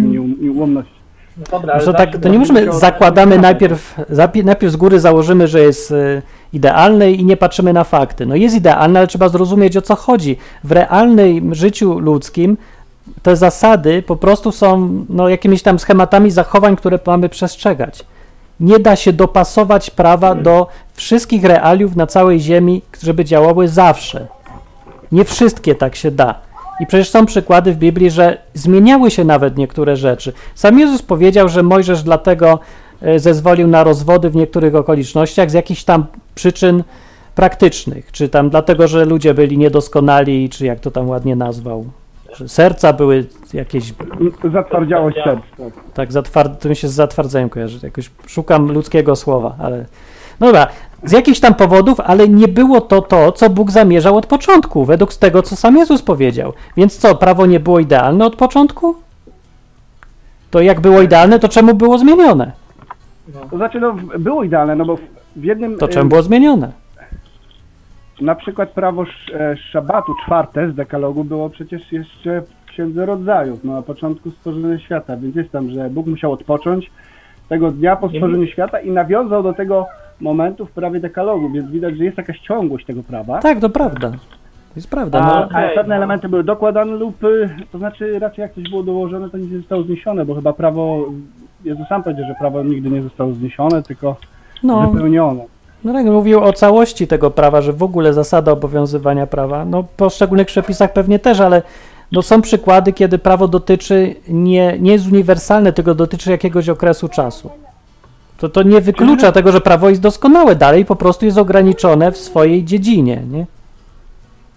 No 1.38 1.44
dobra, 1.52 1.74
ale 1.74 1.94
tak, 1.94 2.18
to 2.18 2.30
nie 2.30 2.40
możemy, 2.40 2.74
zakładamy 2.74 3.38
najpierw, 3.38 3.96
najpierw 4.44 4.74
z 4.74 4.76
góry 4.76 5.00
założymy, 5.00 5.48
że 5.48 5.60
jest 5.60 5.92
y, 5.92 6.22
idealny 6.54 7.12
i 7.12 7.26
nie 7.26 7.38
patrzymy 7.38 7.74
na 7.74 7.84
fakty. 7.84 8.26
No 8.26 8.36
jest 8.36 8.56
idealny, 8.56 9.00
ale 9.00 9.08
trzeba 9.08 9.30
zrozumieć 9.30 9.78
o 9.78 9.82
co 9.82 9.96
chodzi. 9.96 10.38
W 10.64 10.72
realnym 10.72 11.56
życiu 11.56 12.00
ludzkim 12.00 12.58
te 13.24 13.36
zasady 13.36 14.04
po 14.04 14.16
prostu 14.16 14.52
są 14.52 15.06
no, 15.10 15.30
jakimiś 15.30 15.62
tam 15.62 15.80
schematami 15.80 16.32
zachowań, 16.32 16.76
które 16.76 17.00
mamy 17.06 17.30
przestrzegać. 17.30 18.06
Nie 18.60 18.80
da 18.80 18.96
się 18.96 19.14
dopasować 19.14 19.90
prawa 19.90 20.36
do 20.36 20.68
wszystkich 20.94 21.44
realiów 21.44 21.96
na 21.96 22.08
całej 22.08 22.40
Ziemi, 22.40 22.82
żeby 23.04 23.26
działały 23.26 23.68
zawsze. 23.68 24.28
Nie 25.12 25.26
wszystkie 25.26 25.76
tak 25.76 25.96
się 25.96 26.12
da. 26.12 26.45
I 26.80 26.86
przecież 26.88 27.10
są 27.10 27.26
przykłady 27.26 27.74
w 27.74 27.78
Biblii, 27.78 28.10
że 28.12 28.38
zmieniały 28.54 29.12
się 29.12 29.24
nawet 29.24 29.58
niektóre 29.58 29.96
rzeczy. 29.96 30.34
Sam 30.56 30.80
Jezus 30.80 31.02
powiedział, 31.02 31.50
że 31.50 31.64
Mojżesz 31.64 32.04
dlatego 32.04 32.60
e, 33.02 33.20
zezwolił 33.20 33.68
na 33.68 33.84
rozwody 33.84 34.30
w 34.30 34.36
niektórych 34.36 34.76
okolicznościach 34.76 35.52
z 35.52 35.54
jakichś 35.54 35.84
tam 35.84 36.06
przyczyn 36.36 36.84
praktycznych, 37.36 38.12
czy 38.12 38.30
tam 38.30 38.50
dlatego, 38.50 38.88
że 38.88 39.06
ludzie 39.06 39.34
byli 39.34 39.58
niedoskonali, 39.58 40.50
czy 40.50 40.66
jak 40.66 40.80
to 40.80 40.92
tam 40.92 41.10
ładnie 41.10 41.36
nazwał, 41.36 41.86
że 42.36 42.50
serca 42.50 42.94
były 42.94 43.26
jakieś 43.54 43.94
Zatwardziałość 44.54 45.18
serc. 45.24 45.42
Tak. 45.58 45.74
tak, 45.94 46.12
zatward- 46.12 46.56
to 46.60 46.70
mi 46.70 46.76
się 46.76 46.88
z 46.88 46.94
zatwardzeniem 46.94 47.50
kojarzy. 47.50 47.80
Jakoś 47.84 48.12
szukam 48.28 48.72
ludzkiego 48.72 49.16
słowa, 49.16 49.56
ale. 49.60 49.86
No 50.40 50.48
dobra, 50.48 50.68
z 51.04 51.12
jakichś 51.12 51.40
tam 51.40 51.54
powodów, 51.54 52.00
ale 52.00 52.28
nie 52.28 52.48
było 52.48 52.82
to 52.82 53.02
to, 53.02 53.32
co 53.32 53.50
Bóg 53.50 53.72
zamierzał 53.72 54.18
od 54.18 54.26
początku, 54.26 54.86
według 54.86 55.14
tego, 55.14 55.42
co 55.42 55.56
sam 55.56 55.78
Jezus 55.78 56.02
powiedział. 56.02 56.54
Więc 56.78 56.98
co, 56.98 57.16
prawo 57.16 57.46
nie 57.46 57.60
było 57.60 57.80
idealne 57.80 58.26
od 58.26 58.36
początku? 58.36 58.96
To 60.52 60.62
jak 60.62 60.80
było 60.80 61.02
idealne, 61.02 61.40
to 61.40 61.50
czemu 61.50 61.74
było 61.74 61.98
zmienione? 61.98 62.52
To 63.52 63.58
znaczy, 63.58 63.80
no, 63.80 63.96
było 64.20 64.44
idealne, 64.44 64.76
no 64.76 64.86
bo 64.86 64.96
w- 65.36 65.44
jednym... 65.44 65.78
To 65.78 65.86
e, 65.86 65.90
czemu 65.90 66.10
było 66.10 66.24
zmienione? 66.24 66.72
Na 68.22 68.36
przykład 68.36 68.70
prawo 68.70 69.02
sz, 69.04 69.36
e, 69.42 69.58
szabatu 69.58 70.14
czwarte 70.26 70.72
z 70.72 70.76
dekalogu 70.76 71.24
było 71.24 71.50
przecież 71.50 71.92
jeszcze 71.92 72.42
w 72.42 72.66
Księdze 72.70 73.06
Rodzajów, 73.06 73.60
no 73.64 73.74
na 73.74 73.82
początku 73.82 74.32
stworzenia 74.32 74.80
świata, 74.80 75.18
więc 75.18 75.36
jest 75.36 75.52
tam, 75.52 75.70
że 75.70 75.90
Bóg 75.90 76.08
musiał 76.08 76.32
odpocząć 76.32 76.92
tego 77.50 77.72
dnia 77.72 77.96
po 77.96 78.10
stworzeniu 78.10 78.48
świata 78.48 78.80
i 78.80 78.92
nawiązał 78.92 79.44
do 79.44 79.54
tego 79.54 79.86
momentu 80.22 80.66
w 80.66 80.72
prawie 80.72 81.00
dekalogu, 81.00 81.50
więc 81.50 81.72
widać, 81.72 81.98
że 81.98 82.04
jest 82.04 82.18
jakaś 82.18 82.40
ciągłość 82.40 82.86
tego 82.86 83.04
prawa. 83.04 83.40
Tak, 83.40 83.60
to 83.60 83.70
prawda. 83.70 84.10
To 84.12 84.80
jest 84.80 84.90
prawda. 84.90 85.20
A, 85.20 85.26
No, 85.28 85.36
a 85.52 85.70
pewne 85.76 85.90
no. 85.90 85.96
elementy 85.96 86.30
były 86.30 86.44
dokładane 86.44 86.92
lub, 86.92 87.24
y, 87.24 87.50
to 87.72 87.78
znaczy 87.78 88.20
raczej 88.20 88.42
jak 88.44 88.54
coś 88.54 88.70
było 88.70 88.84
dołożone, 88.84 89.30
to 89.30 89.38
nic 89.38 89.52
nie 89.52 89.58
zostało 89.58 89.84
zniesione, 89.84 90.26
bo 90.26 90.36
chyba 90.36 90.54
prawo, 90.54 91.06
Jezus 91.66 91.88
sam 91.88 92.04
powiedział, 92.04 92.26
że 92.28 92.36
prawo 92.40 92.64
nigdy 92.64 92.90
nie 92.90 93.02
zostało 93.02 93.32
zniesione, 93.34 93.84
tylko 93.84 94.16
no, 94.64 94.92
wypełnione. 94.92 95.44
no 95.84 95.94
tak, 95.94 96.06
mówił 96.06 96.44
o 96.44 96.54
całości 96.54 97.08
tego 97.08 97.32
prawa, 97.32 97.62
że 97.62 97.74
w 97.74 97.84
ogóle 97.84 98.14
zasada 98.14 98.52
obowiązywania 98.52 99.28
prawa. 99.28 99.66
No, 99.66 99.84
w 99.84 99.88
poszczególnych 99.88 100.48
przepisach 100.48 100.94
pewnie 100.94 101.20
też, 101.20 101.40
ale 101.40 101.62
no, 102.12 102.22
są 102.22 102.42
przykłady, 102.42 102.94
kiedy 102.94 103.18
prawo 103.18 103.48
dotyczy, 103.48 104.16
nie, 104.30 104.80
nie 104.80 104.92
jest 104.92 105.08
uniwersalne, 105.12 105.74
tylko 105.74 105.96
dotyczy 105.96 106.32
jakiegoś 106.32 106.70
okresu 106.70 107.10
czasu. 107.10 107.50
To, 108.38 108.50
to 108.50 108.64
nie 108.64 108.82
wyklucza 108.82 109.32
tego, 109.32 109.52
że 109.52 109.62
prawo 109.62 109.90
jest 109.90 110.02
doskonałe, 110.02 110.56
dalej 110.56 110.86
po 110.86 110.96
prostu 110.96 111.26
jest 111.26 111.38
ograniczone 111.38 112.12
w 112.12 112.18
swojej 112.18 112.64
dziedzinie, 112.64 113.22
nie? 113.32 113.46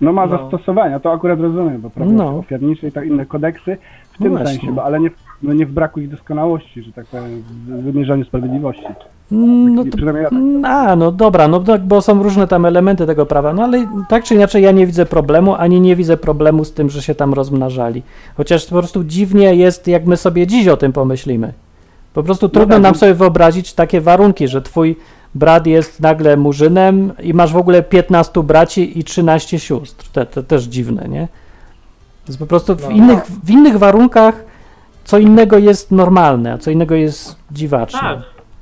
No 0.01 0.13
ma 0.13 0.27
No. 0.27 0.39
zastosowania, 0.39 1.01
to 1.01 1.13
akurat 1.13 1.41
rozumiem, 1.41 1.81
bo 1.81 1.91
prawo 1.91 2.11
No. 2.13 2.39
ofiarnicze 2.39 2.89
i 2.89 2.93
tak 2.93 3.07
inne 3.07 3.27
kodeksy 3.27 3.77
w 4.13 4.21
No 4.21 4.25
tym 4.25 4.33
właśnie. 4.37 4.47
sensie, 4.59 4.73
bo, 4.73 4.85
ale 4.85 5.01
nie, 5.01 5.11
w- 5.11 5.15
no 5.43 5.53
nie 5.53 5.67
w 5.67 5.73
braku 5.73 6.01
ich 6.01 6.11
doskonałości, 6.11 6.83
że 6.83 6.93
tak 6.93 7.07
powiem, 7.07 7.43
w 7.67 7.83
wymierzaniu 7.93 8.25
sprawiedliwości. 8.25 8.83
Mm, 9.33 9.75
No 9.75 9.85
to, 9.85 9.91
tak. 9.91 10.33
Mm, 10.33 10.65
A, 10.65 10.97
no 10.97 11.13
dobra, 11.13 11.49
no 11.49 11.61
tak, 11.61 11.81
bo 11.87 12.03
są 12.03 12.23
różne 12.23 12.47
tam 12.47 12.67
elementy 12.67 13.07
tego 13.07 13.27
prawa, 13.27 13.53
no 13.53 13.63
ale 13.65 13.87
tak 14.09 14.25
czy 14.25 14.35
inaczej 14.35 14.63
ja 14.63 14.73
nie 14.73 14.87
widzę 14.87 15.07
problemu, 15.07 15.55
ani 15.55 15.81
nie 15.81 15.97
widzę 15.97 16.17
problemu 16.17 16.65
z 16.65 16.73
tym, 16.73 16.91
że 16.91 17.03
się 17.03 17.15
tam 17.15 17.35
rozmnażali. 17.35 18.03
Chociaż 18.37 18.67
po 18.67 18.79
prostu 18.79 19.05
dziwnie 19.05 19.55
jest, 19.55 19.89
jak 19.89 20.07
my 20.07 20.17
sobie 20.17 20.47
dziś 20.47 20.69
o 20.69 20.77
tym 20.77 20.93
pomyślimy. 20.93 21.53
Po 22.19 22.23
prostu 22.23 22.49
trudno 22.49 22.75
tak, 22.75 22.83
nam 22.83 22.93
no- 22.93 22.99
sobie 22.99 23.15
wyobrazić 23.15 23.73
takie 23.73 24.01
warunki, 24.01 24.49
że 24.49 24.63
twój 24.63 24.97
brat 25.35 25.67
jest 25.67 26.01
nagle 26.01 26.37
murzynem 26.37 27.13
i 27.23 27.35
masz 27.35 27.53
w 27.53 27.57
ogóle 27.57 27.83
15 27.83 28.43
braci 28.43 28.99
i 28.99 29.05
13 29.05 29.59
sióstr. 29.59 30.09
To, 30.13 30.27
to 30.27 30.43
też 30.43 30.65
dziwne, 30.65 31.09
nie? 31.09 31.29
Więc 32.29 32.39
po 32.39 32.47
prostu 32.47 32.75
w, 32.77 32.83
No. 32.83 32.91
innych, 32.91 33.25
w 33.45 33.51
innych 33.51 33.79
warunkach 33.79 34.45
co 35.05 35.19
innego 35.19 35.59
jest 35.59 35.91
normalne, 35.93 36.53
a 36.53 36.59
co 36.59 36.71
innego 36.71 36.95
jest 36.95 37.37
dziwaczne. 37.51 38.01
Tak, 38.01 38.19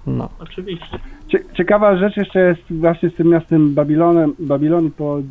No. 0.06 0.28
oczywiście. 0.40 0.98
Cie, 1.28 1.38
ciekawa 1.54 1.96
rzecz 1.96 2.16
jeszcze 2.16 2.38
jest 2.38 2.62
właśnie 2.70 3.10
z 3.10 3.14
tym 3.14 3.28
miastem 3.28 3.74
Babilonem, 3.74 4.34
Babilon 4.38 4.86
i 4.86 4.90
po 4.90 5.18
e, 5.18 5.22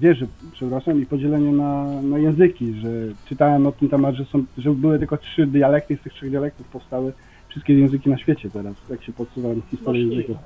wieży, 0.00 0.26
przepraszam, 0.52 1.02
i 1.02 1.06
podzielenie 1.06 1.52
na, 1.52 1.84
na 2.02 2.18
języki, 2.18 2.74
że 2.74 2.88
czytałem 3.28 3.66
o 3.66 3.72
tym 3.72 3.88
temat, 3.88 4.14
że, 4.14 4.24
są, 4.24 4.44
że 4.58 4.70
były 4.70 4.98
tylko 4.98 5.16
trzy 5.16 5.46
dialekty 5.46 5.94
i 5.94 5.96
z 5.96 6.00
tych 6.00 6.12
trzech 6.12 6.30
dialektów 6.30 6.66
powstały 6.66 7.12
wszystkie 7.52 7.74
języki 7.74 8.10
na 8.10 8.18
świecie 8.18 8.50
teraz, 8.50 8.74
jak 8.90 9.02
się 9.02 9.12
podsuwam 9.12 9.62
historię 9.70 10.02
języków. 10.02 10.36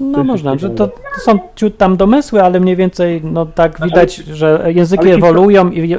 No 0.00 0.24
można, 0.24 0.58
że 0.58 0.70
to, 0.70 0.88
to 0.88 1.20
są 1.24 1.38
ciut 1.54 1.76
tam 1.76 1.96
domysły, 1.96 2.42
ale 2.42 2.60
mniej 2.60 2.76
więcej 2.76 3.20
no 3.24 3.46
tak 3.46 3.80
widać, 3.84 4.16
że 4.16 4.64
języki 4.74 5.08
ewoluują 5.08 5.70
i 5.70 5.96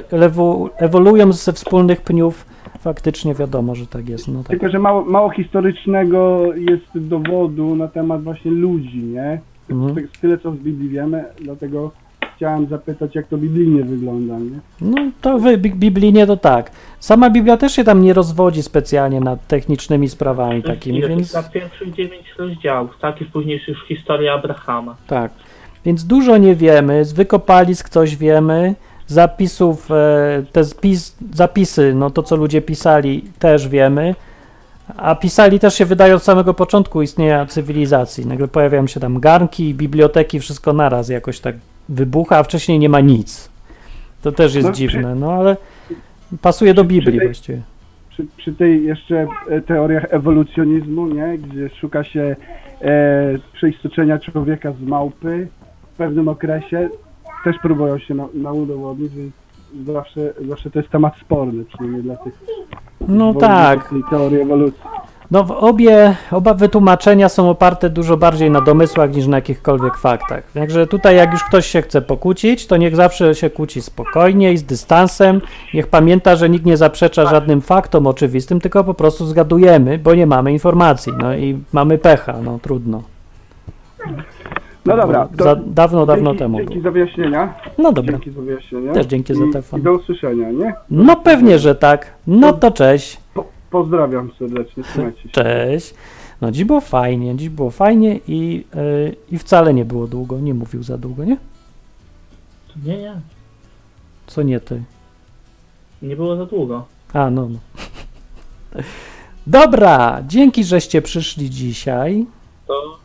ewoluują 0.78 1.34
ze 1.34 1.54
wspólnych 1.54 2.02
pniów. 2.02 2.46
Faktycznie 2.80 3.34
wiadomo, 3.34 3.76
że 3.76 3.88
tak 3.88 4.10
jest. 4.10 4.28
No 4.28 4.40
tak. 4.40 4.48
Tylko, 4.48 4.70
że 4.70 4.80
mało, 4.80 5.06
mało 5.06 5.30
historycznego 5.30 6.50
jest 6.56 7.08
dowodu 7.08 7.76
na 7.76 7.88
temat 7.88 8.24
właśnie 8.24 8.52
ludzi, 8.52 9.04
nie? 9.04 9.42
Mhm. 9.70 10.08
Tyle, 10.22 10.38
co 10.38 10.52
z 10.52 10.58
Biblii 10.58 10.90
wiemy, 10.90 11.26
dlatego 11.42 11.92
chciałem 12.38 12.68
zapytać, 12.68 13.16
jak 13.16 13.28
to 13.28 13.38
biblijnie 13.38 13.84
wygląda, 13.84 14.40
nie? 14.40 14.60
No 14.82 14.98
to 15.22 15.40
wy, 15.40 15.58
bi- 15.58 15.76
biblijnie 15.76 16.28
to 16.28 16.38
tak. 16.38 16.72
Sama 17.00 17.30
Biblia 17.30 17.58
też 17.58 17.74
się 17.74 17.84
tam 17.84 18.02
nie 18.02 18.14
rozwodzi 18.14 18.64
specjalnie 18.64 19.20
nad 19.20 19.48
technicznymi 19.48 20.10
sprawami 20.10 20.64
takimi, 20.64 20.98
Ile? 20.98 21.08
więc 21.10 21.34
Na 21.34 21.44
pierwszych 21.44 21.94
dziewięć 21.94 22.26
rozdziałów, 22.38 22.92
tak? 23.02 23.22
I 23.22 23.26
późniejszy 23.26 23.72
już 23.72 23.86
historia 23.88 24.34
Abrahama. 24.34 24.96
tak. 25.08 25.32
Więc 25.86 26.04
dużo 26.04 26.38
nie 26.38 26.56
wiemy, 26.56 27.06
z 27.06 27.14
wykopalisk 27.14 27.90
coś 27.90 28.16
wiemy, 28.16 28.76
zapisów, 29.08 29.92
e, 29.92 30.44
te 30.52 30.64
spis, 30.64 31.16
zapisy, 31.34 31.94
no 31.96 32.10
to 32.10 32.24
co 32.24 32.36
ludzie 32.36 32.62
pisali 32.62 33.24
też 33.40 33.68
wiemy, 33.68 34.16
a 34.98 35.16
pisali 35.16 35.60
też 35.60 35.74
się 35.76 35.86
wydaje 35.86 36.16
od 36.16 36.24
samego 36.24 36.54
początku 36.54 37.02
istnienia 37.02 37.46
cywilizacji. 37.46 38.26
Nagle 38.26 38.48
pojawiają 38.48 38.88
się 38.88 39.00
tam 39.00 39.20
garnki, 39.20 39.74
biblioteki, 39.74 40.40
wszystko 40.40 40.74
naraz 40.74 41.10
jakoś 41.10 41.40
tak 41.40 41.56
wybucha, 41.90 42.38
a 42.38 42.44
wcześniej 42.44 42.80
nie 42.80 42.90
ma 42.90 43.00
nic. 43.00 43.50
To 44.22 44.32
też 44.32 44.56
jest 44.56 44.68
No, 44.68 44.72
przy- 44.74 44.78
dziwne, 44.80 45.16
no 45.16 45.32
ale 45.34 45.58
pasuje 46.42 46.74
do 46.74 46.84
Biblii 46.84 47.18
tej- 47.20 47.28
właściwie. 47.28 47.62
Przy, 48.10 48.26
przy 48.38 48.54
tej 48.54 48.84
jeszcze 48.84 49.28
e, 49.50 49.62
teoriach 49.62 50.06
ewolucjonizmu, 50.14 51.08
nie? 51.08 51.38
Gdzie 51.38 51.70
szuka 51.70 52.04
się 52.04 52.36
e, 52.82 53.40
przeistoczenia 53.54 54.20
człowieka 54.20 54.72
z 54.72 54.82
małpy 54.82 55.48
w 55.94 55.98
pewnym 55.98 56.28
okresie, 56.28 56.90
też 57.44 57.56
próbują 57.62 58.00
się 58.00 58.16
na, 58.16 58.28
na 58.34 58.52
udowodnić, 58.52 59.14
więc 59.14 59.34
zawsze, 59.88 60.34
zawsze 60.48 60.72
to 60.72 60.80
jest 60.80 60.92
temat 60.92 61.14
sporny, 61.26 61.66
przynajmniej 61.66 62.04
dla 62.04 62.16
tych 62.16 62.34
No 63.08 63.34
tak, 63.34 63.94
teorii 64.10 64.42
ewolucji. 64.42 64.82
No 65.32 65.44
w 65.44 65.52
obie, 65.52 66.16
oba 66.32 66.54
wytłumaczenia 66.54 67.30
są 67.30 67.50
oparte 67.50 67.90
dużo 67.90 68.18
bardziej 68.18 68.52
na 68.52 68.62
domysłach 68.62 69.16
niż 69.16 69.28
na 69.28 69.38
jakichkolwiek 69.38 69.98
faktach. 69.98 70.52
Także 70.54 70.88
tutaj 70.88 71.16
jak 71.16 71.32
już 71.32 71.44
ktoś 71.44 71.66
się 71.68 71.82
chce 71.82 72.02
pokłócić, 72.02 72.68
to 72.68 72.78
niech 72.78 72.96
zawsze 72.96 73.36
się 73.36 73.50
kłóci 73.50 73.82
spokojnie 73.82 74.54
i 74.54 74.58
z 74.58 74.64
dystansem. 74.64 75.42
Niech 75.74 75.88
pamięta, 75.88 76.36
że 76.36 76.50
nikt 76.50 76.66
nie 76.66 76.78
zaprzecza 76.78 77.26
żadnym 77.26 77.62
faktom 77.62 78.08
oczywistym, 78.08 78.60
tylko 78.62 78.84
po 78.84 78.94
prostu 78.94 79.26
zgadujemy, 79.26 79.98
bo 79.98 80.16
nie 80.16 80.28
mamy 80.28 80.52
informacji. 80.52 81.14
No 81.20 81.36
i 81.36 81.60
mamy 81.74 81.98
pecha, 81.98 82.34
no 82.44 82.60
trudno. 82.62 83.04
No 84.86 84.98
dobra, 84.98 85.28
to 85.38 85.44
Za 85.44 85.56
dawno, 85.66 86.06
dawno 86.06 86.30
dzięki, 86.30 86.40
temu. 86.40 86.58
Dzięki 86.58 86.82
za 86.82 86.92
wyjaśnienia. 86.92 87.54
No 87.78 87.92
dobra. 87.92 88.14
Dzięki 88.14 88.32
za 88.32 88.42
wyjaśnienia. 88.42 88.94
Też 88.94 89.06
dzięki 89.06 89.34
za 89.36 89.46
I- 89.46 89.50
telefon. 89.52 89.80
I 89.80 89.84
do 89.84 89.94
usłyszenia, 89.94 90.52
nie? 90.52 90.74
No 90.90 91.16
pewnie, 91.16 91.60
że 91.60 91.76
tak. 91.76 92.14
No 92.28 92.54
to 92.54 92.72
cześć. 92.72 93.18
Po, 93.70 93.82
pozdrawiam 93.82 94.32
serdecznie, 94.40 94.84
trzymajcie 94.84 95.22
się. 95.22 95.30
Cześć. 95.30 95.94
No 96.42 96.52
dziś 96.52 96.64
było 96.64 96.82
fajnie, 96.82 97.36
dziś 97.36 97.50
było 97.50 97.72
fajnie 97.72 98.20
i, 98.28 98.66
yy, 98.76 99.16
i 99.32 99.38
wcale 99.38 99.74
nie 99.74 99.86
było 99.86 100.08
długo, 100.08 100.40
nie 100.40 100.54
mówił 100.54 100.84
za 100.84 100.98
długo, 100.98 101.24
nie? 101.24 101.38
Nie, 102.84 102.98
nie. 102.98 103.22
Co 104.28 104.42
nie 104.42 104.60
ty? 104.60 104.84
Nie 106.02 106.16
było 106.16 106.36
za 106.36 106.46
długo. 106.46 106.86
A, 107.14 107.30
no, 107.30 107.50
no. 107.50 107.60
Dobra, 109.48 110.22
dzięki, 110.28 110.64
żeście 110.64 111.02
przyszli 111.02 111.50
dzisiaj. 111.50 112.26
To... 112.68 113.00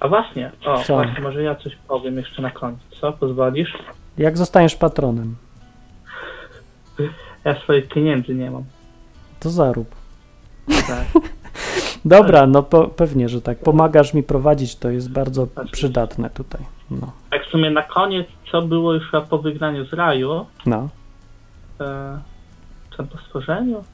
A 0.00 0.08
właśnie, 0.08 0.52
o, 0.66 0.82
Co? 0.82 0.94
właśnie, 0.94 1.22
może 1.22 1.42
ja 1.42 1.54
coś 1.54 1.76
powiem 1.88 2.16
jeszcze 2.16 2.42
na 2.42 2.50
koniec. 2.50 2.80
Co, 3.00 3.12
pozwolisz? 3.12 3.78
Jak 4.18 4.38
zostaniesz 4.38 4.74
patronem, 4.76 5.36
Ja 7.44 7.60
swoich 7.60 7.88
pieniędzy 7.88 8.34
nie 8.34 8.50
mam. 8.50 8.64
To 9.44 9.50
zarób. 9.50 9.94
Tak. 10.66 11.06
Dobra, 12.04 12.46
no 12.46 12.62
po, 12.62 12.88
pewnie, 12.88 13.28
że 13.28 13.40
tak. 13.40 13.58
Pomagasz 13.58 14.14
mi 14.14 14.22
prowadzić, 14.22 14.76
to 14.76 14.90
jest 14.90 15.10
bardzo 15.10 15.42
Oczywiście. 15.42 15.72
przydatne 15.72 16.30
tutaj. 16.30 16.60
No, 16.90 17.12
Tak 17.30 17.46
w 17.46 17.50
sumie 17.50 17.70
na 17.70 17.82
koniec, 17.82 18.26
co 18.52 18.62
było 18.62 18.92
już 18.92 19.12
po 19.30 19.38
wygnaniu 19.38 19.86
z 19.86 19.92
raju, 19.92 20.46
no, 20.66 20.88
e, 21.80 22.18
czy 22.96 23.02
po 23.02 23.18
stworzeniu? 23.18 23.84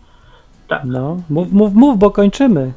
Tak. 0.68 0.82
no. 0.84 1.16
Mów, 1.30 1.52
mów, 1.52 1.74
mów, 1.74 1.98
bo 1.98 2.10
kończymy. 2.10 2.72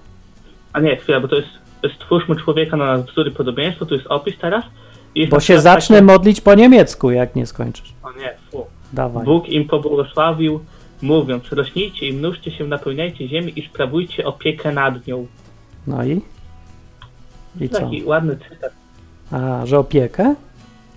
A 0.74 0.80
nie, 0.80 0.96
chwila, 0.96 1.20
bo 1.20 1.28
to 1.28 1.36
jest, 1.36 1.48
to 1.82 1.90
stwórzmy 1.90 2.36
człowieka 2.36 2.78
na 2.78 2.86
nas 2.86 3.06
wzory 3.06 3.32
podobieństwo, 3.32 3.86
tu 3.86 3.96
jest 3.96 4.08
opis 4.08 4.38
teraz. 4.38 4.66
Jest 5.16 5.32
Bo 5.32 5.40
się 5.40 5.60
zacznę 5.62 5.96
takie- 5.96 6.06
modlić 6.06 6.42
po 6.42 6.54
niemiecku, 6.56 7.12
jak 7.12 7.36
nie 7.36 7.46
skończysz. 7.46 7.94
O 8.04 8.12
nie, 8.12 8.34
fu. 8.52 8.66
Dawaj. 8.94 9.26
Bóg 9.26 9.50
im 9.50 9.68
pobłogosławił, 9.68 10.60
mówiąc, 11.08 11.52
rośnijcie 11.52 12.08
i 12.08 12.14
mnóżcie 12.14 12.52
się, 12.52 12.64
napełniajcie 12.68 13.28
ziemię 13.28 13.52
i 13.56 13.68
sprawujcie 13.70 14.26
opiekę 14.26 14.72
nad 14.72 15.08
nią. 15.08 15.28
No 15.88 16.04
i? 16.06 16.22
I 17.62 17.70
co? 17.70 17.80
Taki 17.80 18.04
ładny 18.04 18.38
cytat. 18.50 18.72
A, 19.32 19.66
że 19.66 19.80
opiekę? 19.80 20.36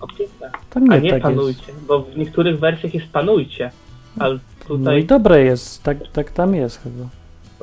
Opiekę. 0.00 0.50
To 0.70 0.80
A 0.80 0.96
nie 0.96 1.00
nie 1.00 1.11
tak 1.11 1.22
panujcie, 1.22 1.72
jest. 1.72 1.84
bo 1.86 2.02
w 2.02 2.16
niektórych 2.16 2.59
wersjach 2.59 2.94
jest 2.94 3.07
panujcie. 3.07 3.70
Ale 4.18 4.34
No 4.34 4.40
i 4.74 4.78
tutaj 4.78 5.04
dobre 5.04 5.44
jest, 5.44 5.82
tak, 5.82 5.98
tak 6.12 6.30
tam 6.30 6.54
jest 6.54 6.82
chyba. 6.82 7.09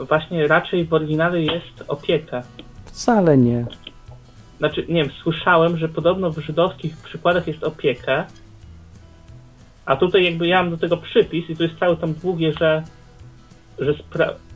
właśnie 0.06 0.48
raczej 0.48 0.86
w 0.86 0.94
oryginale 0.94 1.42
jest 1.42 1.84
opiekę. 1.88 2.44
Wcale 2.86 3.38
nie. 3.38 3.66
Znaczy, 4.60 4.86
nie 4.90 5.04
wiem, 5.04 5.12
słyszałem, 5.24 5.78
że 5.78 5.90
podobno 5.90 6.32
w 6.32 6.38
żydowskich 6.40 6.98
przykładach 6.98 7.48
jest 7.48 7.64
opiekę, 7.64 8.24
a 9.86 9.96
tutaj 9.96 10.24
jakby 10.24 10.48
ja 10.48 10.62
mam 10.64 10.72
do 10.72 10.78
tego 10.78 10.98
przypis 10.98 11.50
i 11.50 11.56
tu 11.56 11.64
jest 11.64 11.80
cały 11.80 11.98
tam 11.98 12.14
długie, 12.14 12.54
że, 12.60 12.84
że, 13.80 13.94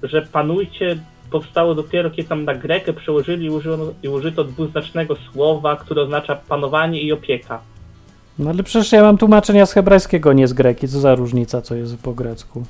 że 0.04 0.22
panujcie 0.22 0.98
powstało 1.32 1.76
dopiero 1.76 2.10
kiedy 2.12 2.30
tam 2.30 2.46
na 2.46 2.56
grekę 2.56 2.94
przełożyli 2.94 3.46
i 3.46 3.50
użyto, 3.50 3.94
i 4.04 4.08
użyto 4.08 4.44
dwuznacznego 4.44 5.16
słowa, 5.32 5.76
które 5.76 6.02
oznacza 6.02 6.36
panowanie 6.36 7.02
i 7.02 7.12
opieka. 7.12 7.60
No 8.40 8.50
ale 8.50 8.64
przecież 8.64 8.92
ja 8.92 9.02
mam 9.02 9.18
tłumaczenia 9.18 9.66
z 9.66 9.74
hebrajskiego, 9.74 10.34
nie 10.34 10.48
z 10.48 10.54
greki. 10.54 10.88
Co 10.88 11.00
za 11.00 11.16
różnica, 11.16 11.62
co 11.62 11.76
jest 11.76 11.98
po 11.98 12.14
grecku? 12.14 12.64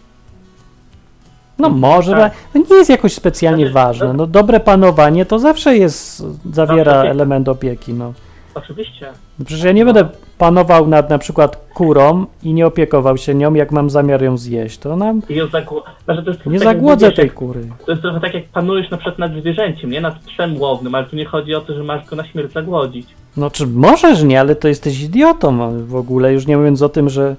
No 1.59 1.69
może, 1.69 2.11
tak. 2.11 2.33
ale 2.55 2.63
nie 2.69 2.75
jest 2.75 2.89
jakoś 2.89 3.13
specjalnie 3.13 3.63
Znaczy, 3.63 3.73
ważne. 3.73 4.07
no- 4.07 4.13
No 4.13 4.27
dobre 4.27 4.59
panowanie 4.59 5.25
to 5.25 5.39
zawsze 5.39 5.77
jest, 5.77 6.23
zawiera 6.53 7.03
element 7.03 7.49
opieki, 7.49 7.93
no. 7.93 8.13
Oczywiście. 8.57 9.07
No 9.39 9.45
Przecież 9.45 9.63
ja 9.65 9.71
nie 9.71 9.85
będę 9.85 10.07
panował 10.37 10.87
nad 10.87 11.09
na 11.09 11.17
przykład 11.17 11.67
kurą 11.73 12.25
i 12.43 12.53
nie 12.53 12.67
opiekował 12.67 13.17
się 13.17 13.35
nią, 13.35 13.53
jak 13.53 13.71
mam 13.71 13.89
zamiar 13.89 14.23
ją 14.23 14.37
zjeść. 14.37 14.77
To 14.77 14.95
nam 14.95 15.21
I 15.29 15.35
ją 15.35 15.47
znaczy, 15.47 16.23
to 16.23 16.31
jest 16.31 16.45
nie 16.45 16.59
tak 16.59 16.67
zagłodzę 16.67 17.11
tej 17.11 17.29
kury. 17.29 17.61
To 17.85 17.91
jest 17.91 18.01
trochę 18.01 18.19
tak 18.19 18.33
jak 18.33 18.43
panujesz 18.43 18.91
na 18.91 18.97
przykład 18.97 19.19
nad 19.19 19.31
zwierzęciem, 19.31 19.91
nie 19.91 20.01
nad 20.01 20.19
psem 20.19 20.61
łownym, 20.61 20.95
ale 20.95 21.05
tu 21.05 21.15
nie 21.15 21.25
chodzi 21.25 21.55
o 21.55 21.61
to, 21.61 21.73
że 21.73 21.83
masz 21.83 22.05
go 22.05 22.15
na 22.15 22.27
śmierć 22.27 22.53
zagłodzić. 22.53 23.07
No 23.37 23.49
czy 23.49 23.67
możesz 23.67 24.23
nie, 24.23 24.39
ale 24.39 24.55
to 24.55 24.67
jesteś 24.67 25.01
idiotą 25.01 25.79
w 25.85 25.95
ogóle, 25.95 26.33
już 26.33 26.47
nie 26.47 26.57
mówiąc 26.57 26.81
o 26.81 26.89
tym, 26.89 27.09
że 27.09 27.35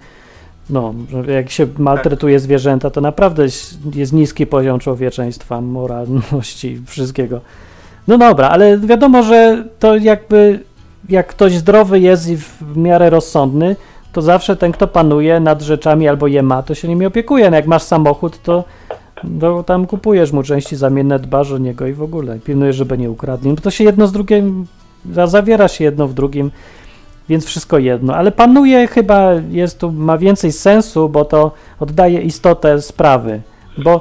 no, 0.71 0.95
że 1.25 1.33
jak 1.33 1.51
się 1.51 1.67
maltretuje 1.79 2.39
zwierzęta, 2.41 2.91
to 2.91 3.01
naprawdę 3.01 3.43
jest- 3.43 3.97
jest 3.97 4.13
niski 4.13 4.47
poziom 4.47 4.79
człowieczeństwa, 4.79 5.61
moralności, 5.61 6.81
wszystkiego. 6.87 7.41
No 8.09 8.19
dobra, 8.19 8.49
ale 8.49 8.79
wiadomo, 8.79 9.23
że 9.23 9.65
to 9.79 9.97
jakby 9.97 10.61
jak 11.09 11.27
ktoś 11.27 11.53
zdrowy 11.57 12.01
jest 12.01 12.29
i 12.29 12.37
w 12.37 12.77
miarę 12.77 13.11
rozsądny, 13.11 13.77
to 14.13 14.23
zawsze 14.23 14.57
ten, 14.57 14.73
kto 14.73 14.87
panuje 14.89 15.41
nad 15.41 15.63
rzeczami 15.63 16.09
albo 16.09 16.27
je 16.27 16.43
ma, 16.43 16.63
to 16.63 16.75
się 16.75 16.89
nimi 16.89 17.07
opiekuje. 17.07 17.51
No 17.51 17.57
jak 17.57 17.67
masz 17.67 17.83
samochód, 17.83 18.43
to, 18.43 18.65
to 19.41 19.63
tam 19.63 19.87
kupujesz 19.87 20.33
mu 20.33 20.43
części 20.43 20.77
zamienne, 20.77 21.19
dbasz 21.19 21.53
o 21.53 21.59
niego 21.59 21.87
i 21.87 21.93
w 21.93 22.03
ogóle 22.03 22.39
pilnujesz, 22.39 22.77
żeby 22.77 22.99
nie 22.99 23.11
ukradli. 23.11 23.51
No 23.51 23.57
to 23.57 23.71
się 23.71 23.85
jedno 23.85 24.07
z 24.07 24.13
drugim, 24.13 24.67
za- 25.13 25.27
zawiera 25.27 25.69
się 25.69 25.85
jedno 25.85 26.09
w 26.09 26.15
drugim, 26.15 26.51
więc 27.29 27.45
wszystko 27.45 27.79
jedno. 27.79 28.15
Ale 28.15 28.33
panuje 28.33 28.87
chyba 28.87 29.31
jest 29.51 29.79
tu, 29.79 29.93
ma 29.93 30.19
więcej 30.19 30.53
sensu, 30.53 31.09
bo 31.09 31.25
to 31.25 31.53
oddaje 31.81 32.21
istotę 32.21 32.83
sprawy. 32.83 33.41
Bo 33.79 34.01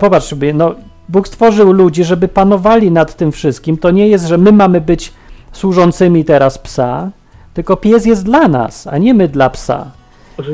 popatrz 0.00 0.26
sobie, 0.26 0.54
no 0.54 0.74
Bóg 1.08 1.28
stworzył 1.28 1.72
ludzi, 1.72 2.04
żeby 2.04 2.28
panowali 2.28 2.90
nad 2.90 3.16
tym 3.16 3.32
wszystkim. 3.32 3.76
To 3.76 3.90
nie 3.90 4.08
jest, 4.08 4.26
że 4.26 4.38
my 4.38 4.52
mamy 4.52 4.80
być 4.80 5.12
służącymi 5.52 6.24
teraz 6.24 6.58
psa, 6.58 7.10
tylko 7.54 7.76
pies 7.76 8.06
jest 8.06 8.24
dla 8.24 8.48
nas, 8.48 8.86
a 8.86 8.98
nie 8.98 9.14
my 9.14 9.28
dla 9.28 9.50
psa. 9.50 9.86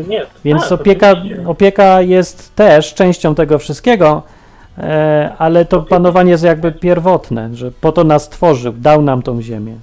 Nie. 0.08 0.26
Więc 0.44 0.62
tak, 0.62 0.72
opieka, 0.72 1.14
opieka 1.46 2.00
jest 2.00 2.54
też 2.54 2.94
częścią 2.94 3.34
tego 3.34 3.58
wszystkiego, 3.58 4.22
e, 4.78 5.32
ale 5.38 5.64
to 5.64 5.82
panowanie 5.82 6.30
jest 6.30 6.44
jakby 6.44 6.72
pierwotne, 6.72 7.54
że 7.54 7.70
po 7.70 7.92
to 7.92 8.04
nas 8.04 8.22
stworzył, 8.22 8.72
dał 8.72 9.02
nam 9.02 9.22
tą 9.22 9.42
ziemię. 9.42 9.76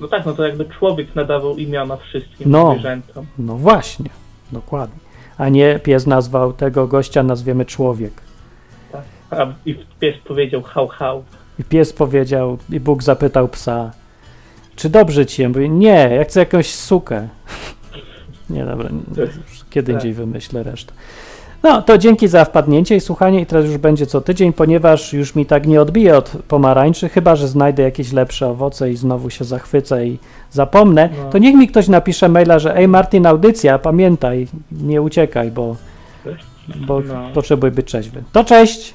No 0.00 0.08
tak, 0.08 0.26
no 0.26 0.32
to 0.32 0.46
jakby 0.46 0.64
człowiek 0.64 1.14
nadawał 1.14 1.56
imiona 1.56 1.96
wszystkim 1.96 2.50
No. 2.50 2.72
zwierzętom. 2.72 3.26
No 3.38 3.56
właśnie, 3.56 4.10
dokładnie. 4.52 4.98
A 5.38 5.48
nie 5.48 5.78
pies 5.78 6.06
nazwał 6.06 6.52
tego 6.52 6.86
gościa, 6.86 7.22
nazwiemy 7.22 7.64
człowiek. 7.64 8.12
A 9.30 9.46
i 9.66 9.74
pies 10.00 10.14
powiedział 10.24 10.62
hał 10.62 10.88
hał. 10.88 11.24
I 11.58 11.64
pies 11.64 11.92
powiedział, 11.92 12.58
i 12.70 12.80
Bóg 12.80 13.02
zapytał 13.02 13.48
psa, 13.48 13.90
czy 14.76 14.88
dobrze 14.90 15.26
ci? 15.26 15.42
Ja 15.42 15.48
mówię, 15.48 15.68
nie, 15.68 16.10
ja 16.16 16.24
chcę 16.24 16.40
jakąś 16.40 16.74
sukę. 16.74 17.28
Nie, 18.50 18.64
dobra, 18.66 18.88
kiedy 19.70 19.92
Tak. 19.92 20.02
indziej 20.02 20.12
wymyślę 20.14 20.62
resztę. 20.62 20.92
No, 21.62 21.82
to 21.82 21.98
dzięki 21.98 22.28
za 22.28 22.44
wpadnięcie 22.44 22.96
i 22.96 23.00
słuchanie 23.00 23.40
i 23.40 23.46
teraz 23.46 23.64
już 23.66 23.76
będzie 23.76 24.06
co 24.06 24.20
tydzień, 24.20 24.52
ponieważ 24.52 25.12
już 25.12 25.34
mi 25.34 25.46
tak 25.46 25.66
nie 25.66 25.80
odbije 25.82 26.16
od 26.16 26.32
pomarańczy, 26.48 27.08
chyba, 27.08 27.36
że 27.36 27.48
znajdę 27.48 27.82
jakieś 27.82 28.12
lepsze 28.12 28.48
owoce 28.48 28.90
i 28.90 28.96
znowu 28.96 29.30
się 29.30 29.44
zachwycę 29.44 30.06
i 30.06 30.18
zapomnę, 30.50 31.08
No. 31.24 31.30
to 31.30 31.38
niech 31.38 31.54
mi 31.56 31.68
ktoś 31.68 31.88
napisze 31.88 32.28
maila, 32.28 32.58
że 32.58 32.76
ej 32.76 32.88
Martin, 32.88 33.26
audycja, 33.26 33.78
pamiętaj, 33.78 34.48
nie 34.72 35.02
uciekaj, 35.02 35.50
bo, 35.50 35.76
bo 36.86 37.00
No. 37.00 37.30
potrzebuję 37.34 37.72
być 37.72 37.86
trzeźwy. 37.86 38.22
To! 38.32 38.44
Cześć. 38.44 38.94